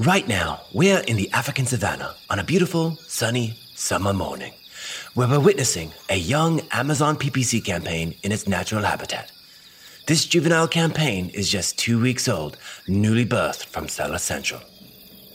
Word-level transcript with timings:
Right 0.00 0.26
now, 0.26 0.62
we're 0.72 1.00
in 1.00 1.16
the 1.18 1.30
African 1.32 1.66
savannah 1.66 2.14
on 2.30 2.38
a 2.38 2.42
beautiful, 2.42 2.96
sunny 3.06 3.58
summer 3.74 4.14
morning, 4.14 4.54
where 5.12 5.28
we're 5.28 5.38
witnessing 5.38 5.92
a 6.08 6.16
young 6.16 6.62
Amazon 6.70 7.18
PPC 7.18 7.62
campaign 7.62 8.14
in 8.22 8.32
its 8.32 8.48
natural 8.48 8.82
habitat. 8.82 9.30
This 10.06 10.24
juvenile 10.24 10.68
campaign 10.68 11.28
is 11.34 11.50
just 11.50 11.78
two 11.78 12.00
weeks 12.00 12.28
old, 12.28 12.56
newly 12.88 13.26
birthed 13.26 13.66
from 13.66 13.88
Seller 13.88 14.16
Central. 14.16 14.62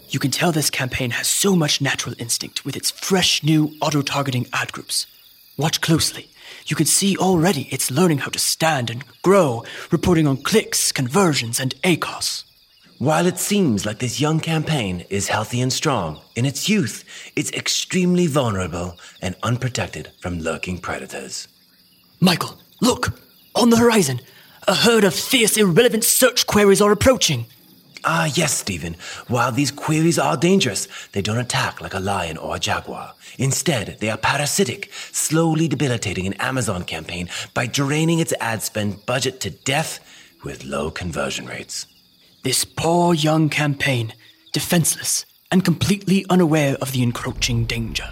You 0.10 0.18
can 0.18 0.32
tell 0.32 0.52
this 0.52 0.72
campaign 0.72 1.12
has 1.12 1.28
so 1.28 1.56
much 1.56 1.80
natural 1.80 2.16
instinct 2.18 2.66
with 2.66 2.76
its 2.76 2.90
fresh 2.90 3.44
new 3.44 3.72
auto 3.82 4.02
targeting 4.02 4.48
ad 4.52 4.72
groups. 4.72 5.06
Watch 5.58 5.80
closely. 5.82 6.28
You 6.66 6.76
can 6.76 6.88
see 6.88 7.16
already 7.18 7.68
it's 7.70 7.92
learning 7.92 8.18
how 8.18 8.32
to 8.32 8.40
stand 8.40 8.90
and 8.90 9.04
grow, 9.22 9.64
reporting 9.92 10.26
on 10.26 10.38
clicks, 10.38 10.92
conversions, 10.92 11.60
and 11.60 11.76
ACOS. 11.84 12.46
While 13.00 13.26
it 13.26 13.38
seems 13.38 13.86
like 13.86 14.00
this 14.00 14.22
young 14.22 14.40
campaign 14.40 15.04
is 15.10 15.28
healthy 15.28 15.60
and 15.60 15.72
strong, 15.72 16.22
in 16.38 16.46
its 16.46 16.70
youth, 16.70 17.04
it's 17.36 17.52
extremely 17.52 18.26
vulnerable 18.26 18.98
and 19.22 19.36
unprotected 19.44 20.12
from 20.22 20.40
lurking 20.40 20.78
predators. 20.78 21.50
Michael, 22.22 22.58
look! 22.82 23.20
On 23.54 23.70
the 23.70 23.76
horizon, 23.76 24.22
a 24.66 24.74
herd 24.74 25.04
of 25.04 25.14
fierce, 25.14 25.58
irrelevant 25.58 26.06
search 26.06 26.48
queries 26.48 26.82
are 26.82 26.94
approaching. 26.94 27.48
Ah, 28.06 28.32
yes, 28.34 28.54
Stephen. 28.54 28.96
While 29.28 29.52
these 29.52 29.72
queries 29.72 30.18
are 30.18 30.38
dangerous, 30.38 30.88
they 31.12 31.22
don't 31.22 31.38
attack 31.38 31.82
like 31.82 31.94
a 31.94 32.00
lion 32.00 32.38
or 32.38 32.56
a 32.56 32.60
jaguar. 32.60 33.14
Instead, 33.38 33.98
they 34.00 34.10
are 34.10 34.18
parasitic, 34.18 34.90
slowly 35.12 35.68
debilitating 35.68 36.28
an 36.28 36.34
Amazon 36.34 36.86
campaign 36.86 37.28
by 37.54 37.68
draining 37.68 38.20
its 38.20 38.34
ad 38.40 38.64
spend 38.64 39.06
budget 39.06 39.42
to 39.42 39.50
death 39.50 40.00
with 40.46 40.64
low 40.64 40.90
conversion 40.90 41.46
rates. 41.46 41.88
This 42.46 42.64
poor 42.64 43.16
young 43.16 43.50
campaign, 43.50 44.14
defenseless 44.54 45.26
and 45.50 45.66
completely 45.66 46.28
unaware 46.30 46.76
of 46.80 46.92
the 46.92 47.02
encroaching 47.02 47.66
danger. 47.66 48.08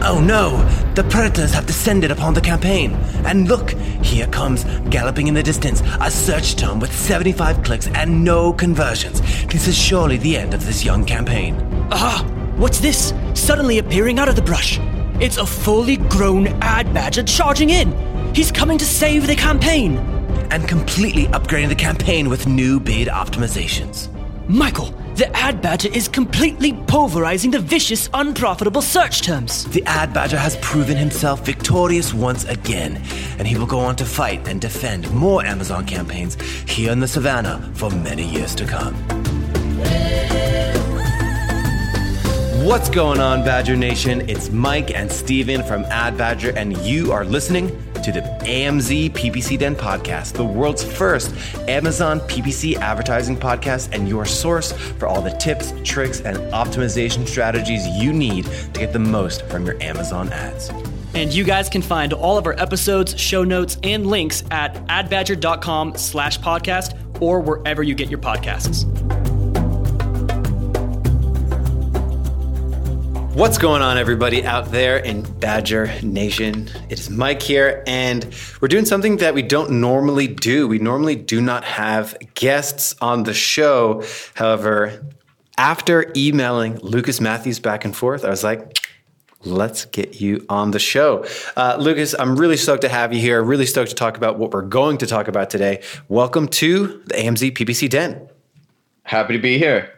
Oh 0.00 0.24
no! 0.24 0.56
The 0.94 1.04
predators 1.04 1.52
have 1.52 1.66
descended 1.66 2.10
upon 2.10 2.32
the 2.32 2.40
campaign. 2.40 2.92
And 3.26 3.46
look, 3.46 3.72
here 4.02 4.26
comes, 4.28 4.64
galloping 4.88 5.26
in 5.26 5.34
the 5.34 5.42
distance, 5.42 5.82
a 6.00 6.10
search 6.10 6.56
term 6.56 6.80
with 6.80 6.96
75 6.96 7.62
clicks 7.62 7.88
and 7.88 8.24
no 8.24 8.54
conversions. 8.54 9.20
This 9.48 9.68
is 9.68 9.76
surely 9.76 10.16
the 10.16 10.38
end 10.38 10.54
of 10.54 10.64
this 10.64 10.82
young 10.82 11.04
campaign. 11.04 11.58
Ah! 11.90 12.24
What's 12.56 12.80
this? 12.80 13.12
Suddenly 13.34 13.76
appearing 13.76 14.18
out 14.18 14.30
of 14.30 14.36
the 14.36 14.40
brush. 14.40 14.78
It's 15.20 15.36
a 15.36 15.44
fully 15.44 15.98
grown 15.98 16.46
ad 16.62 16.94
badger 16.94 17.24
charging 17.24 17.68
in. 17.68 17.92
He's 18.34 18.50
coming 18.50 18.78
to 18.78 18.86
save 18.86 19.26
the 19.26 19.36
campaign 19.36 20.13
and 20.50 20.68
completely 20.68 21.26
upgrading 21.26 21.68
the 21.68 21.74
campaign 21.74 22.28
with 22.28 22.46
new 22.46 22.80
bid 22.80 23.08
optimizations. 23.08 24.08
Michael, 24.48 24.92
the 25.14 25.34
ad 25.36 25.62
badger 25.62 25.88
is 25.88 26.08
completely 26.08 26.72
pulverizing 26.86 27.50
the 27.50 27.60
vicious, 27.60 28.10
unprofitable 28.12 28.82
search 28.82 29.22
terms. 29.22 29.64
The 29.64 29.82
ad 29.84 30.12
badger 30.12 30.36
has 30.36 30.56
proven 30.56 30.96
himself 30.96 31.46
victorious 31.46 32.12
once 32.12 32.44
again, 32.44 32.96
and 33.38 33.48
he 33.48 33.56
will 33.56 33.66
go 33.66 33.78
on 33.78 33.96
to 33.96 34.04
fight 34.04 34.46
and 34.48 34.60
defend 34.60 35.10
more 35.12 35.44
Amazon 35.44 35.86
campaigns 35.86 36.34
here 36.68 36.92
in 36.92 37.00
the 37.00 37.08
savannah 37.08 37.70
for 37.74 37.90
many 37.90 38.28
years 38.28 38.54
to 38.56 38.66
come. 38.66 39.23
What's 42.64 42.88
going 42.88 43.20
on, 43.20 43.44
Badger 43.44 43.76
Nation? 43.76 44.26
It's 44.26 44.48
Mike 44.48 44.90
and 44.90 45.12
Steven 45.12 45.62
from 45.62 45.84
Ad 45.84 46.16
Badger, 46.16 46.56
and 46.56 46.74
you 46.78 47.12
are 47.12 47.22
listening 47.22 47.68
to 48.02 48.10
the 48.10 48.22
AMZ 48.40 49.10
PPC 49.10 49.58
Den 49.58 49.76
podcast, 49.76 50.32
the 50.32 50.46
world's 50.46 50.82
first 50.82 51.34
Amazon 51.68 52.20
PPC 52.20 52.76
advertising 52.76 53.36
podcast, 53.36 53.90
and 53.92 54.08
your 54.08 54.24
source 54.24 54.72
for 54.72 55.06
all 55.06 55.20
the 55.20 55.32
tips, 55.32 55.74
tricks, 55.84 56.22
and 56.22 56.38
optimization 56.54 57.28
strategies 57.28 57.86
you 57.86 58.14
need 58.14 58.46
to 58.46 58.80
get 58.80 58.94
the 58.94 58.98
most 58.98 59.44
from 59.50 59.66
your 59.66 59.80
Amazon 59.82 60.32
ads. 60.32 60.70
And 61.12 61.34
you 61.34 61.44
guys 61.44 61.68
can 61.68 61.82
find 61.82 62.14
all 62.14 62.38
of 62.38 62.46
our 62.46 62.58
episodes, 62.58 63.20
show 63.20 63.44
notes, 63.44 63.76
and 63.82 64.06
links 64.06 64.42
at 64.50 64.74
adbadger.com 64.86 65.98
slash 65.98 66.40
podcast 66.40 66.96
or 67.20 67.40
wherever 67.40 67.82
you 67.82 67.94
get 67.94 68.08
your 68.08 68.20
podcasts. 68.20 69.23
What's 73.34 73.58
going 73.58 73.82
on, 73.82 73.98
everybody 73.98 74.44
out 74.44 74.70
there 74.70 74.96
in 74.96 75.22
Badger 75.40 75.92
Nation? 76.02 76.70
It 76.88 77.00
is 77.00 77.10
Mike 77.10 77.42
here, 77.42 77.82
and 77.84 78.32
we're 78.60 78.68
doing 78.68 78.84
something 78.84 79.16
that 79.16 79.34
we 79.34 79.42
don't 79.42 79.80
normally 79.80 80.28
do. 80.28 80.68
We 80.68 80.78
normally 80.78 81.16
do 81.16 81.40
not 81.40 81.64
have 81.64 82.16
guests 82.34 82.94
on 83.00 83.24
the 83.24 83.34
show. 83.34 84.04
However, 84.34 85.04
after 85.58 86.12
emailing 86.14 86.78
Lucas 86.78 87.20
Matthews 87.20 87.58
back 87.58 87.84
and 87.84 87.94
forth, 87.94 88.24
I 88.24 88.30
was 88.30 88.44
like, 88.44 88.86
let's 89.44 89.86
get 89.86 90.20
you 90.20 90.46
on 90.48 90.70
the 90.70 90.78
show. 90.78 91.26
Uh, 91.56 91.76
Lucas, 91.80 92.14
I'm 92.16 92.36
really 92.36 92.56
stoked 92.56 92.82
to 92.82 92.88
have 92.88 93.12
you 93.12 93.20
here. 93.20 93.42
Really 93.42 93.66
stoked 93.66 93.90
to 93.90 93.96
talk 93.96 94.16
about 94.16 94.38
what 94.38 94.52
we're 94.52 94.62
going 94.62 94.98
to 94.98 95.08
talk 95.08 95.26
about 95.26 95.50
today. 95.50 95.82
Welcome 96.08 96.46
to 96.48 97.02
the 97.06 97.14
AMZ 97.14 97.50
PPC 97.56 97.90
Den. 97.90 98.28
Happy 99.02 99.32
to 99.32 99.40
be 99.40 99.58
here. 99.58 99.90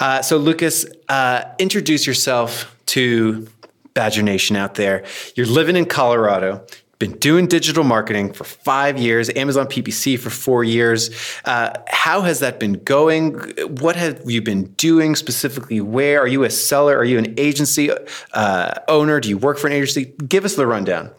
Uh, 0.00 0.22
so, 0.22 0.36
Lucas, 0.36 0.86
uh, 1.08 1.44
introduce 1.58 2.06
yourself 2.06 2.76
to 2.86 3.46
Badger 3.94 4.22
Nation 4.22 4.56
out 4.56 4.74
there. 4.74 5.04
You're 5.34 5.46
living 5.46 5.76
in 5.76 5.86
Colorado. 5.86 6.64
Been 6.98 7.18
doing 7.18 7.46
digital 7.46 7.84
marketing 7.84 8.32
for 8.32 8.44
five 8.44 8.98
years, 8.98 9.28
Amazon 9.36 9.66
PPC 9.66 10.18
for 10.18 10.30
four 10.30 10.64
years. 10.64 11.10
Uh, 11.44 11.70
how 11.88 12.22
has 12.22 12.40
that 12.40 12.58
been 12.58 12.72
going? 12.84 13.34
What 13.80 13.96
have 13.96 14.22
you 14.24 14.40
been 14.40 14.64
doing 14.74 15.14
specifically? 15.14 15.82
Where 15.82 16.20
are 16.20 16.26
you 16.26 16.44
a 16.44 16.50
seller? 16.50 16.96
Are 16.96 17.04
you 17.04 17.18
an 17.18 17.34
agency 17.36 17.90
uh, 18.32 18.70
owner? 18.88 19.20
Do 19.20 19.28
you 19.28 19.36
work 19.36 19.58
for 19.58 19.66
an 19.66 19.74
agency? 19.74 20.14
Give 20.26 20.46
us 20.46 20.56
the 20.56 20.66
rundown. 20.66 21.10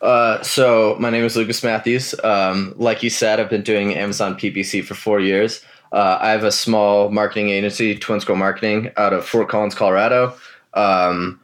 Uh, 0.00 0.40
so 0.42 0.96
my 1.00 1.10
name 1.10 1.24
is 1.24 1.36
Lucas 1.36 1.64
Matthews. 1.64 2.14
Um, 2.22 2.74
like 2.76 3.02
you 3.02 3.10
said, 3.10 3.40
I've 3.40 3.50
been 3.50 3.62
doing 3.62 3.94
Amazon 3.94 4.36
PPC 4.36 4.84
for 4.84 4.94
four 4.94 5.18
years. 5.18 5.60
Uh, 5.92 6.18
I 6.20 6.30
have 6.30 6.44
a 6.44 6.52
small 6.52 7.10
marketing 7.10 7.50
agency, 7.50 7.96
Twin 7.96 8.20
Scroll 8.20 8.38
Marketing, 8.38 8.90
out 8.96 9.12
of 9.12 9.26
Fort 9.26 9.48
Collins, 9.48 9.74
Colorado. 9.74 10.36
Um, 10.74 11.40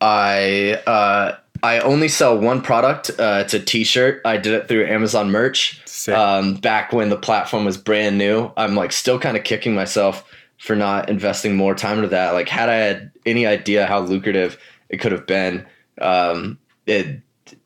I 0.00 0.80
uh, 0.86 1.36
I 1.62 1.80
only 1.80 2.08
sell 2.08 2.38
one 2.38 2.62
product. 2.62 3.10
Uh, 3.18 3.42
it's 3.44 3.54
a 3.54 3.60
T-shirt. 3.60 4.20
I 4.24 4.36
did 4.36 4.54
it 4.54 4.68
through 4.68 4.86
Amazon 4.86 5.30
Merch 5.30 5.80
um, 6.08 6.54
back 6.54 6.92
when 6.92 7.08
the 7.08 7.16
platform 7.16 7.64
was 7.64 7.76
brand 7.76 8.18
new. 8.18 8.50
I'm 8.56 8.74
like 8.74 8.92
still 8.92 9.18
kind 9.18 9.36
of 9.36 9.44
kicking 9.44 9.74
myself 9.74 10.30
for 10.58 10.76
not 10.76 11.08
investing 11.08 11.56
more 11.56 11.74
time 11.74 11.98
into 11.98 12.08
that. 12.08 12.32
Like, 12.32 12.48
had 12.48 12.68
I 12.68 12.76
had 12.76 13.10
any 13.24 13.46
idea 13.46 13.86
how 13.86 14.00
lucrative 14.00 14.58
it 14.88 14.98
could 14.98 15.12
have 15.12 15.26
been, 15.26 15.66
um, 16.00 16.58
it 16.86 17.20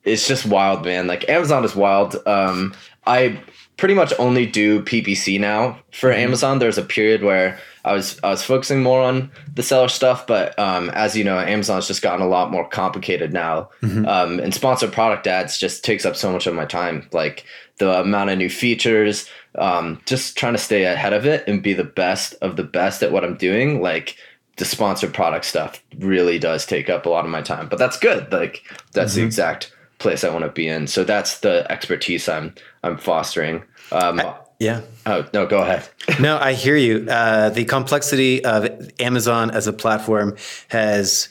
it's 0.05 0.27
just 0.27 0.47
wild, 0.47 0.85
man. 0.85 1.07
Like 1.07 1.29
Amazon 1.29 1.65
is 1.65 1.75
wild. 1.75 2.17
Um, 2.27 2.75
I 3.11 3.43
pretty 3.77 3.95
much 3.95 4.13
only 4.19 4.47
do 4.47 4.83
PPC 4.83 5.41
now 5.41 5.79
for 5.91 6.11
mm-hmm. 6.11 6.21
Amazon. 6.21 6.59
There's 6.59 6.79
a 6.79 6.83
period 6.83 7.23
where 7.23 7.59
I 7.85 7.93
was 7.93 8.21
I 8.23 8.29
was 8.29 8.45
focusing 8.45 8.83
more 8.83 9.03
on 9.03 9.31
the 9.55 9.63
seller 9.63 9.89
stuff, 9.89 10.27
but 10.27 10.57
um, 10.59 10.91
as 10.91 11.17
you 11.17 11.25
know, 11.25 11.39
Amazon's 11.39 11.89
just 11.89 12.03
gotten 12.03 12.25
a 12.25 12.29
lot 12.29 12.53
more 12.53 12.69
complicated 12.69 13.33
now, 13.33 13.71
mm-hmm. 13.83 14.07
um, 14.07 14.39
and 14.39 14.55
sponsored 14.55 14.93
product 14.93 15.27
ads 15.27 15.59
just 15.59 15.85
takes 15.85 16.05
up 16.05 16.15
so 16.15 16.31
much 16.31 16.47
of 16.47 16.55
my 16.55 16.67
time. 16.67 17.09
Like 17.13 17.45
the 17.79 18.01
amount 18.01 18.31
of 18.31 18.39
new 18.39 18.51
features, 18.51 19.29
um, 19.57 20.01
just 20.05 20.37
trying 20.37 20.53
to 20.53 20.59
stay 20.59 20.85
ahead 20.85 21.13
of 21.13 21.27
it 21.27 21.49
and 21.49 21.63
be 21.63 21.73
the 21.73 21.85
best 21.85 22.35
of 22.43 22.57
the 22.57 22.65
best 22.65 23.03
at 23.03 23.13
what 23.13 23.25
I'm 23.25 23.37
doing. 23.37 23.81
Like 23.81 24.17
the 24.57 24.67
sponsored 24.67 25.15
product 25.15 25.47
stuff 25.47 25.83
really 25.99 26.39
does 26.39 26.67
take 26.67 26.91
up 26.91 27.07
a 27.07 27.09
lot 27.09 27.25
of 27.25 27.31
my 27.31 27.41
time, 27.41 27.69
but 27.69 27.79
that's 27.79 27.99
good. 27.99 28.31
Like 28.31 28.63
that's 28.93 29.13
mm-hmm. 29.13 29.23
the 29.23 29.27
exact 29.27 29.75
place 30.01 30.25
I 30.25 30.31
want 30.31 30.45
to 30.45 30.51
be 30.51 30.67
in. 30.67 30.89
So 30.89 31.05
that's 31.05 31.41
the 31.41 31.71
expertise 31.71 32.29
I'm 32.29 32.55
I'm 32.83 32.99
fostering. 32.99 33.63
Um, 33.93 34.19
I, 34.19 34.37
yeah. 34.59 34.81
Oh 35.07 35.27
no, 35.33 35.47
go 35.47 35.63
ahead. 35.63 35.89
no, 36.21 36.39
I 36.39 36.55
hear 36.55 36.77
you. 36.77 37.07
Uh, 37.09 37.51
the 37.51 37.65
complexity 37.65 38.45
of 38.45 38.91
Amazon 38.99 39.51
as 39.53 39.69
a 39.69 39.73
platform 39.73 40.37
has 40.69 41.29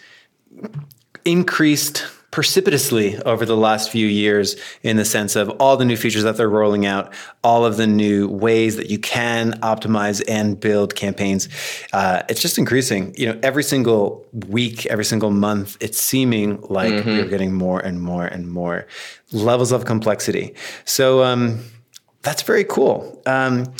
increased 1.25 2.07
precipitously 2.31 3.18
over 3.24 3.46
the 3.46 3.58
last 3.58 3.90
few 3.90 4.06
years 4.06 4.56
in 4.84 4.98
the 4.98 5.06
sense 5.06 5.36
of 5.36 5.50
all 5.60 5.78
the 5.78 5.86
new 5.86 5.98
features 5.98 6.24
that 6.24 6.38
they're 6.38 6.50
rolling 6.50 6.86
out, 6.86 7.12
all 7.44 7.66
of 7.66 7.78
the 7.78 7.88
new 7.88 8.28
ways 8.28 8.76
that 8.76 8.90
you 8.90 9.00
can 9.00 9.54
optimize 9.62 10.22
and 10.28 10.60
build 10.60 10.96
campaigns. 10.96 11.50
Uh, 11.92 12.22
it's 12.30 12.42
just 12.42 12.58
increasing. 12.58 13.14
You 13.18 13.28
know, 13.34 13.40
every 13.42 13.64
single 13.64 14.26
week, 14.48 14.86
every 14.88 15.06
single 15.06 15.31
month, 15.31 15.78
it's 15.80 16.00
seeming 16.00 16.62
like 16.70 16.94
mm-hmm. 16.94 17.10
we're 17.10 17.30
getting 17.30 17.54
more 17.54 17.80
and 17.80 18.02
more 18.02 18.26
and 18.26 18.50
more 18.50 18.86
levels 19.32 19.72
of 19.72 19.86
complexity. 19.86 20.54
So 20.86 21.24
um, 21.24 21.60
that's 22.22 22.44
very 22.44 22.64
cool. 22.64 23.22
Um, 23.25 23.74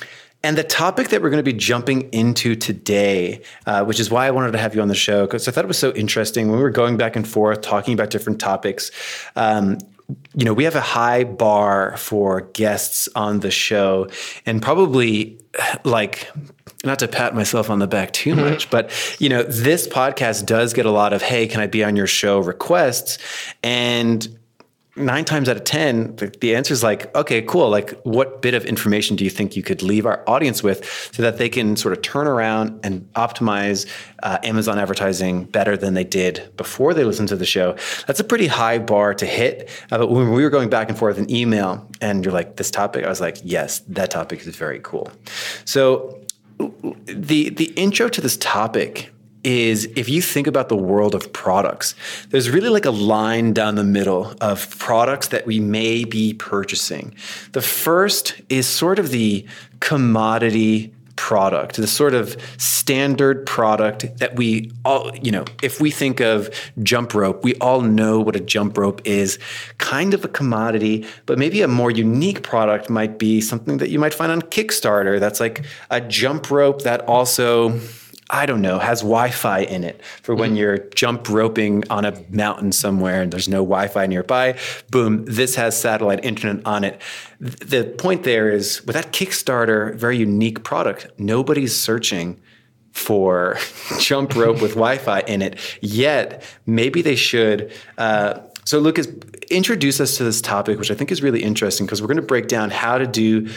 and 0.44 0.57
the 0.57 0.63
topic 0.63 1.09
that 1.09 1.21
we're 1.21 1.30
going 1.30 1.44
to 1.44 1.51
be 1.51 1.57
jumping 1.57 2.09
into 2.13 2.56
today, 2.56 3.41
uh, 3.65 3.83
which 3.83 4.00
is 4.00 4.09
why 4.09 4.25
I 4.25 4.31
wanted 4.31 4.51
to 4.53 4.57
have 4.57 4.74
you 4.74 4.81
on 4.81 4.88
the 4.88 4.95
show, 4.95 5.25
because 5.25 5.47
I 5.47 5.51
thought 5.51 5.65
it 5.65 5.68
was 5.68 5.77
so 5.77 5.91
interesting 5.94 6.50
when 6.50 6.57
we 6.57 6.63
were 6.63 6.69
going 6.69 6.95
back 6.95 7.15
and 7.15 7.27
forth 7.27 7.62
talking 7.62 7.94
about 7.94 8.09
different 8.09 8.39
topics. 8.39 8.89
Um, 9.36 9.80
you 10.33 10.45
know, 10.45 10.53
we 10.53 10.63
have 10.63 10.75
a 10.75 10.81
high 10.81 11.24
bar 11.24 11.97
for 11.97 12.41
guests 12.53 13.09
on 13.15 13.41
the 13.41 13.51
show, 13.51 14.07
and 14.45 14.62
probably 14.62 15.39
like 15.83 16.31
not 16.85 17.00
to 17.00 17.07
pat 17.09 17.35
myself 17.35 17.69
on 17.69 17.80
the 17.80 17.88
back 17.88 18.13
too 18.13 18.35
much, 18.35 18.69
but 18.69 18.92
you 19.19 19.27
know, 19.27 19.44
this 19.44 19.88
podcast 19.88 20.45
does 20.45 20.74
get 20.74 20.85
a 20.85 20.92
lot 20.92 21.12
of, 21.12 21.21
hey, 21.21 21.45
can 21.47 21.59
I 21.59 21.68
be 21.68 21.83
on 21.83 21.97
your 21.97 22.07
show 22.07 22.39
requests? 22.39 23.18
And 23.62 24.38
nine 25.00 25.25
times 25.25 25.50
out 25.50 25.57
of 25.57 25.63
10, 25.63 26.16
the, 26.18 26.28
the 26.42 26.56
answer 26.56 26.74
is 26.74 26.84
like, 26.84 27.13
okay, 27.16 27.42
cool. 27.42 27.69
Like, 27.69 27.92
what 28.01 28.42
bit 28.42 28.54
of 28.54 28.66
information 28.66 29.16
do 29.16 29.24
you 29.24 29.30
think 29.30 29.56
you 29.56 29.63
could 29.63 29.81
leave 29.81 30.06
our 30.06 30.24
audience 30.28 30.62
with 30.62 30.86
so 31.13 31.24
that 31.24 31.38
they 31.38 31.50
can 31.50 31.75
sort 31.75 31.94
of 31.94 32.01
turn 32.01 32.28
around 32.28 32.80
and 32.84 33.12
optimize 33.13 33.88
uh, 34.24 34.38
Amazon 34.44 34.78
advertising 34.78 35.46
better 35.46 35.78
than 35.78 35.94
they 35.94 36.04
did 36.04 36.51
before 36.57 36.94
they 36.94 37.04
listened 37.04 37.30
to 37.30 37.36
the 37.36 37.46
show? 37.46 37.75
That's 38.07 38.19
a 38.19 38.24
pretty 38.24 38.48
high 38.48 38.80
bar 38.80 39.13
to 39.16 39.25
hit. 39.25 39.69
Uh, 39.92 40.00
but 40.00 40.10
when 40.10 40.31
we 40.31 40.44
were 40.44 40.50
going 40.50 40.69
back 40.69 40.90
and 40.90 40.98
forth 40.98 41.18
in 41.18 41.30
email 41.31 41.88
and 42.02 42.24
you're 42.24 42.34
like, 42.34 42.57
this 42.57 42.72
topic, 42.72 43.06
I 43.06 43.10
was 43.10 43.22
like, 43.22 43.38
yes, 43.44 43.80
that 43.88 44.12
topic 44.12 44.45
is 44.45 44.56
very 44.56 44.80
cool. 44.81 45.12
So, 45.66 46.19
the 47.06 47.50
the 47.50 47.72
intro 47.75 48.10
to 48.10 48.19
this 48.19 48.36
topic 48.38 49.12
is 49.44 49.86
if 49.95 50.09
you 50.09 50.21
think 50.21 50.47
about 50.47 50.69
the 50.69 50.75
world 50.75 51.15
of 51.15 51.31
products, 51.33 51.95
there's 52.30 52.50
really 52.50 52.69
like 52.69 52.86
a 52.86 52.91
line 52.91 53.53
down 53.53 53.75
the 53.75 53.83
middle 53.83 54.33
of 54.41 54.77
products 54.80 55.30
that 55.30 55.45
we 55.45 55.59
may 55.59 56.03
be 56.03 56.33
purchasing. 56.33 57.13
The 57.53 57.62
first 57.62 58.41
is 58.50 58.68
sort 58.68 59.00
of 59.00 59.12
the 59.12 59.45
commodity 59.80 60.94
product, 61.19 61.75
the 61.75 61.86
sort 61.86 62.13
of 62.13 62.38
standard 62.57 63.45
product 63.45 64.18
that 64.19 64.38
we 64.38 64.71
all, 64.86 65.13
you 65.18 65.31
know, 65.31 65.44
if 65.62 65.81
we 65.81 65.92
think 65.92 66.21
of 66.21 66.50
jump 66.81 67.13
rope, 67.13 67.44
we 67.44 67.56
all 67.56 67.81
know 67.81 68.21
what 68.21 68.38
a 68.38 68.39
jump 68.39 68.77
rope 68.77 69.01
is 69.03 69.38
kind 69.80 70.13
of 70.13 70.24
a 70.24 70.30
commodity, 70.30 71.06
but 71.25 71.38
maybe 71.38 71.62
a 71.62 71.68
more 71.68 71.92
unique 71.92 72.42
product 72.42 72.89
might 72.89 73.19
be 73.19 73.42
something 73.42 73.80
that 73.80 73.89
you 73.89 74.00
might 74.00 74.13
find 74.13 74.31
on 74.31 74.42
Kickstarter 74.44 75.19
that's 75.19 75.42
like 75.42 75.65
a 75.89 76.00
jump 76.00 76.50
rope 76.50 76.83
that 76.83 77.01
also 77.01 77.77
I 78.30 78.46
don't 78.46 78.62
know, 78.62 78.78
has 78.78 79.02
Wi 79.02 79.31
Fi 79.31 79.62
in 79.62 79.84
it 79.84 80.04
for 80.22 80.36
when 80.36 80.52
mm-hmm. 80.52 80.58
you're 80.58 80.78
jump 80.96 81.30
roping 81.30 81.84
on 81.90 82.06
a 82.06 82.24
mountain 82.30 82.72
somewhere 82.72 83.22
and 83.22 83.31
there's 83.31 83.50
no 83.50 83.64
Wi 83.64 83.88
Fi 83.88 84.06
nearby. 84.06 84.58
Boom, 84.92 85.26
this 85.26 85.56
has 85.56 85.80
satellite 85.80 86.24
internet 86.24 86.66
on 86.66 86.84
it. 86.84 87.02
The 87.40 87.86
point 87.98 88.24
there 88.24 88.50
is 88.50 88.86
with 88.86 88.96
that 88.96 89.12
Kickstarter, 89.14 89.96
very 89.96 90.18
unique 90.18 90.64
product, 90.64 91.08
nobody's 91.18 91.76
searching 91.76 92.40
for 92.92 93.58
jump 94.00 94.36
rope 94.36 94.62
with 94.62 94.72
Wi 94.76 94.98
Fi 94.98 95.22
in 95.22 95.42
it 95.42 95.58
yet. 95.81 96.44
Maybe 96.66 97.02
they 97.02 97.16
should. 97.16 97.72
Uh, 97.98 98.42
so, 98.66 98.78
Lucas, 98.78 99.08
introduce 99.50 100.00
us 100.00 100.18
to 100.18 100.24
this 100.24 100.42
topic, 100.42 100.78
which 100.78 100.92
I 100.92 100.94
think 100.94 101.12
is 101.12 101.24
really 101.24 101.42
interesting 101.42 101.88
because 101.88 102.02
we're 102.02 102.08
going 102.08 102.18
to 102.18 102.22
break 102.22 102.48
down 102.48 102.70
how 102.70 103.00
to 103.00 103.08
do 103.08 103.50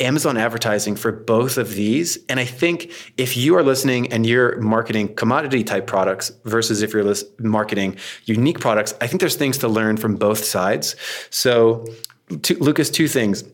Amazon 0.00 0.36
advertising 0.36 0.96
for 0.96 1.12
both 1.12 1.58
of 1.58 1.74
these. 1.74 2.18
And 2.28 2.40
I 2.40 2.44
think 2.44 2.92
if 3.16 3.36
you 3.36 3.56
are 3.56 3.62
listening 3.62 4.12
and 4.12 4.26
you're 4.26 4.60
marketing 4.60 5.14
commodity 5.14 5.64
type 5.64 5.86
products 5.86 6.30
versus 6.44 6.82
if 6.82 6.92
you're 6.92 7.14
marketing 7.38 7.96
unique 8.24 8.60
products, 8.60 8.94
I 9.00 9.06
think 9.06 9.20
there's 9.20 9.36
things 9.36 9.58
to 9.58 9.68
learn 9.68 9.96
from 9.96 10.16
both 10.16 10.44
sides. 10.44 10.96
So, 11.30 11.86
to, 12.42 12.58
Lucas, 12.58 12.90
two 12.90 13.08
things 13.08 13.44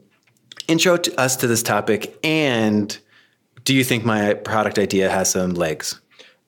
intro 0.69 0.97
to 0.97 1.21
us 1.21 1.37
to 1.37 1.47
this 1.47 1.63
topic, 1.63 2.19
and 2.23 2.97
do 3.65 3.75
you 3.75 3.83
think 3.83 4.05
my 4.05 4.35
product 4.35 4.79
idea 4.79 5.11
has 5.11 5.31
some 5.31 5.55
legs? 5.55 6.01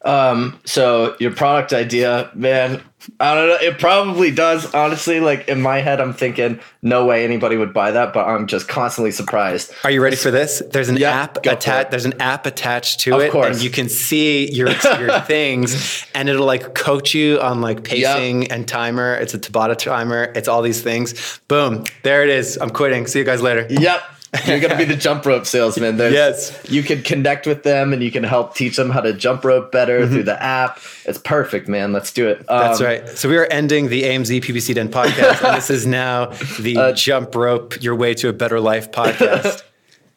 Um, 0.02 0.58
so 0.64 1.17
your 1.20 1.32
product 1.32 1.73
idea, 1.73 2.31
man, 2.35 2.82
I 3.19 3.35
don't 3.35 3.49
know. 3.49 3.56
It 3.56 3.79
probably 3.79 4.31
does. 4.31 4.75
Honestly, 4.75 5.20
like 5.20 5.49
in 5.49 5.61
my 5.62 5.79
head, 5.79 6.00
I'm 6.00 6.12
thinking, 6.12 6.61
no 6.82 7.06
way 7.06 7.25
anybody 7.25 7.56
would 7.56 7.73
buy 7.73 7.91
that. 7.93 8.12
But 8.12 8.26
I'm 8.26 8.47
just 8.47 8.69
constantly 8.69 9.11
surprised. 9.11 9.73
Are 9.85 9.91
you 9.91 10.02
ready 10.02 10.17
for 10.17 10.31
this? 10.31 10.62
There's 10.70 10.91
an 10.91 10.97
yeah, 10.97 11.11
app 11.11 11.38
attached. 11.47 11.91
There's 11.91 12.05
an 12.05 12.20
app 12.20 12.47
attached 12.47 13.00
to 13.00 13.14
of 13.14 13.20
it, 13.23 13.32
course. 13.32 13.56
and 13.56 13.64
you 13.64 13.70
can 13.70 13.88
see 13.88 14.50
your 14.52 14.69
your 14.99 15.20
things, 15.20 16.06
and 16.14 16.29
it'll 16.29 16.47
like 16.47 16.75
coach 16.75 17.14
you 17.14 17.41
on 17.41 17.61
like 17.61 17.85
pacing 17.85 18.43
yep. 18.43 18.52
and 18.52 18.69
timer. 18.69 19.14
It's 19.14 19.32
a 19.35 19.38
Tabata 19.38 19.76
timer. 19.76 20.32
It's 20.35 20.49
all 20.49 20.61
these 20.61 20.82
things. 20.82 21.41
Boom, 21.49 21.85
there 22.02 22.23
it 22.23 22.29
is. 22.29 22.58
I'm 22.58 22.70
quitting. 22.70 23.06
See 23.06 23.19
you 23.19 23.25
guys 23.25 23.41
later. 23.41 23.67
Yep. 23.70 24.02
You're 24.46 24.60
going 24.60 24.70
to 24.70 24.76
be 24.76 24.84
the 24.84 24.96
jump 25.00 25.26
rope 25.26 25.44
salesman. 25.44 25.96
There's, 25.96 26.12
yes. 26.12 26.70
You 26.70 26.82
can 26.82 27.02
connect 27.02 27.46
with 27.46 27.64
them 27.64 27.92
and 27.92 28.02
you 28.02 28.12
can 28.12 28.22
help 28.22 28.54
teach 28.54 28.76
them 28.76 28.90
how 28.90 29.00
to 29.00 29.12
jump 29.12 29.44
rope 29.44 29.72
better 29.72 30.00
mm-hmm. 30.00 30.12
through 30.12 30.22
the 30.22 30.40
app. 30.40 30.78
It's 31.04 31.18
perfect, 31.18 31.68
man. 31.68 31.92
Let's 31.92 32.12
do 32.12 32.28
it. 32.28 32.38
Um, 32.48 32.60
That's 32.60 32.80
right. 32.80 33.08
So 33.08 33.28
we 33.28 33.36
are 33.36 33.46
ending 33.46 33.88
the 33.88 34.04
AMZ 34.04 34.42
PPC 34.42 34.74
Den 34.74 34.88
podcast. 34.88 35.44
and 35.44 35.56
this 35.56 35.70
is 35.70 35.86
now 35.86 36.26
the 36.60 36.76
uh, 36.78 36.92
jump 36.92 37.34
rope 37.34 37.82
your 37.82 37.96
way 37.96 38.14
to 38.14 38.28
a 38.28 38.32
better 38.32 38.60
life 38.60 38.92
podcast. 38.92 39.62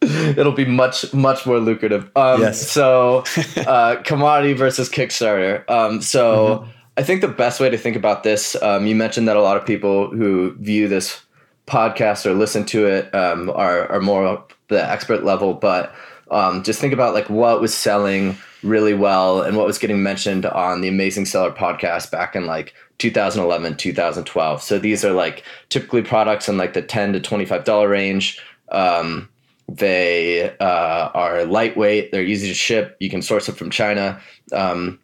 It'll 0.00 0.52
be 0.52 0.66
much, 0.66 1.12
much 1.12 1.44
more 1.46 1.58
lucrative. 1.58 2.10
Um, 2.14 2.40
yes. 2.40 2.70
So, 2.70 3.24
uh, 3.56 3.96
commodity 4.04 4.52
versus 4.52 4.88
Kickstarter. 4.88 5.68
Um, 5.68 6.02
so, 6.02 6.60
mm-hmm. 6.60 6.70
I 6.96 7.02
think 7.02 7.22
the 7.22 7.28
best 7.28 7.58
way 7.58 7.70
to 7.70 7.78
think 7.78 7.96
about 7.96 8.22
this, 8.22 8.54
um, 8.62 8.86
you 8.86 8.94
mentioned 8.94 9.26
that 9.26 9.36
a 9.36 9.42
lot 9.42 9.56
of 9.56 9.66
people 9.66 10.10
who 10.10 10.54
view 10.60 10.86
this 10.86 11.23
podcast 11.66 12.26
or 12.26 12.34
listen 12.34 12.64
to 12.66 12.86
it 12.86 13.14
um, 13.14 13.50
are, 13.50 13.90
are 13.90 14.00
more 14.00 14.44
the 14.68 14.90
expert 14.90 15.24
level, 15.24 15.54
but 15.54 15.94
um, 16.30 16.62
just 16.62 16.80
think 16.80 16.92
about 16.92 17.14
like 17.14 17.28
what 17.30 17.60
was 17.60 17.74
selling 17.74 18.36
really 18.62 18.94
well 18.94 19.42
and 19.42 19.56
what 19.56 19.66
was 19.66 19.78
getting 19.78 20.02
mentioned 20.02 20.46
on 20.46 20.80
the 20.80 20.88
Amazing 20.88 21.26
Seller 21.26 21.52
podcast 21.52 22.10
back 22.10 22.34
in 22.34 22.46
like 22.46 22.74
2011, 22.98 23.76
2012. 23.76 24.62
So 24.62 24.78
these 24.78 25.04
are 25.04 25.12
like 25.12 25.44
typically 25.68 26.02
products 26.02 26.48
in 26.48 26.56
like 26.56 26.72
the 26.72 26.82
10 26.82 27.12
to 27.12 27.20
$25 27.20 27.88
range. 27.88 28.40
Um, 28.70 29.28
they 29.68 30.50
uh, 30.58 31.10
are 31.14 31.44
lightweight, 31.44 32.12
they're 32.12 32.22
easy 32.22 32.48
to 32.48 32.54
ship, 32.54 32.96
you 33.00 33.10
can 33.10 33.22
source 33.22 33.48
it 33.48 33.56
from 33.56 33.70
China. 33.70 34.20
Um, 34.52 34.98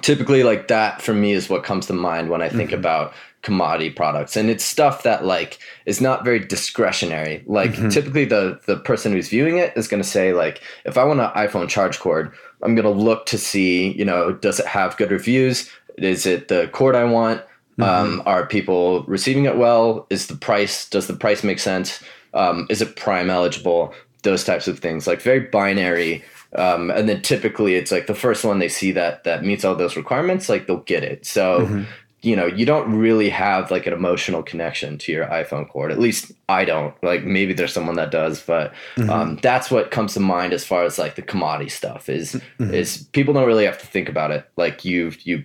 typically, 0.00 0.42
like 0.42 0.68
that 0.68 1.02
for 1.02 1.14
me 1.14 1.32
is 1.32 1.48
what 1.48 1.64
comes 1.64 1.86
to 1.86 1.92
mind 1.92 2.28
when 2.30 2.42
I 2.42 2.48
think 2.48 2.70
mm-hmm. 2.70 2.80
about 2.80 3.14
commodity 3.42 3.90
products. 3.90 4.36
And 4.36 4.48
it's 4.48 4.64
stuff 4.64 5.02
that 5.02 5.24
like 5.24 5.58
is 5.84 6.00
not 6.00 6.24
very 6.24 6.38
discretionary. 6.38 7.42
Like 7.46 7.72
mm-hmm. 7.72 7.88
typically 7.88 8.24
the 8.24 8.60
the 8.66 8.76
person 8.76 9.12
who's 9.12 9.28
viewing 9.28 9.58
it 9.58 9.76
is 9.76 9.88
going 9.88 10.02
to 10.02 10.08
say 10.08 10.32
like 10.32 10.62
if 10.84 10.96
i 10.96 11.04
want 11.04 11.20
an 11.20 11.30
iphone 11.30 11.68
charge 11.68 11.98
cord 11.98 12.32
i'm 12.62 12.74
going 12.74 12.84
to 12.84 13.02
look 13.02 13.26
to 13.26 13.38
see 13.38 13.92
you 13.92 14.04
know 14.04 14.32
does 14.32 14.60
it 14.60 14.66
have 14.66 14.96
good 14.96 15.10
reviews? 15.10 15.70
Is 15.98 16.24
it 16.24 16.48
the 16.48 16.68
cord 16.72 16.96
i 16.96 17.04
want? 17.04 17.42
Mm-hmm. 17.78 17.82
um, 17.82 18.22
are 18.26 18.46
people 18.46 19.02
receiving 19.04 19.46
it 19.46 19.56
well? 19.56 20.06
Is 20.10 20.26
the 20.26 20.36
price 20.36 20.88
does 20.88 21.06
the 21.06 21.16
price 21.16 21.42
make 21.42 21.58
sense? 21.58 22.02
Um, 22.34 22.66
is 22.70 22.82
it 22.82 22.96
prime 22.96 23.30
eligible? 23.30 23.94
Those 24.22 24.44
types 24.44 24.68
of 24.68 24.78
things 24.78 25.06
like 25.06 25.20
very 25.20 25.40
binary. 25.40 26.22
Um, 26.54 26.90
and 26.90 27.08
then 27.08 27.22
typically 27.22 27.76
it's 27.76 27.90
like 27.90 28.06
the 28.06 28.14
first 28.14 28.44
one 28.44 28.58
they 28.58 28.68
see 28.68 28.92
that 28.92 29.24
that 29.24 29.42
meets 29.42 29.64
all 29.64 29.74
those 29.74 29.96
requirements 29.96 30.50
like 30.50 30.66
they'll 30.66 30.76
get 30.80 31.02
it. 31.02 31.24
So 31.26 31.62
mm-hmm 31.62 31.84
you 32.22 32.36
know, 32.36 32.46
you 32.46 32.64
don't 32.64 32.96
really 32.96 33.28
have 33.28 33.70
like 33.70 33.86
an 33.86 33.92
emotional 33.92 34.42
connection 34.42 34.96
to 34.98 35.12
your 35.12 35.26
iPhone 35.26 35.68
cord. 35.68 35.90
At 35.90 35.98
least 35.98 36.30
I 36.48 36.64
don't. 36.64 36.94
Like 37.02 37.24
maybe 37.24 37.52
there's 37.52 37.72
someone 37.72 37.96
that 37.96 38.12
does, 38.12 38.40
but 38.40 38.72
mm-hmm. 38.94 39.10
um, 39.10 39.38
that's 39.42 39.70
what 39.70 39.90
comes 39.90 40.14
to 40.14 40.20
mind 40.20 40.52
as 40.52 40.64
far 40.64 40.84
as 40.84 40.98
like 40.98 41.16
the 41.16 41.22
commodity 41.22 41.68
stuff 41.68 42.08
is 42.08 42.34
mm-hmm. 42.34 42.72
is 42.72 43.08
people 43.12 43.34
don't 43.34 43.46
really 43.46 43.64
have 43.64 43.78
to 43.78 43.86
think 43.86 44.08
about 44.08 44.30
it. 44.30 44.48
Like 44.56 44.84
you 44.84 45.12
you 45.24 45.44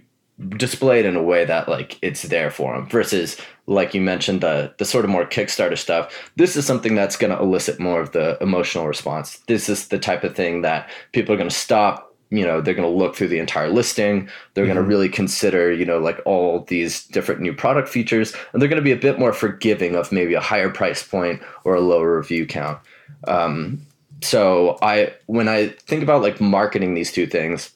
display 0.56 1.00
it 1.00 1.06
in 1.06 1.16
a 1.16 1.24
way 1.24 1.46
that 1.46 1.68
like 1.68 1.98
it's 2.04 2.22
there 2.24 2.52
for 2.52 2.76
them 2.76 2.88
versus 2.88 3.38
like 3.66 3.96
you 3.96 4.02
mentioned 4.02 4.42
the 4.42 4.72
the 4.78 4.86
sort 4.86 5.04
of 5.04 5.10
more 5.10 5.26
kickstarter 5.26 5.78
stuff 5.78 6.32
this 6.36 6.56
is 6.56 6.64
something 6.64 6.94
that's 6.94 7.18
going 7.18 7.36
to 7.36 7.42
elicit 7.42 7.80
more 7.80 8.00
of 8.00 8.12
the 8.12 8.38
emotional 8.40 8.86
response 8.86 9.40
this 9.48 9.68
is 9.68 9.88
the 9.88 9.98
type 9.98 10.24
of 10.24 10.36
thing 10.36 10.62
that 10.62 10.88
people 11.12 11.34
are 11.34 11.38
going 11.38 11.50
to 11.50 11.56
stop 11.56 12.07
you 12.30 12.46
know 12.46 12.62
they're 12.62 12.74
going 12.74 12.90
to 12.90 12.98
look 12.98 13.16
through 13.16 13.28
the 13.28 13.40
entire 13.40 13.70
listing 13.70 14.30
they're 14.54 14.66
mm-hmm. 14.66 14.74
going 14.74 14.84
to 14.84 14.88
really 14.88 15.10
consider 15.10 15.72
you 15.72 15.86
know 15.86 16.00
like 16.00 16.20
all 16.26 16.62
these 16.66 17.06
different 17.08 17.42
new 17.42 17.54
product 17.54 17.88
features 17.88 18.34
and 18.52 18.62
they're 18.62 18.70
going 18.70 18.82
to 18.82 18.84
be 18.84 18.92
a 18.92 18.98
bit 18.98 19.20
more 19.20 19.34
forgiving 19.34 19.96
of 19.96 20.12
maybe 20.12 20.34
a 20.34 20.42
higher 20.42 20.70
price 20.70 21.04
point 21.04 21.42
or 21.64 21.76
a 21.76 21.82
lower 21.82 22.18
review 22.18 22.46
count 22.46 22.80
um, 23.28 23.82
so 24.22 24.78
i 24.82 25.14
when 25.28 25.48
i 25.48 25.68
think 25.68 26.04
about 26.04 26.22
like 26.22 26.42
marketing 26.42 26.94
these 26.94 27.12
two 27.12 27.28
things 27.28 27.72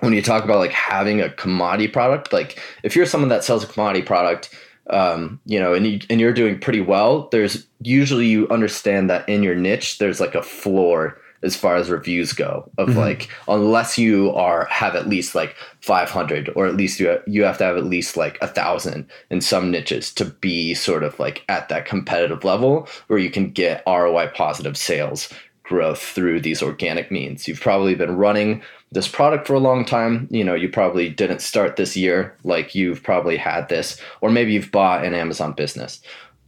when 0.00 0.12
you 0.12 0.22
talk 0.22 0.44
about 0.44 0.58
like 0.58 0.72
having 0.72 1.20
a 1.20 1.30
commodity 1.30 1.88
product 1.88 2.32
like 2.32 2.60
if 2.82 2.96
you're 2.96 3.06
someone 3.06 3.28
that 3.28 3.44
sells 3.44 3.64
a 3.64 3.68
commodity 3.68 4.04
product 4.04 4.54
um, 4.90 5.40
you 5.46 5.58
know 5.58 5.72
and, 5.72 5.86
you, 5.86 6.00
and 6.10 6.20
you're 6.20 6.32
doing 6.32 6.58
pretty 6.58 6.80
well 6.80 7.28
there's 7.30 7.66
usually 7.80 8.26
you 8.26 8.46
understand 8.48 9.08
that 9.08 9.26
in 9.28 9.42
your 9.42 9.54
niche 9.54 9.98
there's 9.98 10.20
like 10.20 10.34
a 10.34 10.42
floor 10.42 11.18
as 11.44 11.54
far 11.56 11.76
as 11.76 11.90
reviews 11.90 12.32
go 12.32 12.68
of 12.78 12.88
mm-hmm. 12.88 12.98
like 12.98 13.28
unless 13.48 13.98
you 13.98 14.32
are 14.32 14.64
have 14.66 14.96
at 14.96 15.08
least 15.08 15.34
like 15.34 15.54
500 15.80 16.50
or 16.56 16.66
at 16.66 16.76
least 16.76 16.98
you 16.98 17.20
you 17.26 17.44
have 17.44 17.58
to 17.58 17.64
have 17.64 17.76
at 17.76 17.84
least 17.84 18.16
like 18.16 18.38
a 18.40 18.48
thousand 18.48 19.06
in 19.30 19.40
some 19.40 19.70
niches 19.70 20.12
to 20.14 20.24
be 20.24 20.74
sort 20.74 21.02
of 21.02 21.18
like 21.20 21.44
at 21.48 21.68
that 21.68 21.86
competitive 21.86 22.44
level 22.44 22.88
where 23.06 23.18
you 23.18 23.30
can 23.30 23.50
get 23.50 23.82
ROI 23.86 24.28
positive 24.34 24.76
sales 24.76 25.32
growth 25.64 26.02
through 26.02 26.40
these 26.40 26.62
organic 26.62 27.10
means. 27.10 27.48
You've 27.48 27.60
probably 27.60 27.94
been 27.94 28.16
running 28.16 28.62
this 28.92 29.08
product 29.08 29.46
for 29.46 29.54
a 29.54 29.58
long 29.58 29.84
time. 29.84 30.28
You 30.30 30.44
know, 30.44 30.54
you 30.54 30.68
probably 30.68 31.08
didn't 31.08 31.40
start 31.40 31.76
this 31.76 31.96
year, 31.96 32.36
like 32.44 32.74
you've 32.74 33.02
probably 33.02 33.36
had 33.36 33.68
this, 33.68 34.00
or 34.20 34.30
maybe 34.30 34.52
you've 34.52 34.70
bought 34.70 35.04
an 35.04 35.14
Amazon 35.14 35.52
business. 35.52 36.00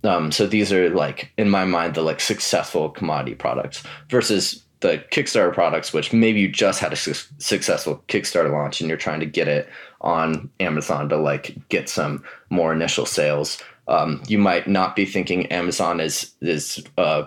Um, 0.05 0.31
so 0.31 0.47
these 0.47 0.73
are 0.73 0.91
like, 0.91 1.33
in 1.37 1.51
my 1.51 1.65
mind, 1.65 1.95
the 1.95 2.03
like 2.03 2.21
successful 2.21 2.91
commodity 2.91 3.35
products 3.35 3.83
versus 4.09 4.66
the 4.81 5.03
Kickstarter 5.11 5.53
products, 5.53 5.93
which 5.93 6.13
maybe 6.13 6.41
you 6.41 6.49
just 6.49 6.81
had 6.81 6.93
a 6.93 6.97
su- 6.97 7.15
successful 7.39 8.03
Kickstarter 8.09 8.53
launch 8.53 8.81
and 8.81 8.89
you're 8.89 8.99
trying 8.99 9.21
to 9.21 9.27
get 9.27 9.49
it 9.49 9.69
on 10.01 10.51
Amazon 10.61 11.09
to 11.09 11.17
like 11.17 11.57
get 11.69 11.89
some 11.89 12.23
more 12.51 12.73
initial 12.73 13.07
sales. 13.07 13.63
Um, 13.89 14.23
you 14.27 14.39
might 14.39 14.67
not 14.67 14.97
be 14.97 15.07
thinking 15.07 15.47
Amazon 15.47 16.01
is 16.01 16.33
is 16.41 16.85
a 16.99 17.27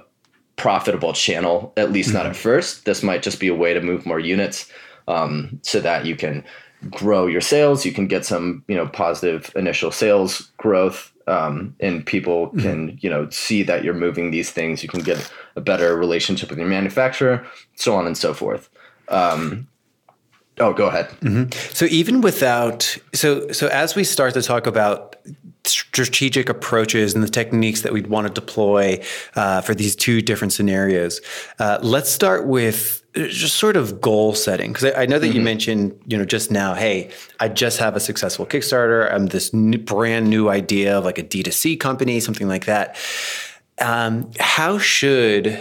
profitable 0.58 1.13
channel, 1.13 1.74
at 1.77 1.91
least 1.91 2.13
not 2.13 2.25
at 2.25 2.36
first. 2.36 2.86
This 2.86 3.01
might 3.01 3.24
just 3.24 3.39
be 3.39 3.48
a 3.48 3.56
way 3.56 3.74
to 3.74 3.82
move 3.82 4.06
more 4.06 4.20
units 4.20 4.70
um, 5.08 5.60
so 5.63 5.79
that 5.79 6.06
you 6.06 6.15
can 6.15 6.44
grow 6.90 7.28
your 7.28 7.42
sales. 7.42 7.86
You 7.86 7.92
can 7.92 8.08
get 8.08 8.26
some 8.26 8.64
you 8.68 8.76
know 8.76 8.88
positive 8.88 9.52
initial 9.56 9.92
sales 9.92 10.52
growth 10.58 11.12
um, 11.28 11.76
and 11.80 12.06
people 12.06 12.48
can 12.62 12.98
you 13.02 13.10
know 13.10 13.30
see 13.30 13.64
that 13.64 13.84
you're 13.84 13.94
moving 13.94 14.32
these 14.32 14.52
things. 14.52 14.82
You 14.82 14.90
can 14.90 15.02
get 15.02 15.32
a 15.56 15.62
better 15.62 15.96
relationship 15.96 16.50
with 16.50 16.58
your 16.58 16.68
manufacturer 16.68 17.46
so 17.76 17.96
on 17.96 18.06
and 18.06 18.18
so 18.18 18.34
forth. 18.34 18.70
Um, 19.08 19.68
oh 20.60 20.74
go 20.74 20.88
ahead. 20.88 21.10
So 21.74 21.86
even 21.86 22.22
without 22.22 22.98
so 23.14 23.52
so 23.52 23.68
as 23.68 23.96
we 23.96 24.04
start 24.04 24.34
to 24.34 24.42
talk 24.42 24.68
about 24.68 25.16
strategic 25.66 26.50
approaches 26.50 27.14
and 27.14 27.24
the 27.24 27.30
techniques 27.30 27.82
that 27.82 27.94
we'd 27.94 28.08
want 28.08 28.28
to 28.28 28.34
deploy 28.34 29.02
uh, 29.36 29.62
for 29.62 29.76
these 29.76 29.96
two 29.96 30.22
different 30.22 30.54
scenarios, 30.54 31.22
uh, 31.60 31.78
let's 31.82 32.10
start 32.10 32.48
with 32.48 32.99
just 33.16 33.56
sort 33.56 33.75
of 33.75 34.00
goal 34.00 34.34
setting 34.34 34.72
because 34.72 34.94
I, 34.94 35.04
I 35.04 35.06
know 35.06 35.20
that 35.20 35.30
you 35.30 35.42
mentioned 35.42 36.00
you 36.06 36.18
know 36.18 36.25
just 36.25 36.51
now 36.51 36.75
hey 36.75 37.10
i 37.39 37.48
just 37.48 37.80
have 37.80 37.96
a 37.96 38.00
successful 38.00 38.46
kickstarter. 38.46 39.12
I'm 39.12 39.28
this 39.28 39.54
new, 39.54 39.80
brand 39.80 40.30
new 40.30 40.50
idea 40.50 40.98
of 40.98 41.06
like 41.06 41.18
a 41.18 41.24
d2c 41.24 41.80
company 41.80 42.20
something 42.20 42.48
like 42.48 42.66
that. 42.66 42.98
Um, 43.82 44.30
how 44.39 44.78
should 44.78 45.60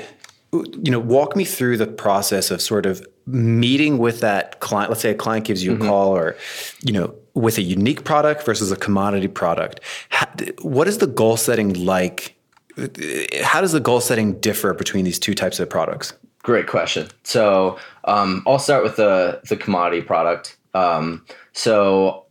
you 0.52 0.90
know 0.90 1.00
walk 1.00 1.37
me 1.37 1.45
through 1.45 1.76
the 1.76 1.87
process 1.87 2.50
of 2.50 2.61
sort 2.61 2.87
of 2.87 3.07
meeting 3.26 3.99
with 3.99 4.21
that 4.21 4.61
client 4.61 4.90
let's 4.90 5.02
say 5.02 5.11
a 5.11 5.14
client 5.14 5.45
gives 5.45 5.62
you 5.62 5.75
a 5.75 5.78
call 5.78 6.17
or 6.17 6.37
you 6.83 6.93
know 6.93 7.14
with 7.38 7.57
a 7.57 7.62
unique 7.62 8.05
product 8.05 8.45
versus 8.45 8.73
a 8.73 8.76
commodity 8.76 9.28
product. 9.28 9.81
How, 10.09 10.26
what 10.61 10.88
is 10.88 10.99
the 10.99 11.07
goal 11.07 11.37
setting 11.37 11.73
like? 11.85 12.35
How 13.43 13.61
does 13.61 13.73
the 13.73 13.81
goal 13.81 14.00
setting 14.00 14.38
differ 14.40 14.75
between 14.75 15.05
these 15.05 15.19
two 15.19 15.35
types 15.35 15.61
of 15.61 15.71
products 15.71 16.12
Great 16.49 16.67
question. 16.67 17.09
So 17.25 17.78
um, 18.05 18.43
I'll 18.47 18.59
start 18.59 18.83
with 18.83 18.97
the 18.97 19.38
the 19.50 19.55
commodity 19.55 20.00
product. 20.00 20.57
Um, 20.73 21.26
so 21.52 22.25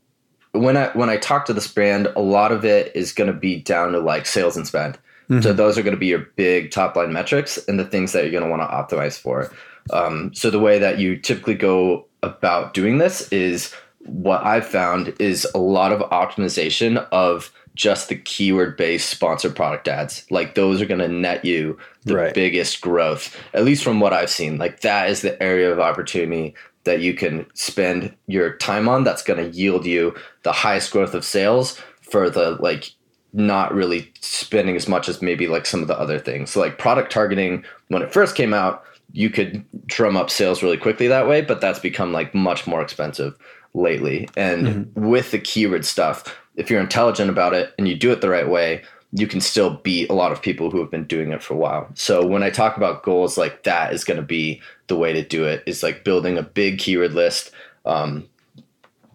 when 0.53 0.75
I 0.75 0.87
when 0.93 1.07
I 1.07 1.17
talk 1.17 1.45
to 1.45 1.53
this 1.53 1.67
brand, 1.67 2.07
a 2.15 2.19
lot 2.19 2.51
of 2.51 2.65
it 2.65 2.91
is 2.95 3.13
going 3.13 3.31
to 3.31 3.39
be 3.39 3.57
down 3.57 3.91
to 3.91 3.99
like 3.99 4.25
sales 4.25 4.57
and 4.57 4.65
spend. 4.65 4.97
So 5.43 5.53
those 5.53 5.77
are 5.77 5.83
going 5.83 5.93
to 5.93 5.99
be 5.99 6.07
your 6.07 6.25
big 6.35 6.71
top 6.71 6.95
line 6.95 7.13
metrics 7.13 7.59
and 7.67 7.79
the 7.79 7.85
things 7.85 8.11
that 8.13 8.23
you're 8.23 8.31
going 8.31 8.43
to 8.43 8.49
want 8.49 8.63
to 8.63 8.95
optimize 8.95 9.19
for. 9.19 9.51
Um, 9.93 10.33
so 10.33 10.49
the 10.49 10.57
way 10.57 10.79
that 10.79 10.97
you 10.97 11.15
typically 11.17 11.53
go 11.53 12.07
about 12.23 12.73
doing 12.73 12.97
this 12.97 13.31
is 13.31 13.71
what 13.99 14.43
I've 14.43 14.65
found 14.65 15.13
is 15.19 15.45
a 15.53 15.59
lot 15.59 15.91
of 15.91 15.99
optimization 16.09 17.07
of 17.11 17.51
just 17.77 18.09
the 18.09 18.15
keyword 18.15 18.75
based 18.75 19.09
sponsored 19.09 19.55
product 19.55 19.87
ads. 19.87 20.25
Like 20.29 20.55
those 20.55 20.81
are 20.81 20.85
going 20.85 20.99
to 20.99 21.07
net 21.07 21.45
you 21.45 21.77
the 22.03 22.15
Right. 22.15 22.33
biggest 22.33 22.81
growth, 22.81 23.35
at 23.53 23.63
least 23.63 23.83
from 23.83 23.99
what 23.99 24.13
I've 24.13 24.29
seen. 24.29 24.57
Like 24.57 24.81
that 24.81 25.09
is 25.09 25.21
the 25.21 25.41
area 25.41 25.71
of 25.71 25.79
opportunity 25.79 26.55
that 26.83 27.01
you 27.01 27.13
can 27.13 27.45
spend 27.53 28.13
your 28.27 28.55
time 28.57 28.89
on 28.89 29.03
that's 29.03 29.21
going 29.21 29.39
to 29.39 29.57
yield 29.57 29.85
you 29.85 30.15
the 30.43 30.51
highest 30.51 30.91
growth 30.91 31.13
of 31.13 31.23
sales 31.23 31.79
for 32.01 32.29
the 32.29 32.51
like 32.59 32.91
not 33.33 33.73
really 33.73 34.11
spending 34.21 34.75
as 34.75 34.87
much 34.87 35.07
as 35.07 35.21
maybe 35.21 35.47
like 35.47 35.65
some 35.65 35.81
of 35.81 35.87
the 35.87 35.99
other 35.99 36.17
things. 36.17 36.49
So 36.49 36.59
like 36.59 36.77
product 36.79 37.11
targeting 37.11 37.63
when 37.89 38.01
it 38.01 38.11
first 38.11 38.35
came 38.35 38.53
out, 38.53 38.83
you 39.11 39.29
could 39.29 39.63
drum 39.85 40.17
up 40.17 40.29
sales 40.29 40.63
really 40.63 40.77
quickly 40.77 41.07
that 41.07 41.27
way, 41.27 41.41
but 41.41 41.61
that's 41.61 41.79
become 41.79 42.11
like 42.13 42.33
much 42.33 42.65
more 42.65 42.81
expensive 42.81 43.37
lately. 43.73 44.29
And 44.35 44.67
mm-hmm. 44.67 45.07
with 45.07 45.31
the 45.31 45.39
keyword 45.39 45.85
stuff, 45.85 46.35
if 46.57 46.69
you're 46.69 46.81
intelligent 46.81 47.29
about 47.29 47.53
it 47.53 47.73
and 47.77 47.87
you 47.87 47.95
do 47.95 48.11
it 48.11 48.19
the 48.19 48.29
right 48.29 48.49
way, 48.49 48.83
you 49.13 49.27
can 49.27 49.39
still 49.39 49.75
beat 49.75 50.09
a 50.09 50.13
lot 50.13 50.31
of 50.31 50.41
people 50.41 50.69
who 50.69 50.79
have 50.79 50.91
been 50.91 51.05
doing 51.05 51.31
it 51.31 51.41
for 51.41 51.53
a 51.53 51.57
while. 51.57 51.87
So 51.93 52.25
when 52.25 52.43
I 52.43 52.49
talk 52.49 52.75
about 52.75 53.03
goals, 53.03 53.37
like 53.37 53.63
that 53.63 53.93
is 53.93 54.03
going 54.03 54.17
to 54.19 54.25
be 54.25 54.61
the 54.87 54.97
way 54.97 55.13
to 55.13 55.23
do 55.23 55.45
it. 55.45 55.63
Is 55.65 55.81
like 55.83 56.03
building 56.03 56.37
a 56.37 56.43
big 56.43 56.79
keyword 56.79 57.13
list, 57.13 57.51
um, 57.85 58.27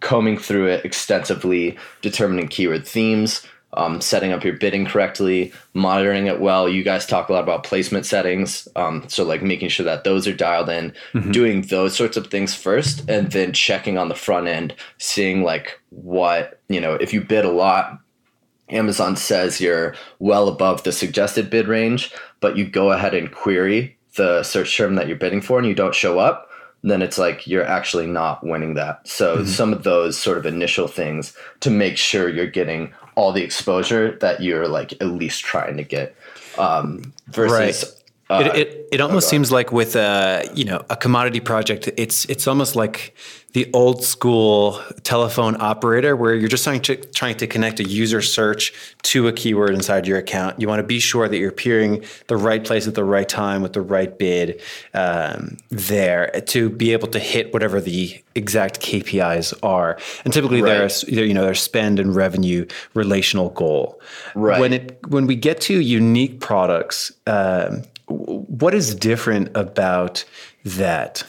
combing 0.00 0.38
through 0.38 0.68
it 0.68 0.84
extensively, 0.84 1.76
determining 2.00 2.49
keyword 2.49 2.87
themes, 2.87 3.46
um, 3.75 4.00
setting 4.00 4.33
up 4.33 4.45
your 4.45 4.55
bidding 4.55 4.85
correctly, 4.85 5.52
monitoring 5.75 6.26
it 6.26 6.41
well. 6.41 6.69
You 6.69 6.83
guys 6.83 7.07
talk 7.07 7.29
a 7.29 7.33
lot 7.33 7.43
about 7.43 7.64
placement 7.64 8.07
settings, 8.07 8.69
um, 8.76 9.05
so 9.09 9.25
like 9.25 9.43
making 9.43 9.71
sure 9.71 9.85
that 9.85 10.05
those 10.05 10.26
are 10.26 10.35
dialed 10.35 10.69
in, 10.69 10.93
doing 11.33 11.62
those 11.62 11.97
sorts 11.97 12.17
of 12.17 12.26
things 12.26 12.55
first, 12.55 13.09
and 13.09 13.33
then 13.33 13.52
checking 13.52 13.99
on 13.99 14.09
the 14.09 14.14
front 14.14 14.47
end, 14.47 14.75
seeing 14.99 15.43
like 15.43 15.81
what 15.91 16.61
you 16.69 16.81
know. 16.81 16.95
If 16.95 17.12
you 17.12 17.21
bid 17.23 17.45
a 17.45 17.50
lot, 17.50 17.99
Amazon 18.69 19.17
says 19.17 19.61
you're 19.61 19.95
well 20.19 20.49
above 20.49 20.83
the 20.83 20.93
suggested 20.93 21.50
bid 21.50 21.69
range, 21.69 22.12
but 22.41 22.57
you 22.57 22.67
go 22.67 22.93
ahead 22.93 23.14
and 23.14 23.33
query 23.33 23.97
the 24.17 24.43
search 24.43 24.76
term 24.76 24.97
that 24.97 25.09
you're 25.09 25.17
bidding 25.17 25.41
for 25.41 25.59
and 25.59 25.67
you 25.67 25.75
don't 25.75 25.95
show 25.95 26.19
up, 26.19 26.50
then 26.83 27.00
it's 27.00 27.19
like 27.19 27.47
you're 27.47 27.64
actually 27.64 28.07
not 28.07 28.45
winning 28.45 28.75
that. 28.75 29.07
So 29.07 29.45
some 29.45 29.73
of 29.73 29.85
those 29.85 30.19
sort 30.19 30.38
of 30.38 30.47
initial 30.47 30.88
things 30.88 31.37
to 31.61 31.71
make 31.71 31.97
sure 31.97 32.29
you're 32.29 32.47
getting 32.47 32.93
all 33.14 33.33
the 33.33 33.42
exposure 33.42 34.16
that 34.21 34.42
you're 34.42 34.69
like 34.69 34.92
at 34.95 35.09
least 35.09 35.40
trying 35.42 35.76
to 35.76 35.85
get. 35.85 36.14
Um, 36.59 37.12
versus 37.28 38.01
uh, 38.32 38.40
it, 38.54 38.56
it, 38.56 38.88
it 38.92 39.00
almost 39.00 39.28
seems 39.28 39.50
like 39.50 39.72
with 39.72 39.96
a 39.96 40.48
you 40.54 40.64
know 40.64 40.84
a 40.90 40.96
commodity 40.96 41.40
project, 41.40 41.88
it's 41.96 42.24
it's 42.26 42.46
almost 42.46 42.76
like 42.76 43.14
the 43.52 43.70
old 43.74 44.02
school 44.02 44.80
telephone 45.02 45.60
operator 45.60 46.16
where 46.16 46.34
you're 46.34 46.48
just 46.48 46.64
trying 46.64 46.80
to 46.80 46.96
trying 46.96 47.36
to 47.36 47.46
connect 47.46 47.80
a 47.80 47.84
user 47.84 48.22
search 48.22 48.72
to 49.02 49.28
a 49.28 49.32
keyword 49.32 49.74
inside 49.74 50.06
your 50.06 50.18
account. 50.18 50.60
You 50.60 50.68
want 50.68 50.80
to 50.80 50.86
be 50.86 51.00
sure 51.00 51.28
that 51.28 51.36
you're 51.36 51.50
appearing 51.50 52.04
the 52.28 52.36
right 52.36 52.64
place 52.64 52.88
at 52.88 52.94
the 52.94 53.04
right 53.04 53.28
time 53.28 53.62
with 53.62 53.74
the 53.74 53.82
right 53.82 54.16
bid 54.18 54.60
um, 54.94 55.58
there 55.68 56.30
to 56.46 56.70
be 56.70 56.92
able 56.92 57.08
to 57.08 57.18
hit 57.18 57.52
whatever 57.52 57.80
the 57.80 58.22
exact 58.34 58.80
KPIs 58.80 59.52
are. 59.62 59.98
And 60.24 60.32
typically 60.32 60.62
Right. 60.62 60.78
there's 60.78 61.02
you 61.04 61.34
know 61.34 61.44
there's 61.44 61.60
spend 61.60 61.98
and 61.98 62.14
revenue 62.14 62.66
relational 62.94 63.50
goal. 63.50 64.00
Right. 64.34 64.60
When 64.60 64.72
it 64.72 64.98
when 65.08 65.26
we 65.26 65.36
get 65.36 65.60
to 65.62 65.80
unique 65.80 66.40
products. 66.40 67.12
Um, 67.26 67.82
what 68.12 68.75
is 68.75 68.95
different 68.95 69.57
about 69.57 70.25
that? 70.64 71.25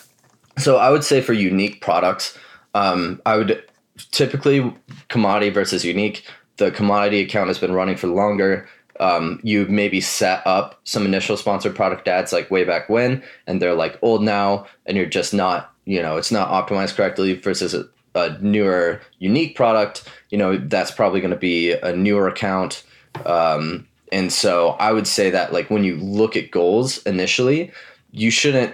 So 0.58 0.78
I 0.78 0.90
would 0.90 1.04
say 1.04 1.22
for 1.22 1.34
unique 1.34 1.82
products, 1.82 2.38
um, 2.74 3.22
I 3.26 3.38
would 3.38 3.64
typically 4.12 4.74
commodity 5.10 5.50
versus 5.50 5.86
unique. 5.86 6.26
The 6.58 6.72
commodity 6.72 7.22
account 7.22 7.48
has 7.48 7.58
been 7.58 7.74
running 7.74 7.98
for 7.98 8.08
longer. 8.08 8.68
Um, 9.00 9.40
you 9.44 9.66
maybe 9.66 10.00
set 10.02 10.46
up 10.46 10.80
some 10.84 11.06
initial 11.06 11.36
sponsored 11.36 11.76
product 11.76 12.08
ads 12.08 12.32
like 12.32 12.52
way 12.52 12.64
back 12.64 12.90
when, 12.90 13.24
and 13.48 13.62
they're 13.62 13.74
like 13.74 13.98
old 14.04 14.22
now, 14.22 14.68
and 14.86 14.96
you're 14.96 15.08
just 15.08 15.34
not, 15.34 15.74
you 15.86 16.02
know, 16.02 16.18
it's 16.18 16.32
not 16.32 16.50
optimized 16.50 16.96
correctly 16.96 17.34
versus 17.34 17.74
a, 17.74 17.86
a 18.14 18.38
newer 18.40 19.02
unique 19.18 19.56
product. 19.56 20.08
You 20.30 20.38
know, 20.38 20.58
that's 20.58 20.92
probably 20.92 21.22
going 21.22 21.32
to 21.32 21.38
be 21.38 21.72
a 21.72 21.96
newer 21.96 22.28
account. 22.28 22.84
Um, 23.26 23.88
and 24.14 24.32
so 24.32 24.72
I 24.80 24.92
would 24.92 25.08
say 25.08 25.30
that 25.32 25.52
like 25.52 25.70
when 25.70 25.84
you 25.84 25.98
look 25.98 26.38
at 26.38 26.52
goals 26.52 27.00
initially, 27.04 27.72
you 28.12 28.30
shouldn't 28.30 28.74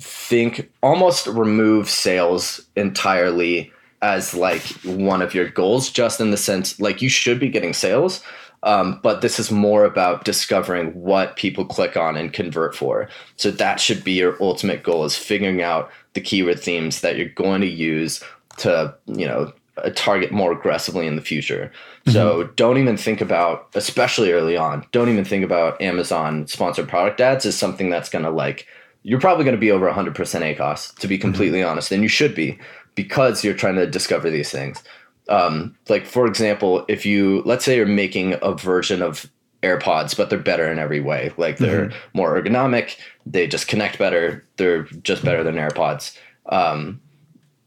think 0.00 0.70
almost 0.82 1.26
remove 1.26 1.88
sales 1.88 2.60
entirely 2.76 3.72
as 4.02 4.34
like 4.34 4.62
one 4.84 5.22
of 5.22 5.34
your 5.34 5.48
goals 5.48 5.90
just 5.90 6.20
in 6.20 6.30
the 6.30 6.36
sense 6.36 6.80
like 6.80 7.02
you 7.02 7.08
should 7.08 7.38
be 7.38 7.50
getting 7.50 7.74
sales 7.74 8.22
um, 8.62 9.00
but 9.02 9.20
this 9.20 9.38
is 9.38 9.50
more 9.50 9.84
about 9.84 10.24
discovering 10.24 10.88
what 10.92 11.36
people 11.36 11.64
click 11.64 11.96
on 11.96 12.16
and 12.16 12.32
convert 12.32 12.74
for. 12.74 13.08
So 13.36 13.50
that 13.50 13.80
should 13.80 14.04
be 14.04 14.12
your 14.12 14.36
ultimate 14.42 14.82
goal 14.82 15.04
is 15.04 15.16
figuring 15.16 15.62
out 15.62 15.90
the 16.12 16.20
keyword 16.20 16.60
themes 16.60 17.00
that 17.00 17.16
you're 17.16 17.28
going 17.30 17.62
to 17.62 17.66
use 17.66 18.22
to 18.58 18.94
you 19.06 19.26
know 19.26 19.52
target 19.94 20.30
more 20.30 20.52
aggressively 20.52 21.06
in 21.06 21.16
the 21.16 21.22
future 21.22 21.72
so 22.06 22.44
don't 22.56 22.78
even 22.78 22.96
think 22.96 23.20
about 23.20 23.68
especially 23.74 24.32
early 24.32 24.56
on 24.56 24.86
don't 24.90 25.08
even 25.08 25.24
think 25.24 25.44
about 25.44 25.80
amazon 25.82 26.46
sponsored 26.46 26.88
product 26.88 27.20
ads 27.20 27.44
as 27.44 27.56
something 27.56 27.90
that's 27.90 28.08
going 28.08 28.24
to 28.24 28.30
like 28.30 28.66
you're 29.02 29.20
probably 29.20 29.44
going 29.44 29.56
to 29.56 29.60
be 29.60 29.70
over 29.70 29.90
100% 29.90 30.14
ACOS, 30.14 30.94
to 30.96 31.08
be 31.08 31.18
completely 31.18 31.62
honest, 31.62 31.90
and 31.92 32.02
you 32.02 32.08
should 32.08 32.34
be 32.34 32.58
because 32.94 33.42
you're 33.42 33.54
trying 33.54 33.76
to 33.76 33.86
discover 33.86 34.30
these 34.30 34.50
things. 34.50 34.82
Um, 35.28 35.76
like, 35.88 36.06
for 36.06 36.26
example, 36.26 36.84
if 36.88 37.06
you, 37.06 37.42
let's 37.46 37.64
say 37.64 37.76
you're 37.76 37.86
making 37.86 38.34
a 38.42 38.52
version 38.52 39.00
of 39.00 39.30
AirPods, 39.62 40.16
but 40.16 40.28
they're 40.28 40.38
better 40.38 40.70
in 40.70 40.78
every 40.78 41.00
way. 41.00 41.32
Like, 41.36 41.58
they're 41.58 41.92
more 42.14 42.40
ergonomic, 42.40 42.96
they 43.24 43.46
just 43.46 43.68
connect 43.68 43.98
better, 43.98 44.44
they're 44.56 44.82
just 44.82 45.24
better 45.24 45.44
than 45.44 45.54
AirPods. 45.54 46.16
Um, 46.46 47.00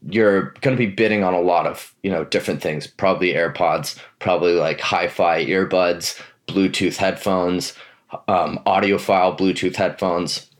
you're 0.08 0.54
going 0.60 0.76
to 0.76 0.86
be 0.86 0.90
bidding 0.90 1.24
on 1.24 1.34
a 1.34 1.40
lot 1.40 1.66
of 1.66 1.94
you 2.02 2.10
know 2.10 2.24
different 2.24 2.60
things 2.60 2.86
probably 2.86 3.32
airpods 3.32 3.98
probably 4.18 4.52
like 4.52 4.80
hi-fi 4.80 5.44
earbuds 5.46 6.20
bluetooth 6.46 6.96
headphones 6.96 7.74
um, 8.28 8.60
audiophile 8.66 9.36
bluetooth 9.38 9.76
headphones 9.76 10.50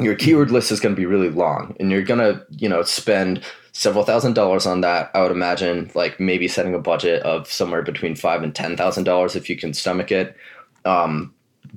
your 0.00 0.14
keyword 0.14 0.50
list 0.50 0.72
is 0.72 0.80
going 0.80 0.94
to 0.94 1.00
be 1.00 1.06
really 1.06 1.30
long 1.30 1.76
and 1.78 1.90
you're 1.90 2.02
going 2.02 2.20
to, 2.20 2.44
you 2.50 2.68
know, 2.68 2.82
spend 2.82 3.42
several 3.72 4.04
thousand 4.04 4.34
dollars 4.34 4.66
on 4.66 4.80
that. 4.80 5.10
I 5.14 5.22
would 5.22 5.30
imagine 5.30 5.90
like 5.94 6.18
maybe 6.18 6.48
setting 6.48 6.74
a 6.74 6.78
budget 6.78 7.22
of 7.22 7.50
somewhere 7.50 7.82
between 7.82 8.16
five 8.16 8.42
and 8.42 8.54
ten 8.54 8.76
thousand 8.76 9.04
dollars 9.04 9.36
if 9.36 9.48
you 9.48 9.56
can 9.56 9.74
stomach 9.74 10.10
it. 10.10 10.36
Um, 10.84 11.32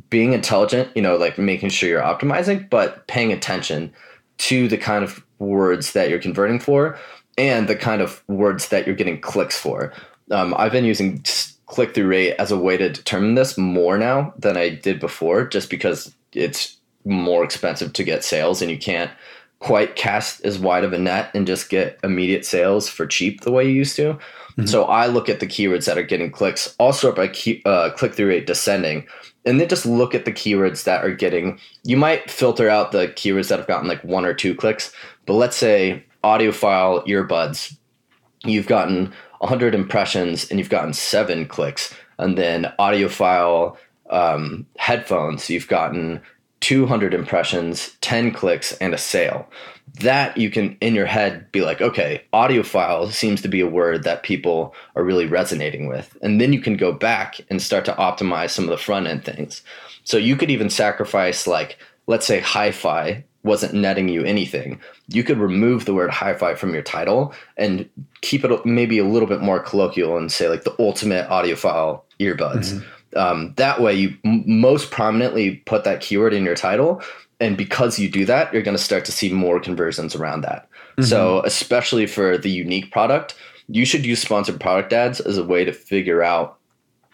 being 0.10 0.34
intelligent, 0.34 0.90
you 0.96 1.02
know, 1.02 1.16
like 1.16 1.38
making 1.38 1.70
sure 1.70 1.90
you're 1.90 2.02
optimizing, 2.02 2.70
but 2.70 3.08
paying 3.08 3.32
attention 3.32 3.94
to 4.38 4.68
the 4.68 4.78
kind 4.78 5.04
of 5.04 5.24
words 5.40 5.94
that 5.94 6.10
you're 6.10 6.20
converting 6.20 6.60
for 6.60 6.98
and 7.38 7.68
the 7.68 7.76
kind 7.76 8.02
of 8.02 8.24
words 8.28 8.70
that 8.70 8.86
you're 8.86 8.96
getting 8.96 9.20
clicks 9.22 9.58
for. 9.58 9.94
Um, 10.32 10.54
I've 10.58 10.72
been 10.72 10.86
using 10.86 11.24
click 11.68 11.94
through 11.94 12.08
rate 12.08 12.36
as 12.40 12.52
a 12.52 12.58
way 12.58 12.78
to 12.78 12.90
determine 12.90 13.36
this 13.36 13.58
more 13.58 13.98
now 13.98 14.34
than 14.38 14.58
I 14.58 14.70
did 14.70 15.00
before, 15.00 15.46
just 15.46 15.70
because 15.70 16.14
it's 16.34 16.78
more 17.06 17.44
expensive 17.44 17.94
to 17.94 18.04
get 18.04 18.24
sales 18.24 18.62
and 18.62 18.72
you 18.72 18.78
can't 18.78 19.12
quite 19.60 19.96
cast 19.96 20.46
as 20.46 20.60
wide 20.60 20.84
of 20.84 20.94
a 20.94 20.98
net 20.98 21.32
and 21.34 21.48
just 21.48 21.70
get 21.70 22.00
immediate 22.04 22.46
sales 22.46 22.88
for 22.88 23.08
cheap 23.08 23.42
the 23.42 23.52
way 23.52 23.66
you 23.66 23.72
used 23.72 23.96
to. 23.96 24.14
Mm-hmm. 24.14 24.66
So 24.66 24.86
I 24.86 25.08
look 25.08 25.30
at 25.30 25.40
the 25.40 25.48
keywords 25.48 25.86
that 25.86 25.98
are 25.98 26.04
getting 26.04 26.32
clicks, 26.32 26.76
all 26.80 26.94
sort 26.94 27.16
by 27.16 27.28
key, 27.28 27.62
uh, 27.66 27.92
click 27.92 28.14
through 28.14 28.28
rate 28.28 28.48
descending, 28.48 29.08
and 29.48 29.60
then 29.60 29.70
just 29.70 29.86
look 29.86 30.14
at 30.14 30.26
the 30.26 30.32
keywords 30.32 30.84
that 30.84 31.04
are 31.04 31.14
getting. 31.14 31.60
You 31.84 31.98
might 31.98 32.30
filter 32.30 32.70
out 32.70 32.92
the 32.92 33.08
keywords 33.08 33.48
that 33.48 33.60
have 33.60 33.68
gotten 33.68 33.88
like 33.88 34.04
one 34.04 34.26
or 34.26 34.34
two 34.34 34.54
clicks, 34.54 34.92
but 35.26 35.34
let's 35.34 35.56
say 35.56 36.04
audiophile 36.24 37.08
earbuds, 37.08 37.76
you've 38.44 38.68
gotten 38.68 39.14
100 39.40 39.74
impressions 39.74 40.50
and 40.50 40.60
you've 40.60 40.70
gotten 40.70 40.94
seven 40.94 41.46
clicks, 41.48 41.96
and 42.20 42.38
then 42.38 42.72
audiophile 42.80 43.78
um, 44.10 44.66
headphones, 44.78 45.50
you've 45.50 45.68
gotten 45.68 46.22
200 46.68 47.14
impressions, 47.14 47.96
10 48.02 48.34
clicks, 48.34 48.74
and 48.74 48.94
a 48.94 48.98
sale. 48.98 49.48
That 50.02 50.36
you 50.36 50.52
can, 50.52 50.76
in 50.82 50.96
your 50.96 51.06
head, 51.06 51.50
be 51.54 51.62
like, 51.62 51.80
okay, 51.80 52.24
audiophile 52.34 53.10
seems 53.14 53.42
to 53.44 53.48
be 53.48 53.62
a 53.62 53.70
word 53.70 54.04
that 54.04 54.24
people 54.24 54.76
are 54.94 55.06
really 55.06 55.28
resonating 55.28 55.88
with. 55.88 56.18
And 56.22 56.42
then 56.42 56.52
you 56.52 56.60
can 56.60 56.76
go 56.76 56.92
back 56.92 57.40
and 57.50 57.62
start 57.62 57.86
to 57.86 57.94
optimize 57.94 58.50
some 58.50 58.66
of 58.66 58.70
the 58.70 58.78
front 58.78 59.08
end 59.08 59.24
things. 59.24 59.62
So 60.04 60.18
you 60.18 60.36
could 60.36 60.52
even 60.52 60.70
sacrifice, 60.70 61.48
like, 61.48 61.78
let's 62.06 62.28
say 62.28 62.42
hi 62.42 62.72
fi 62.72 63.24
wasn't 63.44 63.74
netting 63.74 64.10
you 64.10 64.26
anything. 64.26 64.82
You 65.08 65.24
could 65.24 65.38
remove 65.38 65.86
the 65.86 65.94
word 65.94 66.10
hi 66.10 66.34
fi 66.34 66.56
from 66.56 66.74
your 66.74 66.84
title 66.84 67.34
and 67.56 67.90
keep 68.20 68.44
it 68.44 68.66
maybe 68.66 69.00
a 69.00 69.06
little 69.06 69.30
bit 69.30 69.40
more 69.40 69.62
colloquial 69.62 70.18
and 70.18 70.30
say, 70.30 70.50
like, 70.50 70.66
the 70.66 70.76
ultimate 70.80 71.30
audiophile 71.30 72.02
earbuds. 72.20 72.74
Mm-hmm 72.74 72.97
um, 73.16 73.54
that 73.58 73.82
way, 73.82 73.94
you 73.94 74.18
m- 74.26 74.44
most 74.46 74.92
prominently 74.92 75.58
put 75.66 75.84
that 75.84 76.02
keyword 76.02 76.34
in 76.34 76.44
your 76.44 76.56
title. 76.56 77.02
And 77.40 77.56
because 77.56 78.00
you 78.00 78.10
do 78.10 78.26
that, 78.26 78.52
you're 78.52 78.64
going 78.64 78.78
to 78.78 78.84
start 78.84 79.06
to 79.06 79.12
see 79.12 79.32
more 79.32 79.60
conversions 79.60 80.16
around 80.16 80.42
that. 80.42 80.68
Mm-hmm. 80.98 81.04
So, 81.04 81.42
especially 81.44 82.08
for 82.08 82.38
the 82.38 82.50
unique 82.50 82.92
product, 82.92 83.36
you 83.68 83.86
should 83.86 84.06
use 84.06 84.22
sponsored 84.22 84.60
product 84.60 84.94
ads 84.94 85.20
as 85.20 85.38
a 85.38 85.44
way 85.44 85.64
to 85.64 85.72
figure 85.72 86.24
out 86.24 86.58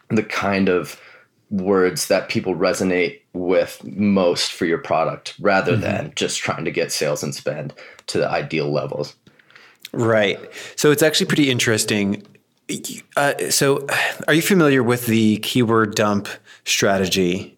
the 0.10 0.24
kind 0.24 0.70
of 0.70 1.00
words 1.50 2.08
that 2.08 2.30
people 2.30 2.56
resonate 2.56 3.20
with 3.34 3.84
most 3.84 4.54
for 4.54 4.66
your 4.66 4.78
product 4.78 5.36
rather 5.40 5.74
mm-hmm. 5.74 5.82
than 5.82 6.14
just 6.16 6.40
trying 6.40 6.66
to 6.66 6.72
get 6.72 6.92
sales 6.92 7.22
and 7.22 7.36
spend 7.36 7.74
to 8.08 8.18
the 8.18 8.30
ideal 8.30 8.72
levels. 8.72 9.16
Right. 9.92 10.40
So 10.76 10.92
it's 10.92 11.04
actually 11.04 11.28
pretty 11.28 11.52
interesting 11.52 12.24
uh, 13.18 13.50
so, 13.50 13.88
are 14.28 14.34
you 14.34 14.42
familiar 14.42 14.84
with 14.84 15.06
the 15.06 15.38
keyword 15.38 15.96
dump 15.96 16.28
strategy? 16.66 17.58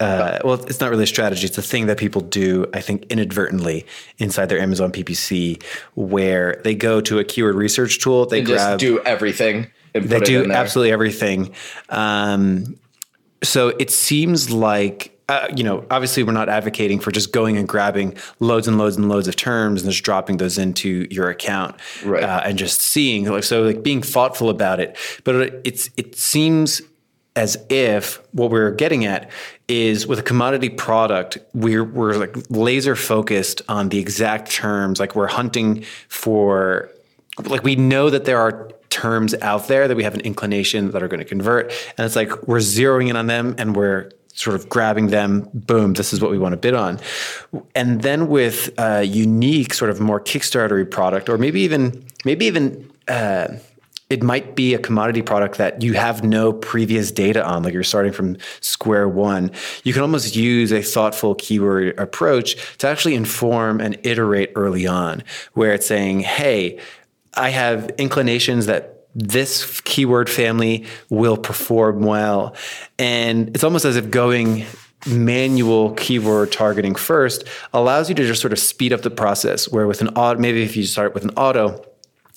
Uh, 0.00 0.38
well, 0.44 0.54
it's 0.54 0.80
not 0.80 0.90
really 0.90 1.04
a 1.04 1.08
strategy. 1.08 1.44
It's 1.44 1.58
a 1.58 1.62
thing 1.62 1.86
that 1.86 1.98
people 1.98 2.20
do, 2.20 2.66
I 2.72 2.80
think, 2.80 3.06
inadvertently 3.10 3.84
inside 4.18 4.46
their 4.46 4.60
Amazon 4.60 4.92
PPC, 4.92 5.62
where 5.94 6.60
they 6.62 6.74
go 6.74 7.00
to 7.00 7.18
a 7.18 7.24
keyword 7.24 7.56
research 7.56 8.00
tool. 8.00 8.26
They 8.26 8.42
grab, 8.42 8.78
just 8.78 8.80
do 8.80 9.00
everything. 9.00 9.66
they 9.92 10.20
do 10.20 10.50
absolutely 10.52 10.92
everything. 10.92 11.52
Um, 11.88 12.78
so 13.42 13.68
it 13.78 13.90
seems 13.90 14.50
like 14.50 15.17
uh, 15.28 15.46
you 15.54 15.62
know, 15.62 15.84
obviously 15.90 16.22
we're 16.22 16.32
not 16.32 16.48
advocating 16.48 16.98
for 16.98 17.12
just 17.12 17.32
going 17.32 17.58
and 17.58 17.68
grabbing 17.68 18.16
loads 18.40 18.66
and 18.66 18.78
loads 18.78 18.96
and 18.96 19.08
loads 19.08 19.28
of 19.28 19.36
terms 19.36 19.82
and 19.82 19.90
just 19.90 20.02
dropping 20.02 20.38
those 20.38 20.56
into 20.56 21.06
your 21.10 21.28
account 21.28 21.76
right. 22.04 22.22
uh, 22.22 22.40
and 22.44 22.56
just 22.56 22.80
seeing 22.80 23.26
like 23.26 23.44
so 23.44 23.62
like 23.62 23.82
being 23.82 24.00
thoughtful 24.00 24.48
about 24.48 24.80
it. 24.80 24.96
But 25.24 25.60
it's 25.64 25.90
it 25.98 26.16
seems 26.16 26.80
as 27.36 27.62
if 27.68 28.22
what 28.32 28.50
we're 28.50 28.72
getting 28.72 29.04
at 29.04 29.30
is 29.68 30.06
with 30.06 30.18
a 30.18 30.22
commodity 30.22 30.70
product, 30.70 31.36
we're 31.52 31.84
we're 31.84 32.14
like 32.14 32.34
laser 32.48 32.96
focused 32.96 33.60
on 33.68 33.90
the 33.90 33.98
exact 33.98 34.50
terms. 34.50 34.98
Like 34.98 35.14
we're 35.14 35.26
hunting 35.26 35.84
for 36.08 36.90
like 37.44 37.62
we 37.64 37.76
know 37.76 38.08
that 38.08 38.24
there 38.24 38.38
are 38.38 38.70
terms 38.88 39.34
out 39.42 39.68
there 39.68 39.86
that 39.86 39.96
we 39.96 40.04
have 40.04 40.14
an 40.14 40.22
inclination 40.22 40.90
that 40.92 41.02
are 41.02 41.08
going 41.08 41.20
to 41.20 41.26
convert 41.26 41.70
and 41.98 42.06
it's 42.06 42.16
like 42.16 42.48
we're 42.48 42.56
zeroing 42.56 43.10
in 43.10 43.16
on 43.16 43.26
them 43.26 43.54
and 43.58 43.76
we're 43.76 44.10
sort 44.38 44.54
of 44.54 44.68
grabbing 44.68 45.08
them, 45.08 45.50
boom, 45.52 45.94
this 45.94 46.12
is 46.12 46.20
what 46.20 46.30
we 46.30 46.38
want 46.38 46.52
to 46.52 46.56
bid 46.56 46.74
on. 46.74 47.00
And 47.74 48.02
then 48.02 48.28
with 48.28 48.70
a 48.78 49.02
unique, 49.02 49.74
sort 49.74 49.90
of 49.90 50.00
more 50.00 50.20
Kickstartery 50.20 50.88
product, 50.88 51.28
or 51.28 51.38
maybe 51.38 51.60
even 51.62 52.04
maybe 52.24 52.46
even 52.46 52.88
uh, 53.08 53.48
it 54.10 54.22
might 54.22 54.54
be 54.54 54.74
a 54.74 54.78
commodity 54.78 55.22
product 55.22 55.58
that 55.58 55.82
you 55.82 55.94
have 55.94 56.22
no 56.22 56.52
previous 56.52 57.10
data 57.10 57.44
on, 57.44 57.64
like 57.64 57.74
you're 57.74 57.82
starting 57.82 58.12
from 58.12 58.36
square 58.60 59.08
one. 59.08 59.50
You 59.82 59.92
can 59.92 60.02
almost 60.02 60.36
use 60.36 60.72
a 60.72 60.82
thoughtful 60.82 61.34
keyword 61.34 61.98
approach 61.98 62.76
to 62.78 62.86
actually 62.86 63.16
inform 63.16 63.80
and 63.80 63.98
iterate 64.04 64.52
early 64.54 64.86
on, 64.86 65.24
where 65.54 65.74
it's 65.74 65.86
saying, 65.86 66.20
hey, 66.20 66.78
I 67.34 67.50
have 67.50 67.90
inclinations 67.98 68.66
that 68.66 68.97
this 69.18 69.80
keyword 69.80 70.30
family 70.30 70.86
will 71.10 71.36
perform 71.36 72.02
well. 72.02 72.54
And 72.98 73.48
it's 73.48 73.64
almost 73.64 73.84
as 73.84 73.96
if 73.96 74.10
going 74.10 74.64
manual 75.06 75.92
keyword 75.94 76.52
targeting 76.52 76.94
first 76.94 77.44
allows 77.72 78.08
you 78.08 78.14
to 78.14 78.26
just 78.26 78.40
sort 78.40 78.52
of 78.52 78.58
speed 78.58 78.92
up 78.92 79.02
the 79.02 79.10
process 79.10 79.70
where 79.70 79.86
with 79.86 80.00
an 80.00 80.08
auto 80.08 80.40
maybe 80.40 80.62
if 80.62 80.76
you 80.76 80.82
start 80.82 81.14
with 81.14 81.22
an 81.22 81.30
auto 81.30 81.84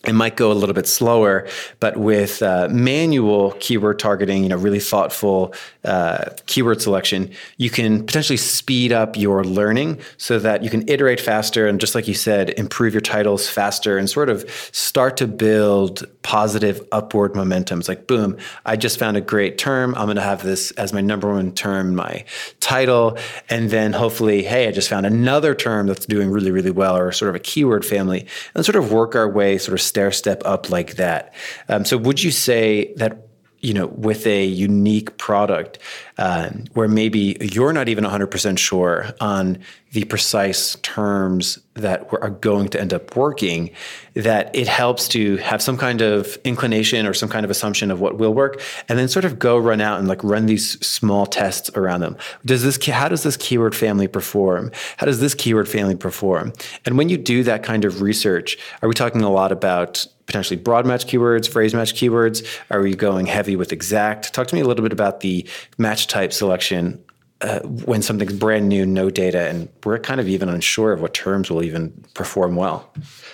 it 0.06 0.14
might 0.14 0.36
go 0.36 0.52
a 0.52 0.54
little 0.54 0.74
bit 0.74 0.88
slower, 0.88 1.48
but 1.80 1.98
with 1.98 2.42
uh, 2.42 2.68
manual 2.72 3.52
keyword 3.60 4.00
targeting, 4.00 4.42
you 4.42 4.50
know, 4.50 4.58
really 4.58 4.80
thoughtful 4.80 5.54
uh, 5.86 6.26
keyword 6.48 6.82
selection, 6.82 7.30
you 7.58 7.70
can 7.70 8.04
potentially 8.06 8.38
speed 8.38 8.92
up 8.92 9.16
your 9.16 9.44
learning 9.44 10.00
so 10.18 10.40
that 10.40 10.64
you 10.64 10.70
can 10.72 10.88
iterate 10.90 11.20
faster 11.20 11.68
and, 11.68 11.80
just 11.80 11.94
like 11.94 12.08
you 12.08 12.16
said, 12.16 12.50
improve 12.58 12.94
your 12.94 13.02
titles 13.02 13.48
faster 13.48 13.98
and 13.98 14.10
sort 14.10 14.30
of 14.30 14.50
start 14.72 15.18
to 15.18 15.28
build 15.28 16.04
positive 16.24 16.82
upward 16.92 17.36
momentum. 17.36 17.80
It's 17.80 17.88
like, 17.88 18.08
boom, 18.08 18.38
I 18.66 18.78
just 18.78 18.98
found 18.98 19.18
a 19.18 19.22
great 19.22 19.60
term. 19.60 19.94
I'm 19.96 20.06
going 20.06 20.16
to 20.16 20.22
have 20.24 20.42
this 20.42 20.72
as 20.72 20.94
my 20.94 21.02
number 21.02 21.32
one 21.32 21.52
term, 21.52 21.96
my 21.96 22.26
title, 22.60 23.18
and 23.50 23.70
then 23.70 23.94
hopefully, 23.94 24.44
hey, 24.44 24.68
I 24.68 24.72
just 24.72 24.90
found 24.90 25.06
another 25.06 25.54
term 25.54 25.88
that's 25.88 26.06
doing 26.06 26.32
really, 26.32 26.52
really 26.52 26.72
well, 26.72 26.98
or 26.98 27.12
sort 27.12 27.30
of 27.30 27.36
a 27.36 27.40
keyword 27.40 27.86
family, 27.86 28.26
and 28.56 28.66
sort 28.66 28.76
of 28.76 28.92
work 28.92 29.16
our 29.16 29.30
way 29.30 29.58
sort 29.58 29.74
of 29.74 29.82
stair 29.92 30.12
step 30.12 30.42
up 30.46 30.70
like 30.70 30.96
that. 30.96 31.34
Um, 31.68 31.84
so 31.84 31.98
would 31.98 32.24
you 32.24 32.32
say 32.32 32.94
that 32.96 33.28
you 33.62 33.74
know 33.74 33.88
with 33.88 34.26
a 34.28 34.46
unique 34.46 35.18
product 35.18 35.80
um, 36.18 36.66
where 36.74 36.88
maybe 36.88 37.38
you're 37.42 37.74
not 37.74 37.90
even 37.90 38.04
100% 38.04 38.58
sure 38.58 39.14
on 39.20 39.58
the 39.92 40.06
precise 40.06 40.76
terms 40.84 41.60
that 41.74 42.08
are 42.22 42.30
going 42.30 42.70
to 42.70 42.80
end 42.80 42.94
up 42.94 43.16
working, 43.16 43.72
that 44.14 44.54
it 44.56 44.68
helps 44.68 45.08
to 45.10 45.36
have 45.38 45.62
some 45.62 45.78
kind 45.78 46.02
of 46.02 46.38
inclination 46.44 47.06
or 47.06 47.14
some 47.14 47.28
kind 47.28 47.44
of 47.44 47.52
assumption 47.52 47.92
of 47.92 48.00
what 48.00 48.18
will 48.18 48.34
work, 48.34 48.62
and 48.88 48.98
then 48.98 49.08
sort 49.08 49.26
of 49.26 49.38
go 49.38 49.58
run 49.58 49.82
out 49.82 50.00
and 50.00 50.08
like 50.08 50.24
run 50.24 50.46
these 50.46 50.80
small 50.86 51.26
tests 51.26 51.70
around 51.76 52.00
them. 52.02 52.16
Does 52.46 52.64
this 52.64 52.84
how 52.88 53.10
does 53.10 53.24
this 53.24 53.36
keyword 53.38 53.76
family 53.76 54.08
perform? 54.08 54.72
How 54.98 55.06
does 55.06 55.20
this 55.20 55.34
keyword 55.34 55.68
family 55.68 55.96
perform? 55.96 56.54
And 56.86 56.98
when 56.98 57.10
you 57.10 57.18
do 57.18 57.44
that 57.44 57.64
kind 57.64 57.84
of 57.84 58.02
research, 58.02 58.58
are 58.82 58.88
we 58.88 58.96
talking 58.96 59.22
a 59.22 59.32
lot 59.32 59.52
about 59.52 60.06
potentially 60.32 60.56
broad 60.56 60.86
match 60.86 61.08
keywords, 61.08 61.50
phrase 61.50 61.74
match 61.74 61.94
keywords? 61.94 62.48
Are 62.70 62.82
we 62.82 62.96
going 62.96 63.26
heavy 63.26 63.58
with 63.58 63.74
exact? 63.74 64.34
Talk 64.34 64.48
to 64.48 64.56
me 64.56 64.62
a 64.62 64.66
little 64.66 64.82
bit 64.82 64.94
about 64.94 65.20
the 65.20 65.46
match 65.78 66.08
type 66.08 66.32
selection 66.32 67.04
uh, 67.42 67.60
when 67.60 68.02
something's 68.02 68.32
brand 68.32 68.70
new, 68.70 68.86
no 68.86 69.10
data, 69.10 69.50
and 69.50 69.68
we're 69.84 70.00
kind 70.00 70.22
of 70.22 70.30
even 70.30 70.48
unsure 70.48 70.94
of 70.94 71.02
what 71.02 71.14
terms 71.14 71.52
will 71.52 71.64
even 71.64 71.92
perform 72.14 72.56
well. 72.56 72.90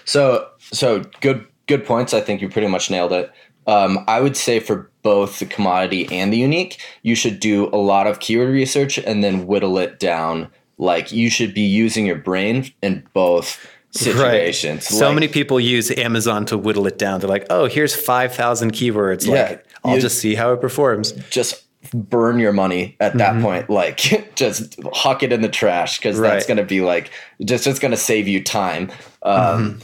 So, 0.06 0.50
so 0.60 1.04
good, 1.22 1.46
good 1.68 1.86
points. 1.86 2.16
I 2.16 2.22
think 2.22 2.42
you 2.42 2.50
pretty 2.50 2.68
much 2.68 2.90
nailed 2.90 3.12
it. 3.12 3.32
Um, 3.68 4.04
I 4.08 4.20
would 4.20 4.36
say 4.36 4.60
for 4.60 4.90
both 5.04 5.38
the 5.38 5.46
commodity 5.46 6.08
and 6.12 6.34
the 6.34 6.38
unique, 6.38 6.82
you 7.04 7.14
should 7.14 7.40
do 7.40 7.68
a 7.68 7.78
lot 7.78 8.08
of 8.08 8.20
keyword 8.20 8.50
research 8.50 8.98
and 8.98 9.24
then 9.24 9.46
whittle 9.46 9.78
it 9.78 10.00
down. 10.00 10.50
Like 10.80 11.12
you 11.12 11.30
should 11.30 11.54
be 11.54 11.62
using 11.62 12.08
your 12.08 12.16
brain 12.16 12.72
in 12.82 13.08
both 13.14 13.64
situations. 13.92 14.90
Right. 14.92 15.00
So 15.00 15.08
like, 15.08 15.16
many 15.16 15.28
people 15.28 15.60
use 15.60 15.92
Amazon 15.92 16.46
to 16.48 16.58
whittle 16.58 16.88
it 16.88 16.98
down. 16.98 17.20
They're 17.20 17.30
like, 17.30 17.48
oh, 17.50 17.66
here's 17.66 17.96
5,000 17.96 18.72
keywords. 18.72 19.28
Like, 19.28 19.38
yeah, 19.38 19.58
I'll 19.84 20.00
just 20.00 20.20
see 20.20 20.36
how 20.36 20.54
it 20.54 20.62
performs. 20.62 21.14
Just 21.30 21.64
burn 21.94 22.40
your 22.40 22.54
money 22.54 22.96
at 23.00 23.18
that 23.18 23.42
point. 23.42 23.70
Like 23.70 23.98
just 24.36 24.76
huck 24.94 25.24
it 25.24 25.32
in 25.32 25.42
the 25.42 25.50
trash 25.50 25.98
because 25.98 26.20
that's 26.20 26.46
going 26.46 26.58
to 26.58 26.66
be 26.66 26.82
like 26.82 27.12
just 27.44 27.64
just 27.64 27.82
going 27.82 27.92
to 27.92 27.98
save 27.98 28.28
you 28.28 28.44
time. 28.44 28.92
Um, 29.24 29.80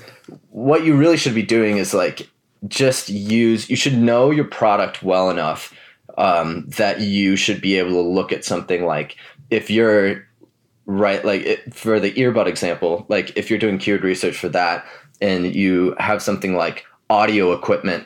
What 0.50 0.84
you 0.84 0.96
really 0.96 1.18
should 1.18 1.36
be 1.36 1.44
doing 1.44 1.78
is 1.78 1.94
like 1.94 2.30
just 2.68 3.10
use. 3.10 3.70
You 3.70 3.76
should 3.76 3.98
know 3.98 4.32
your 4.32 4.46
product 4.46 5.04
well 5.04 5.30
enough 5.30 5.74
um, 6.18 6.66
that 6.78 7.02
you 7.02 7.36
should 7.36 7.62
be 7.62 7.78
able 7.78 7.92
to 7.92 8.02
look 8.02 8.32
at 8.32 8.46
something 8.46 8.86
like 8.86 9.18
if 9.50 9.70
you're 9.70 10.26
right 10.86 11.24
like 11.24 11.42
it, 11.42 11.74
for 11.74 12.00
the 12.00 12.12
earbud 12.14 12.46
example 12.46 13.06
like 13.08 13.36
if 13.38 13.50
you're 13.50 13.60
doing 13.60 13.78
keyword 13.78 14.04
research 14.04 14.38
for 14.38 14.50
that 14.50 14.86
and 15.22 15.56
you 15.56 15.96
have 15.98 16.22
something 16.22 16.56
like 16.56 16.86
audio 17.10 17.54
equipment 17.54 18.06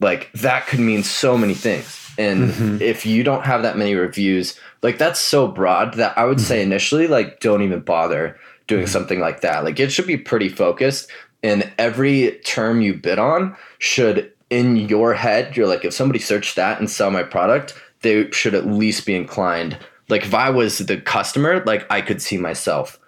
like 0.00 0.30
that 0.32 0.66
could 0.66 0.80
mean 0.80 1.02
so 1.02 1.38
many 1.38 1.54
things. 1.54 2.02
And 2.18 2.50
mm-hmm. 2.50 2.82
if 2.82 3.06
you 3.06 3.22
don't 3.22 3.44
have 3.44 3.62
that 3.62 3.76
many 3.76 3.94
reviews 3.94 4.58
like 4.82 4.98
that's 4.98 5.20
so 5.20 5.48
broad 5.48 5.94
that 5.94 6.16
i 6.16 6.24
would 6.24 6.40
say 6.40 6.56
mm-hmm. 6.56 6.72
initially 6.72 7.06
like 7.06 7.40
don't 7.40 7.62
even 7.62 7.80
bother 7.80 8.38
doing 8.66 8.84
mm-hmm. 8.84 8.90
something 8.90 9.20
like 9.20 9.42
that. 9.42 9.64
Like 9.64 9.78
it 9.78 9.92
should 9.92 10.06
be 10.06 10.16
pretty 10.16 10.48
focused 10.48 11.10
and 11.42 11.70
every 11.78 12.40
term 12.44 12.80
you 12.80 12.94
bid 12.94 13.18
on 13.18 13.56
should 13.78 14.32
in 14.48 14.76
your 14.76 15.12
head 15.14 15.56
you're 15.56 15.66
like 15.66 15.84
if 15.84 15.92
somebody 15.92 16.18
searched 16.18 16.56
that 16.56 16.78
and 16.78 16.90
saw 16.90 17.10
my 17.10 17.22
product 17.22 17.74
they 18.02 18.30
should 18.30 18.54
at 18.54 18.66
least 18.66 19.04
be 19.06 19.14
inclined 19.14 19.76
like 20.08 20.24
if 20.24 20.34
i 20.34 20.50
was 20.50 20.78
the 20.78 21.00
customer 21.00 21.62
like 21.64 21.86
i 21.90 22.00
could 22.00 22.20
see 22.20 22.36
myself 22.36 22.98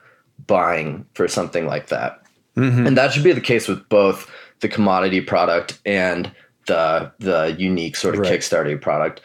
buying 0.46 1.04
for 1.14 1.28
something 1.28 1.66
like 1.66 1.88
that 1.88 2.22
mm-hmm. 2.56 2.87
and 2.87 2.96
that 2.96 3.12
should 3.12 3.24
be 3.24 3.32
the 3.32 3.40
case 3.40 3.68
with 3.68 3.87
both 3.88 4.30
the 4.61 4.68
commodity 4.68 5.20
product 5.20 5.78
and 5.84 6.32
the 6.68 7.11
the 7.18 7.56
unique 7.58 7.96
sort 7.96 8.14
of 8.14 8.20
Right. 8.20 8.38
Kickstarter 8.38 8.80
product. 8.80 9.20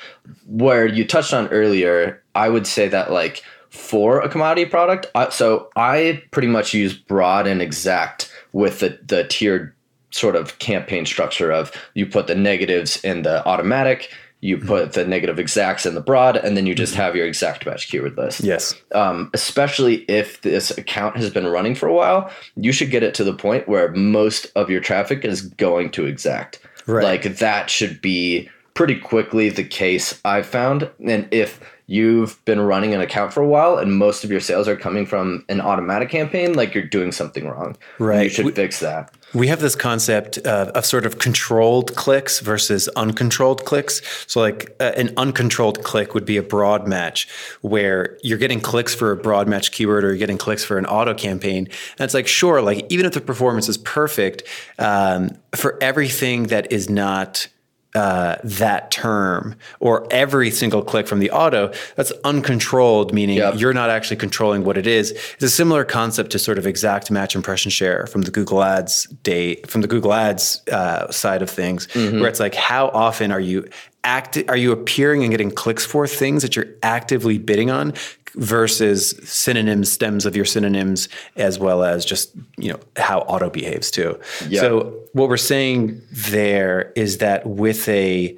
Where 0.47 0.87
you 0.87 1.05
touched 1.05 1.33
on 1.33 1.47
earlier, 1.49 2.23
I 2.33 2.49
would 2.49 2.65
say 2.65 2.87
that 2.87 3.11
like 3.11 3.43
for 3.69 4.19
a 4.19 4.29
commodity 4.29 4.65
product, 4.65 5.05
I, 5.13 5.29
so 5.29 5.69
I 5.75 6.23
pretty 6.31 6.47
much 6.47 6.73
use 6.73 6.93
broad 6.93 7.45
and 7.45 7.61
exact 7.61 8.31
with 8.53 8.79
the 8.79 8.97
the 9.05 9.25
tiered 9.25 9.75
sort 10.09 10.35
of 10.35 10.57
campaign 10.59 11.05
structure 11.05 11.51
of 11.51 11.71
you 11.93 12.05
put 12.05 12.27
the 12.27 12.35
negatives 12.35 13.03
in 13.03 13.23
the 13.23 13.45
automatic, 13.47 14.11
you 14.43 14.57
put 14.57 14.91
the 14.91 15.05
negative 15.07 15.39
exacts 15.39 15.85
in 15.85 15.95
the 15.95 16.01
broad, 16.01 16.35
and 16.35 16.57
then 16.57 16.65
you 16.67 16.75
just 16.75 16.95
have 16.95 17.15
your 17.15 17.25
exact 17.25 17.65
match 17.65 17.87
keyword 17.87 18.17
list 18.17 18.41
Yes. 18.43 18.75
um, 18.93 19.29
especially 19.33 20.03
if 20.09 20.41
this 20.41 20.69
account 20.77 21.15
has 21.15 21.29
been 21.29 21.47
running 21.47 21.75
for 21.75 21.87
a 21.87 21.93
while, 21.93 22.29
you 22.57 22.73
should 22.73 22.91
get 22.91 23.03
it 23.03 23.13
to 23.15 23.23
the 23.23 23.33
point 23.33 23.69
where 23.69 23.91
most 23.93 24.47
of 24.57 24.69
your 24.69 24.81
traffic 24.81 25.23
is 25.23 25.41
going 25.43 25.91
to 25.91 26.05
exact. 26.05 26.59
Right. 26.87 27.03
Like 27.05 27.37
that 27.37 27.69
should 27.69 28.01
be 28.01 28.49
pretty 28.73 28.99
quickly 28.99 29.47
the 29.49 29.63
case 29.63 30.19
I've 30.25 30.45
found. 30.45 30.89
And 31.07 31.25
if 31.31 31.61
you've 31.87 32.43
been 32.43 32.59
running 32.59 32.93
an 32.93 32.99
account 32.99 33.31
for 33.31 33.41
a 33.41 33.47
while 33.47 33.77
and 33.77 33.97
most 33.97 34.25
of 34.25 34.31
your 34.31 34.39
sales 34.41 34.67
are 34.67 34.75
coming 34.75 35.05
from 35.05 35.45
an 35.47 35.61
automatic 35.61 36.09
campaign, 36.09 36.53
like 36.53 36.73
you're 36.73 36.83
doing 36.83 37.13
something 37.13 37.47
wrong. 37.47 37.77
Right. 37.97 38.23
You 38.23 38.29
should 38.29 38.45
We- 38.45 38.51
fix 38.51 38.81
that. 38.81 39.09
We 39.33 39.47
have 39.47 39.61
this 39.61 39.75
concept 39.75 40.37
uh, 40.45 40.71
of 40.75 40.85
sort 40.85 41.05
of 41.05 41.17
controlled 41.17 41.95
clicks 41.95 42.39
versus 42.39 42.87
uncontrolled 42.89 43.65
clicks. 43.65 44.01
So, 44.27 44.39
like 44.39 44.75
uh, 44.79 44.91
an 44.95 45.13
uncontrolled 45.17 45.83
click 45.83 46.13
would 46.13 46.25
be 46.25 46.37
a 46.37 46.43
broad 46.43 46.87
match 46.87 47.27
where 47.61 48.17
you're 48.21 48.37
getting 48.37 48.61
clicks 48.61 48.93
for 48.93 49.11
a 49.11 49.17
broad 49.17 49.47
match 49.47 49.71
keyword 49.71 50.03
or 50.03 50.09
you're 50.09 50.17
getting 50.17 50.37
clicks 50.37 50.63
for 50.63 50.77
an 50.77 50.85
auto 50.85 51.13
campaign. 51.13 51.65
And 51.65 52.01
it's 52.01 52.13
like, 52.13 52.27
sure, 52.27 52.61
like 52.61 52.85
even 52.89 53.05
if 53.05 53.13
the 53.13 53.21
performance 53.21 53.67
is 53.67 53.77
perfect, 53.77 54.43
um, 54.77 55.31
for 55.55 55.81
everything 55.81 56.43
that 56.43 56.71
is 56.71 56.89
not 56.89 57.47
uh, 57.95 58.37
that 58.43 58.89
term 58.91 59.55
or 59.79 60.07
every 60.11 60.49
single 60.49 60.81
click 60.81 61.07
from 61.07 61.19
the 61.19 61.29
auto, 61.31 61.71
that's 61.95 62.11
uncontrolled, 62.23 63.13
meaning 63.13 63.37
Yep. 63.37 63.55
you're 63.57 63.73
not 63.73 63.89
actually 63.89 64.17
controlling 64.17 64.63
what 64.63 64.77
it 64.77 64.87
is. 64.87 65.11
It's 65.11 65.43
a 65.43 65.49
similar 65.49 65.83
concept 65.85 66.31
to 66.31 66.39
sort 66.39 66.57
of 66.57 66.65
exact 66.65 67.11
match 67.11 67.35
impression 67.35 67.69
share 67.71 68.07
from 68.07 68.23
the 68.23 68.31
Google 68.31 68.63
Ads 68.63 69.05
day, 69.23 69.55
from 69.67 69.81
the 69.81 69.87
Google 69.87 70.13
Ads 70.13 70.61
uh, 70.71 71.11
side 71.11 71.41
of 71.41 71.49
things, 71.49 71.87
where 71.93 72.27
it's 72.27 72.39
like, 72.39 72.55
how 72.55 72.87
often 72.89 73.31
are 73.31 73.39
you 73.39 73.67
act 74.05 74.37
are 74.49 74.57
you 74.57 74.73
appearing 74.73 75.23
and 75.23 75.31
getting 75.31 75.49
clicks 75.49 75.85
for 75.85 76.05
things 76.07 76.41
that 76.41 76.57
you're 76.57 76.67
actively 76.83 77.37
bidding 77.37 77.71
on 77.71 77.93
versus 78.35 79.11
synonyms, 79.23 79.91
stems 79.91 80.25
of 80.25 80.35
your 80.35 80.45
synonyms, 80.45 81.09
as 81.35 81.59
well 81.59 81.83
as 81.83 82.05
just 82.05 82.33
you 82.57 82.71
know 82.71 82.79
how 82.97 83.19
auto 83.19 83.49
behaves 83.49 83.91
too. 83.91 84.19
Yeah. 84.47 84.61
So 84.61 84.99
what 85.13 85.29
we're 85.29 85.37
saying 85.37 86.01
there 86.11 86.91
is 86.95 87.19
that 87.19 87.45
with 87.45 87.87
a 87.89 88.37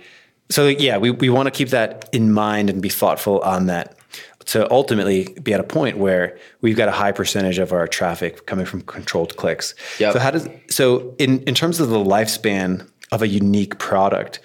so 0.49 0.67
yeah, 0.67 0.97
we, 0.97 1.11
we 1.11 1.29
want 1.29 1.47
to 1.47 1.51
keep 1.51 1.69
that 1.69 2.09
in 2.13 2.31
mind 2.31 2.69
and 2.69 2.81
be 2.81 2.89
thoughtful 2.89 3.39
on 3.41 3.65
that 3.67 3.97
to 4.45 4.71
ultimately 4.71 5.35
be 5.41 5.53
at 5.53 5.59
a 5.59 5.63
point 5.63 5.97
where 5.97 6.37
we've 6.61 6.77
got 6.77 6.87
a 6.87 6.91
high 6.91 7.11
percentage 7.11 7.57
of 7.57 7.73
our 7.73 7.87
traffic 7.87 8.45
coming 8.45 8.65
from 8.65 8.81
controlled 8.81 9.35
clicks. 9.37 9.73
Yep. 9.99 10.13
So 10.13 10.19
how 10.19 10.31
does 10.31 10.47
so 10.69 11.15
in 11.17 11.41
in 11.43 11.55
terms 11.55 11.79
of 11.79 11.89
the 11.89 11.97
lifespan 11.97 12.87
of 13.11 13.21
a 13.21 13.27
unique 13.27 13.79
product, 13.79 14.39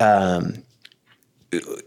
um, 0.00 0.62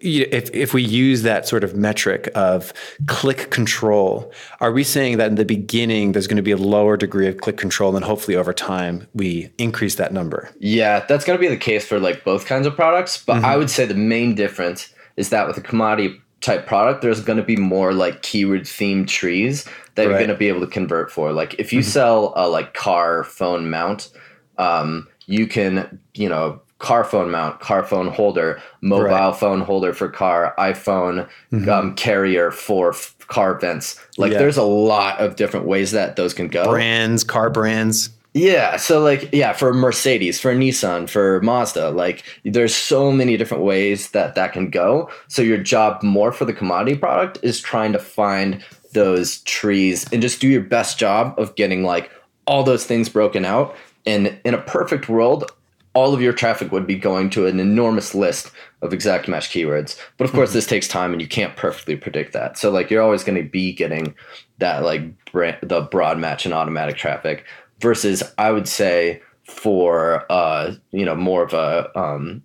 if 0.02 0.50
if 0.54 0.74
we 0.74 0.82
use 0.82 1.24
that 1.24 1.48
sort 1.48 1.64
of 1.64 1.76
metric 1.76 2.30
of 2.36 2.74
click 3.08 3.50
control, 3.50 4.32
are 4.60 4.72
we 4.72 4.84
saying 4.84 5.18
that 5.18 5.28
in 5.28 5.36
the 5.36 5.46
beginning 5.46 6.12
there's 6.12 6.28
going 6.28 6.38
to 6.38 6.44
be 6.44 6.52
a 6.52 6.58
lower 6.58 6.98
degree 6.98 7.28
of 7.28 7.38
click 7.38 7.58
control, 7.58 7.96
and 7.96 8.06
hopefully 8.06 8.36
over 8.36 8.54
time 8.54 9.08
we 9.14 9.52
increase 9.58 9.96
that 9.96 10.14
number? 10.14 10.50
Yeah, 10.60 11.06
that's 11.08 11.26
going 11.26 11.38
to 11.38 11.42
be 11.42 11.48
the 11.48 11.58
case 11.58 11.86
for 11.86 12.00
like 12.00 12.24
both 12.24 12.46
kinds 12.46 12.68
of 12.68 12.76
products. 12.76 13.24
But 13.24 13.44
I 13.44 13.58
would 13.58 13.70
say 13.70 13.86
the 13.86 13.94
main 13.96 14.36
difference 14.36 14.94
is 15.18 15.30
that 15.30 15.48
with 15.48 15.58
a 15.58 15.62
commodity 15.62 16.22
type 16.42 16.66
product, 16.66 17.02
there's 17.02 17.22
going 17.22 17.38
to 17.38 17.44
be 17.44 17.58
more 17.58 17.94
like 17.94 18.22
keyword 18.22 18.62
themed 18.62 19.08
trees 19.08 19.68
that 19.96 20.06
you're 20.06 20.14
going 20.14 20.30
to 20.30 20.36
be 20.36 20.48
able 20.48 20.62
to 20.62 20.68
convert 20.68 21.12
for. 21.12 21.34
Like 21.34 21.56
if 21.60 21.74
you 21.74 21.84
sell 21.84 22.34
a 22.36 22.48
like 22.48 22.74
car 22.74 23.24
phone 23.24 23.70
mount, 23.70 24.12
um, 24.58 25.08
you 25.26 25.46
can, 25.48 26.00
you 26.14 26.30
know, 26.30 26.62
car 26.80 27.04
phone 27.04 27.30
mount, 27.30 27.60
car 27.60 27.84
phone 27.84 28.08
holder, 28.08 28.62
mobile 28.82 29.06
Right. 29.06 29.36
phone 29.36 29.62
holder 29.62 29.94
for 29.94 30.08
car, 30.10 30.54
iPhone 30.58 31.28
um, 31.68 31.94
carrier 31.96 32.52
for 32.52 32.90
f- 32.90 33.16
car 33.28 33.60
vents. 33.60 34.00
Like 34.18 34.32
Yeah. 34.32 34.40
there's 34.40 34.58
a 34.58 34.64
lot 34.64 35.20
of 35.20 35.36
different 35.36 35.66
ways 35.68 35.92
that 35.92 36.16
those 36.16 36.34
can 36.34 36.48
go. 36.48 36.66
Brands, 36.70 37.24
car 37.24 37.50
brands. 37.50 38.10
Yeah, 38.34 38.78
so 38.78 39.02
like 39.02 39.28
yeah, 39.34 39.54
for 39.54 39.74
Mercedes, 39.74 40.40
for 40.40 40.54
Nissan, 40.56 41.10
for 41.10 41.42
Mazda, 41.42 41.90
like 41.90 42.24
there's 42.46 42.76
so 42.76 43.12
many 43.12 43.38
different 43.38 43.64
ways 43.64 44.12
that 44.12 44.36
that 44.36 44.54
can 44.54 44.70
go. 44.70 45.10
So 45.28 45.42
your 45.42 45.58
job 45.58 46.02
more 46.04 46.32
for 46.32 46.46
the 46.46 46.54
commodity 46.54 46.96
product 46.98 47.40
is 47.42 47.60
trying 47.60 47.92
to 47.94 48.00
find 48.00 48.64
those 48.94 49.40
trees 49.42 50.06
and 50.14 50.22
just 50.22 50.40
do 50.42 50.48
your 50.48 50.62
best 50.62 50.98
job 51.00 51.34
of 51.40 51.56
getting 51.56 51.84
like 51.84 52.12
all 52.46 52.64
those 52.64 52.86
things 52.86 53.10
broken 53.10 53.46
out. 53.46 53.76
And 54.06 54.40
in 54.46 54.54
a 54.54 54.62
perfect 54.62 55.10
world, 55.10 55.52
all 55.94 56.14
of 56.14 56.22
your 56.22 56.34
traffic 56.34 56.72
would 56.72 56.86
be 56.86 56.96
going 56.96 57.30
to 57.32 57.48
an 57.48 57.60
enormous 57.60 58.14
list 58.14 58.52
of 58.82 58.94
exact 58.94 59.28
match 59.28 59.50
keywords. 59.50 60.00
But 60.18 60.26
of 60.26 60.34
course, 60.34 60.54
this 60.54 60.68
takes 60.68 60.88
time 60.88 61.12
and 61.12 61.22
you 61.22 61.28
can't 61.28 61.56
perfectly 61.56 61.96
predict 61.96 62.34
that. 62.34 62.58
So 62.58 62.70
like 62.70 62.90
you're 62.90 63.02
always 63.02 63.24
going 63.24 63.44
to 63.44 63.50
be 63.50 63.74
getting 63.74 64.16
that 64.60 64.84
like 64.84 65.02
brand, 65.32 65.58
the 65.64 65.82
broad 65.82 66.20
match 66.20 66.46
and 66.46 66.54
automatic 66.54 66.96
traffic 66.96 67.46
versus 67.80 68.24
I 68.38 68.52
would 68.52 68.68
say 68.68 69.22
for 69.44 70.32
uh 70.32 70.76
you 70.92 71.04
know 71.04 71.16
more 71.16 71.44
of 71.44 71.54
a 71.54 71.98
um 72.00 72.44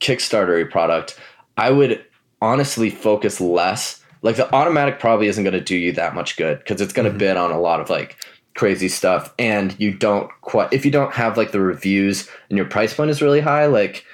Kickstarter 0.00 0.68
product, 0.68 1.18
I 1.56 1.70
would 1.70 2.04
honestly 2.40 2.90
focus 2.90 3.40
less. 3.40 4.02
Like 4.22 4.36
the 4.36 4.52
automatic 4.52 4.98
probably 4.98 5.28
isn't 5.28 5.42
going 5.42 5.54
to 5.54 5.60
do 5.60 5.76
you 5.76 5.92
that 5.92 6.14
much 6.14 6.36
good 6.36 6.58
because 6.58 6.80
it's 6.80 6.92
going 6.92 7.10
to 7.10 7.16
bid 7.16 7.36
on 7.36 7.52
a 7.52 7.60
lot 7.60 7.80
of 7.80 7.88
like 7.88 8.16
crazy 8.54 8.88
stuff 8.88 9.32
and 9.38 9.78
you 9.80 9.92
don't 9.92 10.30
quite 10.42 10.72
if 10.72 10.84
you 10.84 10.90
don't 10.90 11.14
have 11.14 11.36
like 11.36 11.52
the 11.52 11.60
reviews 11.60 12.28
and 12.48 12.56
your 12.56 12.66
price 12.66 12.92
point 12.92 13.10
is 13.10 13.22
really 13.22 13.40
high 13.40 13.66
like 13.66 14.04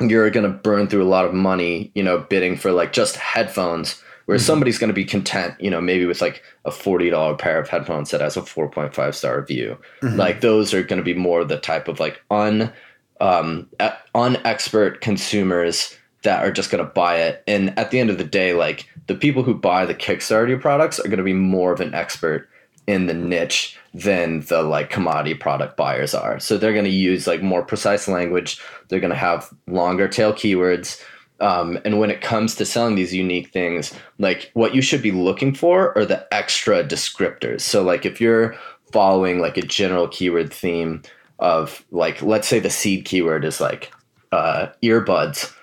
you're 0.00 0.30
going 0.30 0.50
to 0.50 0.58
burn 0.58 0.86
through 0.86 1.02
a 1.02 1.08
lot 1.08 1.24
of 1.24 1.34
money 1.34 1.90
you 1.94 2.02
know 2.02 2.18
bidding 2.18 2.56
for 2.56 2.70
like 2.70 2.92
just 2.92 3.16
headphones 3.16 4.00
where 4.26 4.38
somebody's 4.38 4.78
going 4.78 4.88
to 4.88 4.94
be 4.94 5.04
content 5.04 5.54
you 5.60 5.70
know 5.70 5.80
maybe 5.80 6.06
with 6.06 6.20
like 6.20 6.42
a 6.66 6.70
$40 6.70 7.38
pair 7.38 7.58
of 7.58 7.68
headphones 7.68 8.10
that 8.10 8.20
has 8.20 8.36
a 8.36 8.42
4.5 8.42 9.14
star 9.14 9.40
review 9.40 9.76
like 10.16 10.40
those 10.40 10.72
are 10.72 10.82
going 10.84 10.98
to 10.98 11.04
be 11.04 11.14
more 11.14 11.44
the 11.44 11.58
type 11.58 11.88
of 11.88 11.98
like 11.98 12.22
un 12.30 12.72
um 13.20 13.68
unexpert 14.14 15.00
consumers 15.00 15.96
that 16.22 16.44
are 16.44 16.52
just 16.52 16.70
going 16.70 16.84
to 16.84 16.92
buy 16.92 17.16
it 17.16 17.42
and 17.48 17.76
at 17.76 17.90
the 17.90 17.98
end 17.98 18.10
of 18.10 18.18
the 18.18 18.24
day 18.24 18.52
like 18.52 18.88
the 19.08 19.14
people 19.16 19.42
who 19.42 19.54
buy 19.54 19.84
the 19.84 19.94
kickstarter 19.94 20.60
products 20.60 21.00
are 21.00 21.08
going 21.08 21.18
to 21.18 21.24
be 21.24 21.32
more 21.32 21.72
of 21.72 21.80
an 21.80 21.92
expert 21.94 22.48
in 22.88 23.06
the 23.06 23.14
niche 23.14 23.78
than 23.92 24.40
the 24.40 24.62
like 24.62 24.88
commodity 24.88 25.34
product 25.34 25.76
buyers 25.76 26.14
are. 26.14 26.40
So 26.40 26.56
they're 26.56 26.72
going 26.72 26.84
to 26.84 26.90
use 26.90 27.26
like 27.26 27.42
more 27.42 27.62
precise 27.62 28.08
language. 28.08 28.60
They're 28.88 28.98
going 28.98 29.12
to 29.12 29.16
have 29.16 29.52
longer 29.66 30.08
tail 30.08 30.32
keywords. 30.32 31.00
Um, 31.38 31.78
and 31.84 32.00
when 32.00 32.10
it 32.10 32.22
comes 32.22 32.54
to 32.56 32.64
selling 32.64 32.94
these 32.96 33.14
unique 33.14 33.52
things, 33.52 33.94
like 34.18 34.50
what 34.54 34.74
you 34.74 34.80
should 34.80 35.02
be 35.02 35.12
looking 35.12 35.54
for 35.54 35.96
are 35.96 36.06
the 36.06 36.26
extra 36.34 36.82
descriptors. 36.82 37.60
So 37.60 37.82
like 37.82 38.06
if 38.06 38.20
you're 38.20 38.56
following 38.90 39.38
like 39.38 39.58
a 39.58 39.62
general 39.62 40.08
keyword 40.08 40.52
theme 40.52 41.02
of 41.38 41.84
like 41.90 42.22
let's 42.22 42.48
say 42.48 42.58
the 42.58 42.70
seed 42.70 43.04
keyword 43.04 43.44
is 43.44 43.60
like 43.60 43.92
uh, 44.32 44.68
earbuds 44.82 45.54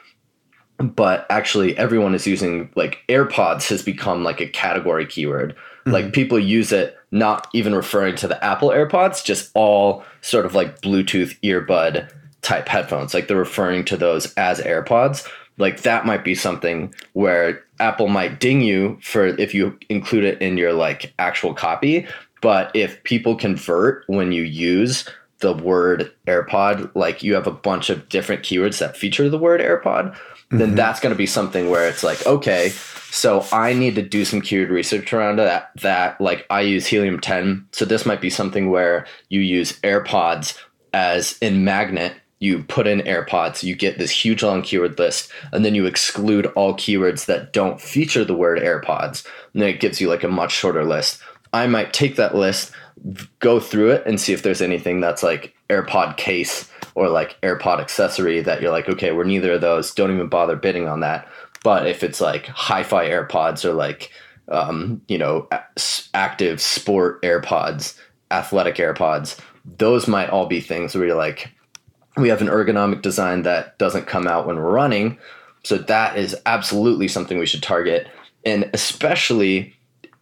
but 0.78 1.26
actually 1.30 1.78
everyone 1.78 2.14
is 2.14 2.28
using 2.28 2.70
like 2.76 3.00
AirPods 3.08 3.70
has 3.70 3.82
become 3.82 4.24
like 4.24 4.42
a 4.42 4.48
category 4.48 5.06
keyword. 5.06 5.56
Like 5.86 6.06
mm-hmm. 6.06 6.12
people 6.12 6.40
use 6.40 6.72
it 6.72 6.98
not 7.12 7.48
even 7.54 7.76
referring 7.76 8.16
to 8.18 8.28
the 8.28 8.44
Apple 8.44 8.70
AirPods, 8.70 9.24
just 9.24 9.52
all 9.54 10.04
sort 10.22 10.46
of 10.46 10.56
like 10.56 10.82
Bluetooth 10.82 11.40
earbud 11.42 12.10
type 12.42 12.68
headphones. 12.68 13.14
Like 13.14 13.28
they're 13.28 13.38
referring 13.38 13.86
to 13.86 13.98
those 13.98 14.34
as 14.36 14.60
AirPods. 14.60 15.28
Like 15.58 15.82
that 15.82 16.06
might 16.06 16.24
be 16.24 16.36
something 16.36 16.94
where 17.14 17.64
Apple 17.80 18.08
might 18.08 18.40
ding 18.40 18.62
you 18.62 19.00
for 19.02 19.28
if 19.28 19.54
you 19.54 19.78
include 19.90 20.24
it 20.26 20.42
in 20.42 20.58
your 20.58 20.74
like 20.74 21.14
actual 21.20 21.54
copy. 21.54 22.08
But 22.42 22.72
if 22.74 23.02
people 23.04 23.36
convert 23.36 24.04
when 24.08 24.32
you 24.32 24.44
use 24.44 25.08
the 25.40 25.54
word 25.54 26.12
AirPod, 26.28 26.92
like 26.96 27.24
you 27.24 27.34
have 27.34 27.48
a 27.48 27.52
bunch 27.52 27.90
of 27.90 28.08
different 28.10 28.44
keywords 28.44 28.80
that 28.80 28.98
feature 28.98 29.30
the 29.30 29.38
word 29.38 29.62
AirPod, 29.62 30.18
then 30.52 30.60
mm-hmm. 30.60 30.76
that's 30.76 31.00
going 31.00 31.14
to 31.14 31.18
be 31.18 31.26
something 31.26 31.70
where 31.70 31.88
it's 31.88 32.04
like, 32.04 32.26
okay, 32.26 32.70
so 33.16 33.46
I 33.52 33.74
need 33.74 33.96
to 33.96 34.02
do 34.02 34.26
some 34.26 34.42
keyword 34.42 34.70
research 34.70 35.14
around 35.14 35.38
that. 35.38 35.72
That 35.82 36.20
like 36.20 36.46
I 36.50 36.62
use 36.62 36.86
Helium 36.86 37.20
10, 37.20 37.68
so 37.72 37.86
this 37.86 38.06
might 38.06 38.22
be 38.22 38.30
something 38.30 38.70
where 38.70 39.08
you 39.30 39.42
use 39.42 39.80
AirPods 39.82 40.58
as 40.94 41.38
in 41.40 41.64
magnet. 41.64 42.14
You 42.40 42.64
put 42.64 42.86
in 42.86 43.00
AirPods, 43.00 43.64
you 43.64 43.76
get 43.76 43.98
this 43.98 44.12
huge 44.12 44.44
long 44.44 44.62
keyword 44.62 45.00
list, 45.00 45.32
and 45.52 45.64
then 45.64 45.74
you 45.74 45.86
exclude 45.86 46.48
all 46.48 46.74
keywords 46.74 47.26
that 47.26 47.54
don't 47.54 47.80
feature 47.80 48.26
the 48.26 48.36
word 48.36 48.60
AirPods. 48.60 49.26
And 49.54 49.62
then 49.62 49.70
it 49.70 49.80
gives 49.80 50.02
you 50.02 50.10
like 50.10 50.24
a 50.24 50.28
much 50.28 50.52
shorter 50.52 50.84
list. 50.84 51.20
I 51.54 51.68
might 51.68 51.94
take 51.94 52.18
that 52.18 52.36
list, 52.36 52.72
go 53.40 53.62
through 53.62 53.92
it, 53.92 54.04
and 54.06 54.20
see 54.20 54.34
if 54.34 54.44
there's 54.44 54.62
anything 54.62 55.00
that's 55.00 55.24
like 55.24 55.56
AirPod 55.70 56.18
case 56.18 56.70
or 56.96 57.10
like 57.10 57.40
AirPod 57.42 57.80
accessory 57.80 58.42
that 58.42 58.62
you're 58.62 58.72
like, 58.72 58.90
okay, 58.90 59.12
we're 59.12 59.26
neither 59.26 59.54
of 59.54 59.62
those. 59.62 59.94
Don't 59.94 60.14
even 60.14 60.28
bother 60.28 60.56
bidding 60.56 60.88
on 60.88 61.02
that. 61.02 61.28
But 61.64 61.88
if 61.88 62.04
it's 62.04 62.22
like 62.22 62.48
hi-fi 62.48 63.10
AirPods 63.10 63.66
or 63.66 63.74
like 63.74 64.12
um, 64.48 65.02
you 65.08 65.18
know 65.18 65.48
active 66.14 66.62
sport 66.62 67.22
AirPods, 67.22 68.00
athletic 68.32 68.76
AirPods, 68.76 69.40
those 69.78 70.08
might 70.08 70.30
all 70.30 70.46
be 70.46 70.62
things 70.62 70.96
where 70.96 71.06
you're 71.06 71.16
like, 71.16 71.52
we 72.18 72.30
have 72.30 72.42
an 72.42 72.48
ergonomic 72.48 73.02
design 73.02 73.44
that 73.44 73.78
doesn't 73.78 74.08
come 74.08 74.28
out 74.28 74.48
when 74.48 74.56
we're 74.56 74.72
running. 74.72 75.18
So 75.64 75.78
that 75.78 76.18
is 76.18 76.36
absolutely 76.46 77.08
something 77.08 77.38
we 77.38 77.48
should 77.48 77.64
target. 77.64 78.08
And 78.46 78.70
especially 78.74 79.76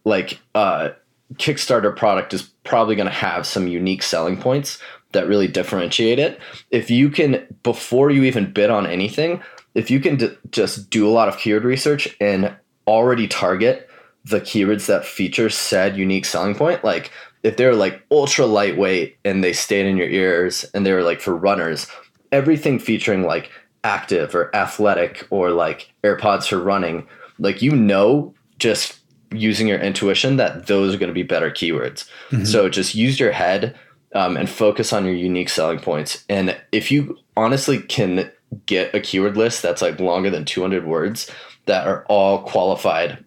like 0.04 0.40
uh 0.54 0.90
Kickstarter 1.34 1.94
product 1.94 2.34
is 2.34 2.42
probably 2.64 2.96
going 2.96 3.08
to 3.08 3.12
have 3.12 3.46
some 3.46 3.66
unique 3.66 4.02
selling 4.02 4.36
points 4.36 4.78
that 5.14 5.26
really 5.26 5.48
differentiate 5.48 6.18
it. 6.18 6.38
If 6.70 6.90
you 6.90 7.08
can, 7.08 7.46
before 7.62 8.10
you 8.10 8.24
even 8.24 8.52
bid 8.52 8.70
on 8.70 8.86
anything, 8.86 9.42
if 9.74 9.90
you 9.90 10.00
can 10.00 10.16
d- 10.16 10.36
just 10.50 10.90
do 10.90 11.08
a 11.08 11.10
lot 11.10 11.28
of 11.28 11.38
keyword 11.38 11.64
research 11.64 12.14
and 12.20 12.54
already 12.86 13.26
target 13.26 13.88
the 14.24 14.40
keywords 14.40 14.86
that 14.86 15.04
feature 15.04 15.50
said 15.50 15.96
unique 15.96 16.24
selling 16.24 16.54
point, 16.54 16.84
like 16.84 17.10
if 17.42 17.56
they're 17.56 17.74
like 17.74 18.02
ultra 18.10 18.46
lightweight 18.46 19.16
and 19.24 19.42
they 19.42 19.52
stayed 19.52 19.86
in 19.86 19.96
your 19.96 20.08
ears 20.08 20.64
and 20.74 20.86
they 20.86 20.92
were 20.92 21.02
like 21.02 21.20
for 21.20 21.36
runners, 21.36 21.86
everything 22.32 22.78
featuring 22.78 23.24
like 23.24 23.50
active 23.84 24.34
or 24.34 24.54
athletic 24.56 25.26
or 25.30 25.50
like 25.50 25.92
AirPods 26.02 26.48
for 26.48 26.58
running, 26.58 27.06
like 27.38 27.60
you 27.60 27.72
know, 27.76 28.34
just 28.58 29.00
using 29.30 29.66
your 29.66 29.78
intuition 29.78 30.36
that 30.36 30.66
those 30.66 30.94
are 30.94 30.98
going 30.98 31.08
to 31.08 31.14
be 31.14 31.22
better 31.22 31.50
keywords. 31.50 32.08
Mm-hmm. 32.30 32.44
So 32.44 32.68
just 32.68 32.94
use 32.94 33.20
your 33.20 33.32
head 33.32 33.76
um, 34.14 34.36
and 34.36 34.48
focus 34.48 34.92
on 34.92 35.04
your 35.04 35.14
unique 35.14 35.48
selling 35.48 35.78
points. 35.80 36.24
And 36.28 36.56
if 36.72 36.90
you 36.90 37.18
honestly 37.36 37.80
can 37.80 38.30
get 38.66 38.94
a 38.94 39.00
keyword 39.00 39.36
list 39.36 39.62
that's 39.62 39.82
like 39.82 39.98
longer 39.98 40.30
than 40.30 40.44
200 40.44 40.86
words 40.86 41.30
that 41.66 41.86
are 41.86 42.04
all 42.08 42.42
qualified, 42.42 43.24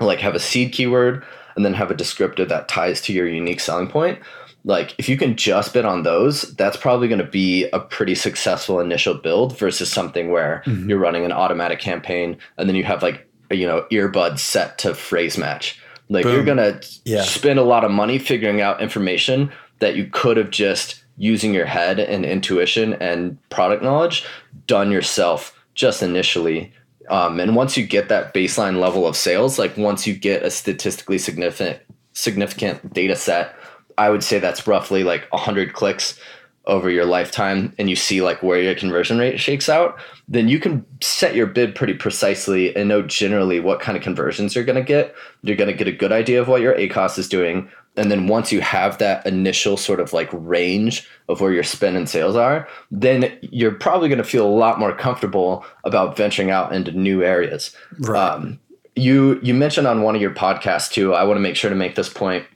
like 0.00 0.20
have 0.20 0.34
a 0.34 0.40
seed 0.40 0.72
keyword 0.72 1.24
and 1.56 1.64
then 1.64 1.74
have 1.74 1.90
a 1.90 1.94
descriptor 1.94 2.48
that 2.48 2.68
ties 2.68 3.00
to 3.02 3.12
your 3.12 3.26
unique 3.28 3.60
selling 3.60 3.88
point. 3.88 4.18
Like 4.64 4.94
if 4.96 5.08
you 5.08 5.16
can 5.16 5.36
just 5.36 5.74
bid 5.74 5.84
on 5.84 6.04
those, 6.04 6.42
that's 6.54 6.76
probably 6.76 7.08
going 7.08 7.20
to 7.20 7.26
be 7.26 7.68
a 7.72 7.80
pretty 7.80 8.14
successful 8.14 8.78
initial 8.78 9.14
build 9.14 9.58
versus 9.58 9.90
something 9.90 10.30
where 10.30 10.62
you're 10.88 10.98
running 11.00 11.24
an 11.24 11.32
automatic 11.32 11.80
campaign 11.80 12.38
and 12.56 12.68
then 12.68 12.76
you 12.76 12.84
have 12.84 13.02
like 13.02 13.28
you 13.50 13.66
know 13.66 13.84
earbuds 13.90 14.38
set 14.38 14.78
to 14.78 14.94
phrase 14.94 15.36
match. 15.36 15.80
Like 16.08 16.24
you're 16.24 16.44
gonna 16.44 16.80
Yeah. 17.04 17.22
spend 17.22 17.58
a 17.58 17.62
lot 17.64 17.84
of 17.84 17.90
money 17.90 18.18
figuring 18.18 18.60
out 18.60 18.80
information 18.80 19.50
that 19.82 19.96
you 19.96 20.06
could 20.06 20.36
have 20.36 20.50
just 20.50 21.02
using 21.16 21.52
your 21.52 21.66
head 21.66 21.98
and 21.98 22.24
intuition 22.24 22.94
and 22.94 23.36
product 23.50 23.82
knowledge 23.82 24.24
done 24.66 24.90
yourself 24.92 25.58
just 25.74 26.02
initially. 26.02 26.72
Um, 27.10 27.40
and 27.40 27.56
once 27.56 27.76
you 27.76 27.84
get 27.84 28.08
that 28.08 28.32
baseline 28.32 28.78
level 28.78 29.06
of 29.06 29.16
sales, 29.16 29.58
like 29.58 29.76
once 29.76 30.06
you 30.06 30.14
get 30.14 30.44
a 30.44 30.50
statistically 30.50 31.18
significant 31.18 31.80
significant 32.12 32.92
data 32.92 33.16
set, 33.16 33.56
I 33.98 34.10
would 34.10 34.22
say 34.22 34.38
that's 34.38 34.66
roughly 34.66 35.02
like 35.02 35.30
100 35.32 35.72
clicks 35.72 36.18
over 36.66 36.88
your 36.88 37.04
lifetime 37.04 37.74
and 37.78 37.90
you 37.90 37.96
see 37.96 38.22
like 38.22 38.42
where 38.42 38.60
your 38.60 38.74
conversion 38.74 39.18
rate 39.18 39.40
shakes 39.40 39.68
out, 39.68 39.98
then 40.28 40.48
you 40.48 40.60
can 40.60 40.84
set 41.00 41.34
your 41.34 41.46
bid 41.46 41.74
pretty 41.74 41.94
precisely 41.94 42.74
and 42.76 42.88
know 42.88 43.02
generally 43.02 43.58
what 43.58 43.80
kind 43.80 43.96
of 43.96 44.04
conversions 44.04 44.54
you're 44.54 44.64
going 44.64 44.76
to 44.76 44.82
get. 44.82 45.14
You're 45.42 45.56
going 45.56 45.70
to 45.70 45.76
get 45.76 45.88
a 45.88 45.92
good 45.92 46.12
idea 46.12 46.40
of 46.40 46.48
what 46.48 46.60
your 46.60 46.74
ACOS 46.74 47.18
is 47.18 47.28
doing. 47.28 47.68
And 47.96 48.10
then 48.10 48.26
once 48.26 48.52
you 48.52 48.60
have 48.60 48.98
that 48.98 49.26
initial 49.26 49.76
sort 49.76 50.00
of 50.00 50.12
like 50.12 50.28
range 50.32 51.08
of 51.28 51.40
where 51.40 51.52
your 51.52 51.64
spend 51.64 51.96
and 51.96 52.08
sales 52.08 52.36
are, 52.36 52.66
then 52.90 53.36
you're 53.42 53.74
probably 53.74 54.08
going 54.08 54.18
to 54.18 54.24
feel 54.24 54.46
a 54.46 54.48
lot 54.48 54.78
more 54.78 54.94
comfortable 54.94 55.64
about 55.84 56.16
venturing 56.16 56.50
out 56.50 56.72
into 56.72 56.92
new 56.92 57.22
areas. 57.22 57.74
Um, 58.14 58.60
you 58.94 59.40
you 59.42 59.54
mentioned 59.54 59.86
on 59.86 60.02
one 60.02 60.14
of 60.14 60.22
your 60.22 60.34
podcasts 60.34 60.90
too. 60.90 61.14
I 61.14 61.24
want 61.24 61.36
to 61.36 61.42
make 61.42 61.56
sure 61.56 61.70
to 61.70 61.76
make 61.76 61.94
this 61.94 62.08
point 62.08 62.46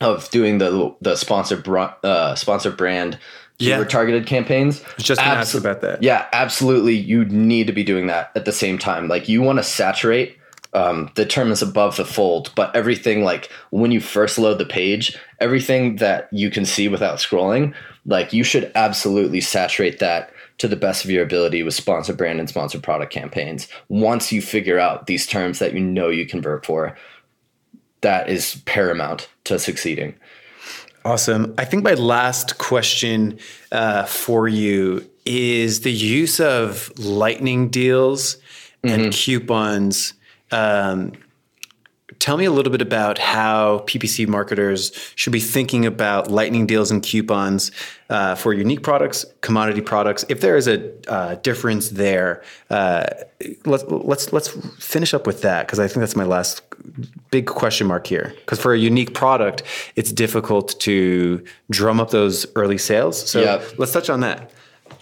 of 0.00 0.28
doing 0.30 0.58
the 0.58 0.94
the 1.00 1.16
sponsored 1.16 1.64
br- 1.64 1.86
uh, 2.04 2.34
sponsored 2.34 2.76
brand 2.76 3.18
Yeah. 3.58 3.82
targeted 3.84 4.26
campaigns. 4.26 4.82
just 4.98 5.20
gonna 5.20 5.44
about 5.58 5.80
that. 5.80 6.02
Yeah, 6.02 6.26
absolutely. 6.32 6.94
You 6.94 7.24
need 7.24 7.66
to 7.66 7.72
be 7.72 7.82
doing 7.84 8.06
that 8.06 8.30
at 8.36 8.44
the 8.44 8.52
same 8.52 8.78
time. 8.78 9.08
Like 9.08 9.28
you 9.28 9.42
want 9.42 9.58
to 9.58 9.64
saturate. 9.64 10.36
Um, 10.74 11.10
the 11.14 11.24
term 11.24 11.50
is 11.50 11.62
above 11.62 11.96
the 11.96 12.04
fold, 12.04 12.52
but 12.54 12.76
everything 12.76 13.24
like 13.24 13.50
when 13.70 13.90
you 13.90 14.00
first 14.00 14.38
load 14.38 14.58
the 14.58 14.66
page, 14.66 15.16
everything 15.40 15.96
that 15.96 16.28
you 16.30 16.50
can 16.50 16.66
see 16.66 16.88
without 16.88 17.16
scrolling, 17.18 17.72
like 18.04 18.34
you 18.34 18.44
should 18.44 18.70
absolutely 18.74 19.40
saturate 19.40 19.98
that 20.00 20.30
to 20.58 20.68
the 20.68 20.76
best 20.76 21.04
of 21.04 21.10
your 21.10 21.22
ability 21.22 21.62
with 21.62 21.72
sponsor 21.72 22.12
brand 22.12 22.38
and 22.38 22.50
sponsor 22.50 22.78
product 22.78 23.10
campaigns. 23.10 23.66
Once 23.88 24.30
you 24.30 24.42
figure 24.42 24.78
out 24.78 25.06
these 25.06 25.26
terms 25.26 25.58
that 25.58 25.72
you 25.72 25.80
know 25.80 26.10
you 26.10 26.26
convert 26.26 26.66
for, 26.66 26.94
that 28.00 28.28
is 28.28 28.60
paramount 28.64 29.28
to 29.44 29.58
succeeding. 29.58 30.14
Awesome. 31.04 31.54
I 31.56 31.64
think 31.64 31.84
my 31.84 31.94
last 31.94 32.58
question 32.58 33.38
uh, 33.72 34.04
for 34.04 34.48
you 34.48 35.08
is 35.24 35.80
the 35.80 35.92
use 35.92 36.40
of 36.40 36.92
lightning 36.98 37.68
deals 37.68 38.36
and 38.82 39.12
coupons. 39.12 40.14
Um, 40.50 41.12
tell 42.18 42.36
me 42.36 42.44
a 42.44 42.50
little 42.50 42.72
bit 42.72 42.82
about 42.82 43.18
how 43.18 43.80
PPC 43.86 44.26
marketers 44.26 44.92
should 45.14 45.32
be 45.32 45.40
thinking 45.40 45.86
about 45.86 46.30
lightning 46.30 46.66
deals 46.66 46.90
and 46.90 47.02
coupons 47.02 47.70
uh, 48.10 48.34
for 48.34 48.52
unique 48.52 48.82
products, 48.82 49.24
commodity 49.40 49.80
products. 49.80 50.24
If 50.28 50.40
there 50.40 50.56
is 50.56 50.66
a 50.66 50.90
uh, 51.08 51.34
difference 51.36 51.90
there, 51.90 52.42
uh, 52.70 53.04
let's 53.64 53.84
let's 53.88 54.32
let's 54.32 54.48
finish 54.78 55.14
up 55.14 55.26
with 55.26 55.42
that 55.42 55.66
because 55.66 55.78
I 55.78 55.86
think 55.86 56.00
that's 56.00 56.16
my 56.16 56.24
last 56.24 56.62
big 57.30 57.46
question 57.46 57.86
mark 57.86 58.06
here. 58.06 58.34
Because 58.40 58.58
for 58.58 58.72
a 58.74 58.78
unique 58.78 59.14
product, 59.14 59.62
it's 59.96 60.10
difficult 60.12 60.78
to 60.80 61.44
drum 61.70 62.00
up 62.00 62.10
those 62.10 62.46
early 62.56 62.78
sales. 62.78 63.30
So 63.30 63.40
Yep. 63.40 63.78
let's 63.78 63.92
touch 63.92 64.10
on 64.10 64.20
that. 64.20 64.50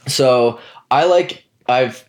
So 0.07 0.59
I 0.90 1.05
like 1.07 1.44
I've 1.68 2.09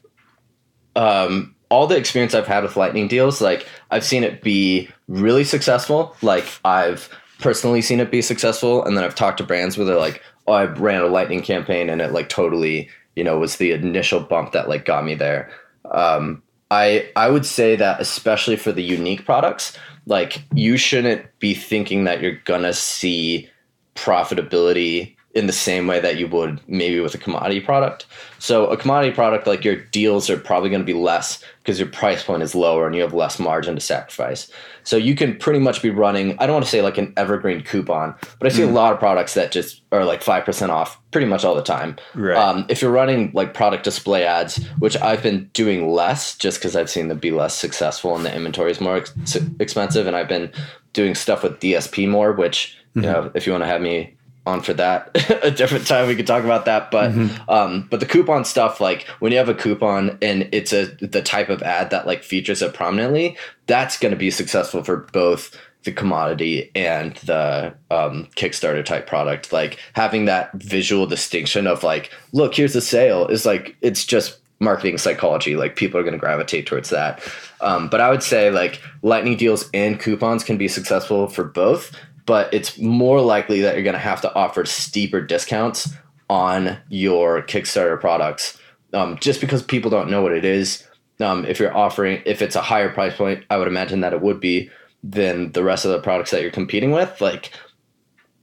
um 0.96 1.56
all 1.70 1.88
the 1.88 1.98
experience 1.98 2.34
I've 2.34 2.48
had 2.48 2.64
with 2.64 2.78
lightning 2.78 3.08
deals, 3.08 3.42
like 3.42 3.68
I've 3.92 4.06
seen 4.06 4.24
it 4.24 4.42
be 4.42 4.90
really 5.08 5.44
successful. 5.44 6.16
Like 6.22 6.46
I've 6.64 7.10
personally 7.40 7.82
seen 7.82 8.00
it 8.00 8.12
be 8.12 8.22
successful, 8.22 8.84
and 8.84 8.96
then 8.96 9.04
I've 9.04 9.16
talked 9.16 9.38
to 9.40 9.44
brands 9.44 9.78
where 9.78 9.86
they're 9.86 9.98
like, 9.98 10.22
"Oh, 10.48 10.54
I 10.54 10.66
ran 10.66 11.02
a 11.02 11.08
lightning 11.08 11.42
campaign, 11.42 11.90
and 11.90 12.02
it 12.02 12.14
like 12.14 12.30
totally, 12.30 12.90
you 13.16 13.24
know, 13.24 13.38
was 13.38 13.58
the 13.58 13.72
initial 13.72 14.20
bump 14.20 14.54
that 14.54 14.70
like 14.70 14.86
got 14.86 15.06
me 15.06 15.16
there." 15.16 15.52
Um, 15.92 16.42
I 16.72 17.10
I 17.16 17.30
would 17.30 17.46
say 17.46 17.76
that 17.76 18.00
especially 18.00 18.56
for 18.56 18.72
the 18.72 18.84
unique 18.84 19.26
products, 19.26 19.78
like 20.06 20.44
you 20.54 20.78
shouldn't 20.78 21.26
be 21.40 21.54
thinking 21.54 22.06
that 22.06 22.22
you're 22.22 22.40
gonna 22.46 22.74
see 22.74 23.50
profitability 23.96 25.17
in 25.34 25.46
the 25.46 25.54
same 25.54 25.86
way 25.86 26.00
that 26.00 26.18
you 26.18 26.28
would 26.28 26.60
maybe 26.68 27.00
with 27.00 27.14
a 27.14 27.18
commodity 27.18 27.60
product. 27.60 28.08
So 28.40 28.68
a 28.68 28.78
commodity 28.78 29.14
product 29.14 29.46
like 29.46 29.64
your 29.64 29.76
deals 29.76 30.30
are 30.32 30.38
probably 30.38 30.70
going 30.70 30.82
to 30.82 30.86
be 30.86 30.94
less 30.94 31.44
because 31.60 31.78
your 31.78 31.90
price 31.90 32.24
point 32.24 32.42
is 32.42 32.56
lower 32.56 32.88
and 32.88 32.96
you 32.96 33.02
have 33.04 33.14
less 33.14 33.38
margin 33.38 33.76
to 33.76 33.82
sacrifice. 33.82 34.52
So 34.84 34.98
you 34.98 35.16
can 35.16 35.38
pretty 35.38 35.60
much 35.60 35.84
be 35.84 35.92
running 35.92 36.40
I 36.40 36.48
don't 36.48 36.56
want 36.56 36.66
to 36.66 36.72
say 36.72 36.82
like 36.82 36.98
an 36.98 37.14
evergreen 37.18 37.62
coupon, 37.62 38.16
but 38.40 38.52
I 38.52 38.56
see 38.56 38.64
mm. 38.64 38.70
a 38.70 38.72
lot 38.72 38.94
of 38.94 39.00
products 39.00 39.36
that 39.36 39.52
just 39.52 39.82
are 39.92 40.06
like 40.06 40.24
5% 40.24 40.70
off 40.70 41.00
pretty 41.12 41.28
much 41.28 41.46
all 41.46 41.54
the 41.54 41.62
time. 41.62 41.98
Right. 42.16 42.36
Um, 42.36 42.66
if 42.68 42.82
you're 42.82 42.90
running 42.90 43.32
like 43.34 43.54
product 43.54 43.84
display 43.84 44.26
ads, 44.26 44.66
which 44.80 44.98
I've 44.98 45.22
been 45.22 45.52
doing 45.54 45.92
less 45.92 46.36
just 46.36 46.58
because 46.58 46.76
I've 46.76 46.90
seen 46.90 47.10
them 47.10 47.20
be 47.20 47.32
less 47.32 47.54
successful 47.54 48.16
and 48.16 48.26
the 48.26 48.36
inventory 48.36 48.72
is 48.72 48.82
more 48.82 48.98
ex- 48.98 49.38
expensive 49.60 50.08
and 50.08 50.16
I've 50.16 50.30
been 50.30 50.52
doing 50.94 51.14
stuff 51.14 51.44
with 51.44 51.60
DSP 51.60 52.10
more, 52.10 52.32
which 52.32 52.76
you 52.96 53.04
mm-hmm. 53.04 53.12
know, 53.12 53.32
if 53.36 53.46
you 53.46 53.52
want 53.52 53.64
to 53.64 53.68
have 53.68 53.82
me 53.82 54.17
on 54.48 54.62
for 54.62 54.74
that 54.74 55.12
a 55.44 55.52
different 55.52 55.86
time 55.86 56.08
we 56.08 56.16
could 56.16 56.28
talk 56.28 56.44
about 56.44 56.66
that 56.66 56.90
but 56.90 57.12
mm-hmm. 57.12 57.50
um 57.50 57.88
but 57.90 58.00
the 58.00 58.06
coupon 58.06 58.44
stuff 58.46 58.82
like 58.82 59.04
when 59.20 59.32
you 59.32 59.38
have 59.38 59.50
a 59.50 59.54
coupon 59.54 60.18
and 60.22 60.48
it's 60.52 60.74
a 60.74 60.86
the 61.02 61.22
type 61.22 61.50
of 61.50 61.62
ad 61.62 61.90
that 61.90 62.08
like 62.08 62.24
features 62.24 62.62
it 62.62 62.74
prominently 62.74 63.38
that's 63.68 63.98
going 64.00 64.12
to 64.12 64.18
be 64.18 64.32
successful 64.32 64.84
for 64.84 64.98
both 65.12 65.56
the 65.88 65.92
commodity 65.94 66.70
and 66.76 67.16
the 67.18 67.74
um, 67.92 68.28
Kickstarter 68.36 68.84
type 68.84 69.08
product. 69.08 69.54
Like 69.54 69.80
having 69.94 70.26
that 70.26 70.52
visual 70.54 71.06
distinction 71.08 71.66
of 71.66 71.82
like, 71.82 72.12
look, 72.34 72.56
here's 72.56 72.76
a 72.76 72.82
sale 72.82 73.26
is 73.28 73.46
like 73.46 73.78
it's 73.82 74.06
just 74.06 74.38
marketing 74.60 74.98
psychology. 74.98 75.56
Like 75.56 75.78
people 75.78 75.98
are 75.98 76.04
going 76.04 76.14
to 76.14 76.20
gravitate 76.20 76.66
towards 76.66 76.90
that. 76.90 77.22
Um, 77.62 77.88
but 77.88 78.02
I 78.02 78.10
would 78.10 78.22
say 78.22 78.52
like 78.52 78.82
lightning 79.02 79.38
deals 79.38 79.70
and 79.74 79.98
coupons 79.98 80.44
can 80.44 80.58
be 80.58 80.68
successful 80.68 81.28
for 81.28 81.46
both 81.46 81.96
but 82.28 82.54
it's 82.54 82.78
more 82.78 83.20
likely 83.22 83.62
that 83.62 83.74
you're 83.74 83.84
going 83.84 83.94
to 83.94 84.00
have 84.00 84.22
to 84.22 84.36
offer 84.36 84.66
steeper 84.66 85.22
discounts 85.22 85.90
on 86.30 86.78
your 86.90 87.42
Kickstarter 87.42 88.00
products 88.00 88.60
um, 88.94 89.18
just 89.20 89.42
because 89.42 89.64
people 89.64 89.90
don't 89.90 90.12
know 90.12 90.22
what 90.22 90.34
it 90.34 90.46
is. 90.46 90.84
Um, 91.20 91.46
if 91.46 91.60
you're 91.60 91.76
offering, 91.76 92.22
if 92.26 92.44
it's 92.44 92.56
a 92.56 92.62
higher 92.62 92.90
price 92.90 93.16
point, 93.16 93.44
I 93.50 93.58
would 93.58 93.68
imagine 93.68 94.02
that 94.02 94.14
it 94.14 94.22
would 94.22 94.40
be 94.40 94.70
than 95.02 95.54
the 95.54 95.64
rest 95.64 95.86
of 95.86 95.92
the 95.92 96.02
products 96.02 96.30
that 96.32 96.42
you're 96.42 96.52
competing 96.52 96.92
with. 96.92 97.20
Like, 97.22 97.52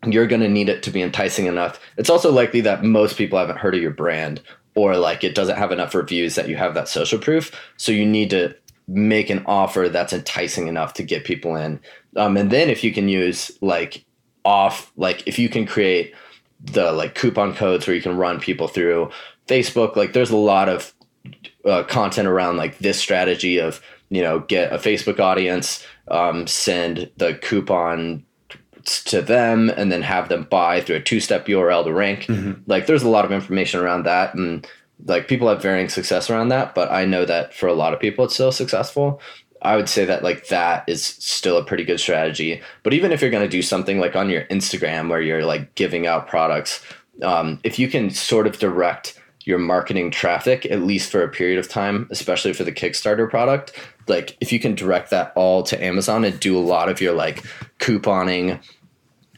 you're 0.07 0.27
going 0.27 0.41
to 0.41 0.49
need 0.49 0.69
it 0.69 0.83
to 0.85 0.91
be 0.91 1.03
enticing 1.03 1.47
enough. 1.47 1.79
It's 1.97 2.11
also 2.11 2.33
likely 2.33 2.63
that 2.63 2.83
most 2.83 3.17
people 3.17 3.39
haven't 3.39 3.59
heard 3.59 3.75
of 3.75 3.83
your 3.83 3.91
brand 3.91 4.41
or 4.75 4.97
like 4.97 5.25
it 5.25 5.35
doesn't 5.35 5.57
have 5.57 5.73
enough 5.73 5.95
reviews 5.95 6.35
that 6.35 6.49
you 6.49 6.57
have 6.57 6.75
that 6.75 6.89
social 6.89 7.19
proof. 7.19 7.53
So 7.77 7.93
you 7.93 8.05
need 8.05 8.31
to 8.31 8.55
make 8.87 9.31
an 9.31 9.43
offer 9.47 9.89
that's 9.89 10.13
enticing 10.13 10.69
enough 10.69 10.95
to 10.95 11.03
get 11.03 11.25
people 11.25 11.57
in. 11.57 11.81
Um, 12.17 12.37
and 12.37 12.51
then 12.51 12.69
if 12.69 12.85
you 12.85 12.93
can 12.93 13.09
use 13.09 13.51
like 13.61 14.05
off, 14.45 14.93
like 14.97 15.27
if 15.27 15.39
you 15.39 15.49
can 15.49 15.67
create 15.67 16.15
the 16.61 16.93
like 16.93 17.15
coupon 17.15 17.55
codes 17.55 17.87
where 17.87 17.97
you 17.97 18.03
can 18.03 18.17
run 18.17 18.41
people 18.41 18.69
through 18.69 19.11
Facebook, 19.47 19.97
like 19.97 20.13
there's 20.13 20.31
a 20.31 20.37
lot 20.37 20.69
of 20.69 20.95
uh, 21.65 21.83
content 21.85 22.29
around 22.29 22.57
like 22.57 22.79
this 22.79 22.99
strategy 22.99 23.59
of 23.59 23.81
you 24.11 24.23
know 24.23 24.41
get 24.41 24.73
a 24.73 24.77
Facebook 24.77 25.19
audience, 25.19 25.85
um, 26.09 26.47
send 26.47 27.11
the 27.17 27.35
coupon 27.35 28.25
to 28.85 29.23
them 29.23 29.71
and 29.71 29.91
then 29.91 30.03
have 30.03 30.29
them 30.29 30.45
buy 30.51 30.81
through 30.81 30.97
a 30.97 31.01
two-step 31.01 31.47
URL 31.47 31.85
to 31.85 31.93
rank. 31.93 32.25
Mm-hmm. 32.25 32.61
Like 32.67 32.87
there's 32.87 33.03
a 33.03 33.09
lot 33.09 33.25
of 33.25 33.33
information 33.33 33.81
around 33.81 34.05
that 34.05 34.35
and 34.35 34.67
like 35.07 35.27
people 35.27 35.49
have 35.49 35.63
varying 35.63 35.89
success 35.89 36.31
around 36.31 36.49
that, 36.49 36.75
but 36.75 36.91
I 36.91 37.05
know 37.05 37.25
that 37.25 37.55
for 37.55 37.67
a 37.67 37.75
lot 37.75 37.95
of 37.95 38.01
people 38.01 38.27
it's 38.27 38.35
still 38.35 38.53
successful. 38.53 39.21
I 39.65 39.77
would 39.77 39.89
say 39.89 40.05
that 40.05 40.23
like 40.23 40.49
that 40.49 40.85
is 40.87 41.05
still 41.05 41.57
a 41.57 41.65
pretty 41.65 41.85
good 41.85 41.99
strategy. 41.99 42.61
But 42.83 42.93
even 42.93 43.13
if 43.13 43.21
you're 43.21 43.31
going 43.31 43.45
to 43.45 43.49
do 43.49 43.63
something 43.63 43.99
like 43.99 44.15
on 44.15 44.31
your 44.31 44.45
Instagram 44.45 45.09
where 45.09 45.21
you're 45.21 45.45
like 45.45 45.75
giving 45.75 46.07
out 46.07 46.29
products, 46.29 46.85
um, 47.23 47.61
if 47.65 47.79
you 47.79 47.89
can 47.89 48.11
sort 48.11 48.47
of 48.47 48.59
direct 48.59 49.19
your 49.45 49.59
marketing 49.59 50.11
traffic 50.11 50.65
at 50.67 50.83
least 50.83 51.11
for 51.11 51.23
a 51.23 51.29
period 51.29 51.59
of 51.59 51.69
time, 51.69 52.07
especially 52.11 52.53
for 52.53 52.65
the 52.65 52.73
Kickstarter 52.73 53.29
product, 53.29 53.73
like 54.07 54.37
if 54.41 54.53
you 54.53 54.59
can 54.59 54.75
direct 54.75 55.11
that 55.11 55.33
all 55.35 55.63
to 55.63 55.83
Amazon 55.83 56.25
and 56.25 56.39
do 56.41 56.57
a 56.57 56.61
lot 56.61 56.89
of 56.89 57.01
your 57.01 57.13
like 57.13 57.43
couponing 57.79 58.61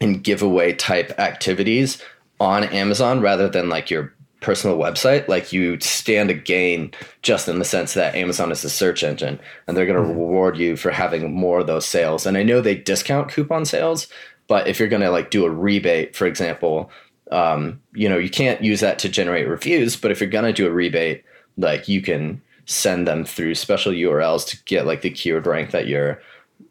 and 0.01 0.23
giveaway 0.23 0.73
type 0.73 1.19
activities 1.19 2.03
on 2.39 2.65
Amazon 2.65 3.21
rather 3.21 3.49
than 3.49 3.69
like 3.69 3.91
your 3.91 4.13
personal 4.41 4.79
website, 4.79 5.29
like 5.29 5.53
you 5.53 5.81
stand 5.81 6.29
to 6.29 6.35
gain 6.35 6.93
just 7.23 7.49
in 7.49 7.59
the 7.59 7.65
sense 7.65 7.95
that 7.95 8.15
Amazon 8.15 8.53
is 8.53 8.65
a 8.65 8.71
search 8.71 9.03
engine 9.03 9.41
and 9.67 9.77
they're 9.77 9.87
going 9.87 9.99
to 9.99 10.09
mm-hmm. 10.09 10.19
reward 10.19 10.57
you 10.57 10.77
for 10.77 10.91
having 10.91 11.33
more 11.33 11.61
of 11.61 11.67
those 11.67 11.87
sales. 11.87 12.27
And 12.27 12.37
I 12.37 12.43
know 12.43 12.61
they 12.61 12.75
discount 12.75 13.31
coupon 13.31 13.65
sales, 13.65 14.09
but 14.47 14.69
if 14.69 14.79
you're 14.79 14.89
going 14.89 15.03
to 15.03 15.11
like 15.11 15.31
do 15.31 15.45
a 15.45 15.51
rebate, 15.51 16.15
for 16.15 16.27
example, 16.27 16.91
um, 17.33 17.81
you 17.95 18.09
know, 18.09 18.19
you 18.19 18.31
can't 18.31 18.63
use 18.63 18.81
that 18.81 18.99
to 19.01 19.09
generate 19.09 19.49
reviews, 19.49 19.97
but 19.97 20.11
if 20.11 20.21
you're 20.21 20.31
going 20.31 20.45
to 20.45 20.53
do 20.53 20.69
a 20.69 20.73
rebate, 20.73 21.25
like 21.57 21.89
you 21.89 22.01
can 22.03 22.41
send 22.67 23.07
them 23.07 23.25
through 23.25 23.55
special 23.55 23.93
URLs 23.93 24.47
to 24.49 24.63
get 24.65 24.87
like 24.87 25.01
the 25.01 25.11
keyword 25.11 25.47
rank 25.47 25.71
that 25.71 25.87
you're 25.87 26.21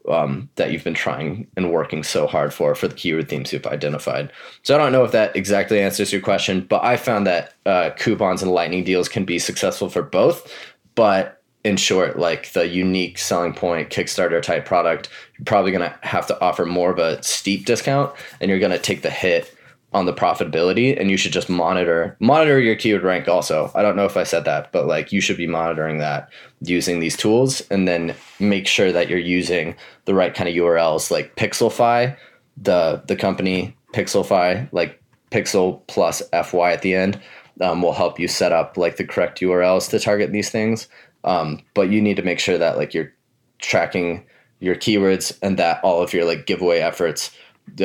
um, 0.09 0.49
that 0.55 0.71
you've 0.71 0.83
been 0.83 0.93
trying 0.93 1.47
and 1.57 1.71
working 1.71 2.03
so 2.03 2.27
hard 2.27 2.53
for 2.53 2.75
for 2.75 2.87
the 2.87 2.95
keyword 2.95 3.29
themes 3.29 3.51
you've 3.51 3.65
identified. 3.65 4.31
So 4.63 4.75
I 4.75 4.77
don't 4.77 4.91
know 4.91 5.03
if 5.03 5.11
that 5.11 5.35
exactly 5.35 5.79
answers 5.79 6.11
your 6.11 6.21
question, 6.21 6.61
but 6.61 6.83
I 6.83 6.97
found 6.97 7.25
that 7.27 7.53
uh, 7.65 7.91
coupons 7.97 8.41
and 8.41 8.51
lightning 8.51 8.83
deals 8.83 9.09
can 9.09 9.25
be 9.25 9.39
successful 9.39 9.89
for 9.89 10.01
both. 10.01 10.51
But 10.95 11.41
in 11.63 11.77
short, 11.77 12.19
like 12.19 12.51
the 12.51 12.67
unique 12.67 13.17
selling 13.17 13.53
point 13.53 13.89
Kickstarter 13.89 14.41
type 14.41 14.65
product, 14.65 15.09
you're 15.37 15.45
probably 15.45 15.71
going 15.71 15.89
to 15.89 15.97
have 16.07 16.27
to 16.27 16.39
offer 16.39 16.65
more 16.65 16.91
of 16.91 16.99
a 16.99 17.21
steep 17.23 17.65
discount, 17.65 18.13
and 18.39 18.49
you're 18.49 18.59
going 18.59 18.71
to 18.71 18.79
take 18.79 19.01
the 19.01 19.09
hit 19.09 19.54
on 19.95 20.05
the 20.05 20.13
profitability 20.13 20.99
and 20.99 21.09
you 21.09 21.17
should 21.17 21.31
just 21.31 21.49
monitor 21.49 22.15
monitor 22.19 22.59
your 22.59 22.75
keyword 22.75 23.03
rank 23.03 23.27
also. 23.27 23.71
I 23.73 23.81
don't 23.81 23.95
know 23.95 24.05
if 24.05 24.17
i 24.17 24.23
said 24.23 24.45
that 24.45 24.71
but 24.71 24.85
like 24.85 25.11
you 25.11 25.21
should 25.21 25.37
be 25.37 25.47
monitoring 25.47 25.97
that 25.99 26.29
using 26.61 26.99
these 26.99 27.17
tools 27.17 27.61
and 27.71 27.87
then 27.87 28.13
make 28.39 28.67
sure 28.67 28.91
that 28.91 29.09
you're 29.09 29.17
using 29.19 29.75
the 30.05 30.13
right 30.13 30.33
kind 30.33 30.49
of 30.49 30.55
urls 30.55 31.09
like 31.09 31.35
pixelfy 31.35 32.15
the 32.57 33.01
the 33.07 33.15
company 33.15 33.75
pixelfy 33.93 34.67
like 34.71 35.01
pixel 35.31 35.81
plus 35.87 36.21
fy 36.31 36.71
at 36.71 36.81
the 36.81 36.93
end 36.93 37.19
um, 37.61 37.81
will 37.81 37.93
help 37.93 38.19
you 38.19 38.27
set 38.27 38.51
up 38.51 38.77
like 38.77 38.97
the 38.97 39.05
correct 39.05 39.39
urls 39.39 39.89
to 39.89 39.99
target 39.99 40.31
these 40.31 40.49
things. 40.49 40.87
Um, 41.23 41.61
but 41.73 41.89
you 41.89 42.01
need 42.01 42.17
to 42.17 42.23
make 42.23 42.39
sure 42.39 42.57
that 42.57 42.77
like 42.77 42.93
you're 42.93 43.13
tracking 43.59 44.25
your 44.59 44.75
keywords 44.75 45.37
and 45.41 45.57
that 45.57 45.83
all 45.83 46.01
of 46.01 46.13
your 46.13 46.25
like 46.25 46.45
giveaway 46.45 46.79
efforts 46.79 47.31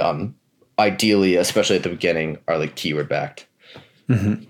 um, 0.00 0.34
ideally, 0.80 1.36
especially 1.36 1.76
at 1.76 1.82
the 1.82 1.90
beginning, 1.90 2.38
are 2.48 2.58
like 2.58 2.74
keyword 2.74 3.08
backed. 3.08 3.46
Mm-hmm. 4.08 4.44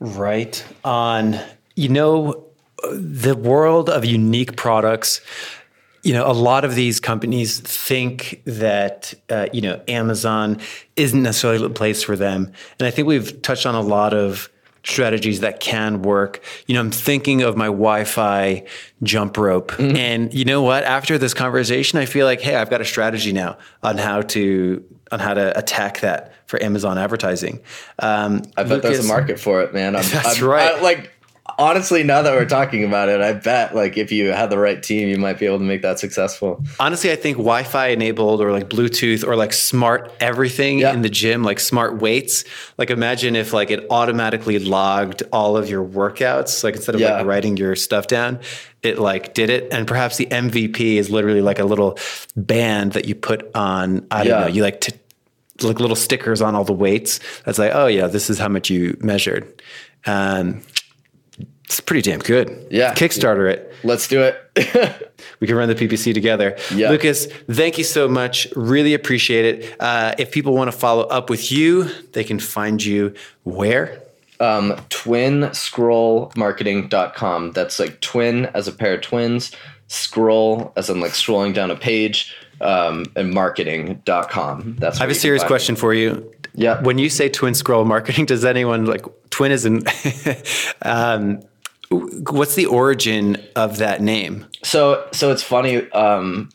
Right 0.00 0.64
on. 0.84 1.38
You 1.76 1.88
know, 1.88 2.46
the 2.92 3.36
world 3.36 3.88
of 3.88 4.04
unique 4.04 4.56
products. 4.56 5.20
You 6.02 6.12
know, 6.12 6.30
a 6.30 6.32
lot 6.32 6.64
of 6.64 6.74
these 6.74 7.00
companies 7.00 7.60
think 7.60 8.42
that 8.44 9.14
uh, 9.30 9.46
you 9.52 9.60
know 9.60 9.80
Amazon 9.88 10.60
isn't 10.96 11.22
necessarily 11.22 11.60
the 11.60 11.70
place 11.70 12.02
for 12.02 12.16
them, 12.16 12.52
and 12.78 12.86
I 12.86 12.90
think 12.90 13.08
we've 13.08 13.40
touched 13.42 13.66
on 13.66 13.74
a 13.74 13.80
lot 13.80 14.12
of 14.12 14.50
strategies 14.84 15.40
that 15.40 15.60
can 15.60 16.02
work. 16.02 16.42
You 16.66 16.74
know, 16.74 16.80
I'm 16.80 16.90
thinking 16.90 17.42
of 17.42 17.56
my 17.56 17.66
Wi-Fi 17.66 18.64
jump 19.02 19.36
rope, 19.36 19.72
mm-hmm. 19.72 19.96
and 19.96 20.32
you 20.32 20.44
know 20.44 20.62
what? 20.62 20.84
After 20.84 21.18
this 21.18 21.34
conversation, 21.34 21.98
I 21.98 22.06
feel 22.06 22.26
like, 22.26 22.40
hey, 22.40 22.56
I've 22.56 22.70
got 22.70 22.80
a 22.80 22.84
strategy 22.84 23.32
now 23.32 23.58
on 23.82 23.98
how 23.98 24.22
to 24.22 24.84
on 25.10 25.20
how 25.20 25.34
to 25.34 25.56
attack 25.58 26.00
that 26.00 26.32
for 26.46 26.62
Amazon 26.62 26.98
advertising. 26.98 27.60
Um, 27.98 28.42
I 28.56 28.62
bet 28.62 28.70
Lucas, 28.70 28.82
there's 28.90 29.04
a 29.04 29.08
market 29.08 29.38
for 29.38 29.62
it, 29.62 29.72
man. 29.72 29.96
I'm, 29.96 30.02
that's 30.10 30.40
I'm, 30.40 30.48
right. 30.48 30.74
I, 30.74 30.80
like 30.80 31.10
honestly, 31.58 32.02
now 32.02 32.22
that 32.22 32.32
we're 32.32 32.46
talking 32.46 32.84
about 32.84 33.08
it, 33.08 33.20
I 33.20 33.32
bet 33.32 33.74
like 33.74 33.96
if 33.96 34.10
you 34.10 34.28
had 34.28 34.50
the 34.50 34.58
right 34.58 34.82
team, 34.82 35.08
you 35.08 35.18
might 35.18 35.38
be 35.38 35.46
able 35.46 35.58
to 35.58 35.64
make 35.64 35.82
that 35.82 35.98
successful. 35.98 36.62
Honestly, 36.80 37.12
I 37.12 37.16
think 37.16 37.36
Wi-Fi 37.36 37.88
enabled 37.88 38.40
or 38.40 38.50
like 38.52 38.68
Bluetooth 38.68 39.26
or 39.26 39.36
like 39.36 39.52
smart 39.52 40.12
everything 40.20 40.78
yeah. 40.78 40.92
in 40.92 41.02
the 41.02 41.08
gym, 41.08 41.42
like 41.42 41.60
smart 41.60 42.00
weights. 42.00 42.44
Like 42.78 42.90
imagine 42.90 43.36
if 43.36 43.52
like 43.52 43.70
it 43.70 43.86
automatically 43.90 44.58
logged 44.58 45.22
all 45.32 45.56
of 45.56 45.68
your 45.68 45.84
workouts, 45.84 46.64
like 46.64 46.76
instead 46.76 46.94
of 46.94 47.00
yeah. 47.00 47.18
like 47.18 47.26
writing 47.26 47.56
your 47.56 47.76
stuff 47.76 48.06
down, 48.06 48.40
it 48.82 48.98
like 48.98 49.34
did 49.34 49.50
it. 49.50 49.72
And 49.72 49.86
perhaps 49.86 50.16
the 50.16 50.26
MVP 50.26 50.96
is 50.96 51.10
literally 51.10 51.42
like 51.42 51.58
a 51.58 51.64
little 51.64 51.98
band 52.36 52.92
that 52.92 53.06
you 53.06 53.14
put 53.14 53.54
on. 53.54 54.06
I 54.10 54.24
don't 54.24 54.32
yeah. 54.32 54.40
know. 54.40 54.46
You 54.46 54.62
like 54.62 54.80
to 54.82 54.94
like 55.62 55.78
little 55.78 55.96
stickers 55.96 56.42
on 56.42 56.54
all 56.54 56.64
the 56.64 56.72
weights. 56.72 57.20
That's 57.44 57.58
like, 57.58 57.72
oh 57.74 57.86
yeah, 57.86 58.06
this 58.06 58.30
is 58.30 58.38
how 58.38 58.48
much 58.48 58.70
you 58.70 58.96
measured. 59.00 59.62
Um, 60.06 60.62
it's 61.64 61.80
pretty 61.80 62.02
damn 62.02 62.20
good. 62.20 62.66
Yeah. 62.70 62.92
Kickstarter 62.94 63.50
it. 63.50 63.72
Let's 63.84 64.06
do 64.08 64.22
it. 64.22 64.36
we 65.40 65.46
can 65.46 65.56
run 65.56 65.68
the 65.68 65.74
PPC 65.74 66.12
together. 66.14 66.56
Yeah. 66.74 66.90
Lucas, 66.90 67.26
thank 67.50 67.76
you 67.78 67.84
so 67.84 68.06
much. 68.08 68.46
Really 68.54 68.94
appreciate 68.94 69.44
it. 69.44 69.76
Uh, 69.80 70.14
if 70.18 70.30
people 70.30 70.54
want 70.54 70.70
to 70.70 70.76
follow 70.76 71.04
up 71.04 71.30
with 71.30 71.50
you, 71.50 71.84
they 72.12 72.24
can 72.24 72.38
find 72.38 72.84
you 72.84 73.14
where? 73.42 74.00
Um, 74.40 74.72
twinscrollmarketing.com. 74.90 77.52
That's 77.52 77.78
like 77.78 78.00
twin 78.00 78.46
as 78.46 78.66
a 78.68 78.72
pair 78.72 78.94
of 78.94 79.00
twins, 79.02 79.52
scroll 79.88 80.72
as 80.76 80.90
in 80.90 81.00
like 81.00 81.12
scrolling 81.12 81.54
down 81.54 81.70
a 81.70 81.76
page, 81.76 82.34
um, 82.60 83.06
and 83.16 83.32
marketing.com. 83.32 84.76
That's 84.78 84.98
I 84.98 85.02
have 85.04 85.10
a 85.10 85.14
serious 85.14 85.44
question 85.44 85.76
for 85.76 85.94
you 85.94 86.30
Yeah. 86.54 86.82
When 86.82 86.98
you 86.98 87.08
say 87.08 87.28
twin 87.28 87.54
scroll 87.54 87.84
marketing, 87.84 88.26
does 88.26 88.44
anyone 88.44 88.86
like 88.86 89.04
twin 89.30 89.52
is 89.52 89.64
in? 89.66 89.82
um, 90.82 91.40
what's 91.90 92.54
the 92.54 92.66
origin 92.66 93.36
of 93.56 93.78
that 93.78 94.00
name? 94.00 94.46
So 94.62 95.06
so 95.12 95.30
it's 95.30 95.42
funny. 95.42 95.90
Um, 95.92 96.50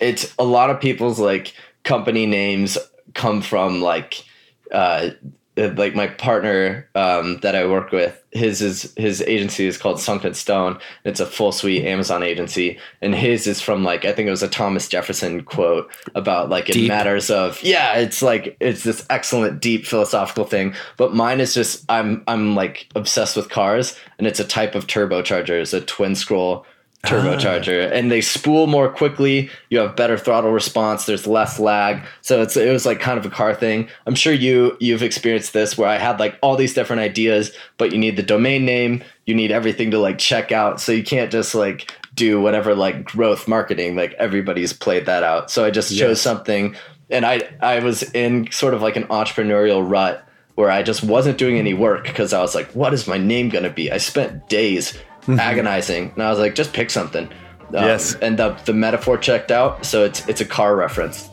it's 0.00 0.34
a 0.38 0.44
lot 0.44 0.70
of 0.70 0.80
people's 0.80 1.18
like 1.18 1.54
company 1.84 2.26
names 2.26 2.78
come 3.14 3.42
from 3.42 3.80
like 3.80 4.24
uh, 4.72 5.10
like 5.56 5.94
my 5.94 6.06
partner 6.06 6.88
um, 6.94 7.38
that 7.40 7.54
I 7.54 7.66
work 7.66 7.92
with, 7.92 8.21
his 8.32 8.62
is 8.62 8.92
his 8.96 9.20
agency 9.22 9.66
is 9.66 9.76
called 9.76 10.00
Sunken 10.00 10.34
Stone. 10.34 10.78
It's 11.04 11.20
a 11.20 11.26
full 11.26 11.52
suite 11.52 11.84
Amazon 11.84 12.22
agency, 12.22 12.78
and 13.02 13.14
his 13.14 13.46
is 13.46 13.60
from 13.60 13.84
like 13.84 14.04
I 14.04 14.12
think 14.12 14.26
it 14.26 14.30
was 14.30 14.42
a 14.42 14.48
Thomas 14.48 14.88
Jefferson 14.88 15.42
quote 15.42 15.90
about 16.14 16.48
like 16.48 16.70
it 16.70 16.72
Deep. 16.72 16.88
matters 16.88 17.30
of 17.30 17.62
yeah. 17.62 17.94
It's 17.98 18.22
like 18.22 18.56
it's 18.58 18.84
this 18.84 19.06
excellent 19.10 19.60
deep 19.60 19.86
philosophical 19.86 20.44
thing, 20.44 20.74
but 20.96 21.14
mine 21.14 21.40
is 21.40 21.52
just 21.52 21.84
I'm 21.90 22.24
I'm 22.26 22.54
like 22.54 22.88
obsessed 22.94 23.36
with 23.36 23.50
cars, 23.50 23.98
and 24.18 24.26
it's 24.26 24.40
a 24.40 24.44
type 24.44 24.74
of 24.74 24.86
turbocharger. 24.86 25.60
It's 25.60 25.74
a 25.74 25.80
twin 25.82 26.14
scroll 26.14 26.64
turbocharger 27.04 27.90
and 27.90 28.12
they 28.12 28.20
spool 28.20 28.66
more 28.66 28.88
quickly. 28.88 29.50
You 29.70 29.80
have 29.80 29.96
better 29.96 30.16
throttle 30.16 30.52
response. 30.52 31.04
There's 31.04 31.26
less 31.26 31.58
lag. 31.58 32.02
So 32.20 32.42
it's 32.42 32.56
it 32.56 32.72
was 32.72 32.86
like 32.86 33.00
kind 33.00 33.18
of 33.18 33.26
a 33.26 33.30
car 33.30 33.54
thing. 33.54 33.88
I'm 34.06 34.14
sure 34.14 34.32
you 34.32 34.76
you've 34.80 35.02
experienced 35.02 35.52
this 35.52 35.76
where 35.76 35.88
i 35.88 35.98
had 35.98 36.20
like 36.20 36.38
all 36.42 36.56
these 36.56 36.74
different 36.74 37.00
ideas 37.00 37.52
but 37.76 37.92
you 37.92 37.98
need 37.98 38.16
the 38.16 38.22
domain 38.22 38.64
name. 38.64 39.02
You 39.26 39.34
need 39.34 39.50
everything 39.50 39.90
to 39.90 39.98
like 39.98 40.18
check 40.18 40.52
out. 40.52 40.80
So 40.80 40.92
you 40.92 41.02
can't 41.02 41.32
just 41.32 41.54
like 41.54 41.92
do 42.14 42.40
whatever 42.40 42.74
like 42.74 43.04
growth 43.04 43.48
marketing. 43.48 43.96
Like 43.96 44.12
everybody's 44.14 44.72
played 44.72 45.06
that 45.06 45.24
out. 45.24 45.50
So 45.50 45.64
i 45.64 45.70
just 45.70 45.96
chose 45.96 46.20
something 46.20 46.76
and 47.10 47.26
i 47.26 47.42
i 47.60 47.80
was 47.80 48.02
in 48.12 48.50
sort 48.52 48.74
of 48.74 48.82
like 48.82 48.96
an 48.96 49.04
entrepreneurial 49.04 49.88
rut 49.88 50.26
where 50.54 50.70
I 50.70 50.82
just 50.82 51.02
wasn't 51.02 51.38
doing 51.38 51.58
any 51.58 51.72
work 51.72 52.04
because 52.04 52.32
I 52.32 52.40
was 52.40 52.54
like, 52.54 52.70
what 52.72 52.92
is 52.92 53.08
my 53.08 53.16
name 53.16 53.48
going 53.48 53.64
to 53.64 53.70
be? 53.70 53.90
I 53.90 53.96
spent 53.96 54.48
days 54.50 54.98
agonizing 55.28 56.10
and 56.14 56.22
I 56.22 56.30
was 56.30 56.38
like, 56.38 56.54
just 56.54 56.72
pick 56.72 56.90
something. 56.90 57.24
Um, 57.26 57.84
Yes. 57.84 58.14
And 58.16 58.38
the, 58.38 58.50
the 58.64 58.72
metaphor 58.74 59.16
checked 59.16 59.50
out. 59.50 59.84
So 59.86 60.04
it's, 60.04 60.28
it's 60.28 60.40
a 60.40 60.44
car 60.44 60.76
reference. 60.76 61.30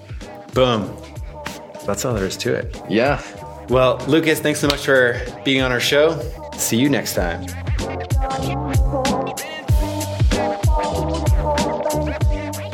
Boom. 0.54 0.96
That's 1.86 2.06
all 2.06 2.14
there 2.14 2.26
is 2.26 2.38
to 2.38 2.54
it. 2.54 2.80
Yeah. 2.90 3.22
Well, 3.68 3.98
Lucas, 4.08 4.40
thanks 4.40 4.60
so 4.60 4.68
much 4.68 4.86
for 4.86 5.20
being 5.44 5.62
on 5.62 5.72
our 5.72 5.80
show. 5.80 6.20
See 6.58 6.78
you 6.78 6.90
next 6.90 7.14
time. 7.16 7.46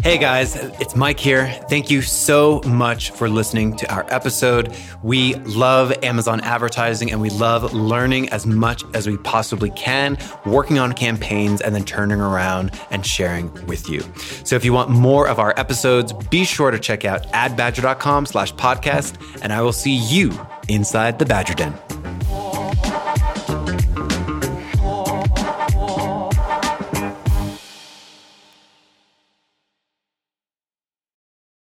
Hey 0.06 0.20
guys, 0.20 0.56
it's 0.56 0.96
Mike 0.96 1.20
here. 1.20 1.48
Thank 1.68 1.90
you 1.90 2.04
so 2.04 2.62
much 2.64 3.10
for 3.10 3.28
listening 3.28 3.76
to 3.78 3.92
our 3.92 4.06
episode. 4.14 4.72
We 5.02 5.34
love 5.34 5.92
Amazon 6.04 6.42
advertising 6.42 7.12
and 7.12 7.20
we 7.20 7.32
love 7.32 7.74
learning 7.74 8.30
as 8.30 8.46
much 8.46 8.84
as 8.94 9.08
we 9.08 9.18
possibly 9.18 9.72
can, 9.72 10.20
working 10.46 10.78
on 10.78 10.94
campaigns 10.94 11.60
and 11.60 11.74
then 11.74 11.86
turning 11.86 12.22
around 12.22 12.80
and 12.92 13.04
sharing 13.04 13.52
with 13.66 13.90
you. 13.90 14.02
So 14.44 14.56
if 14.56 14.64
you 14.64 14.74
want 14.74 14.92
more 14.92 15.28
of 15.28 15.40
our 15.40 15.56
episodes, 15.58 16.14
be 16.14 16.46
sure 16.46 16.70
to 16.70 16.78
check 16.78 17.04
out 17.04 17.24
adbadger.com 17.30 18.28
slash 18.28 18.54
podcast 18.54 19.18
and 19.42 19.52
I 19.52 19.64
will 19.64 19.74
see 19.74 19.96
you 19.96 20.40
inside 20.70 21.18
the 21.18 21.26
Badger 21.26 21.56
Den. 21.56 22.15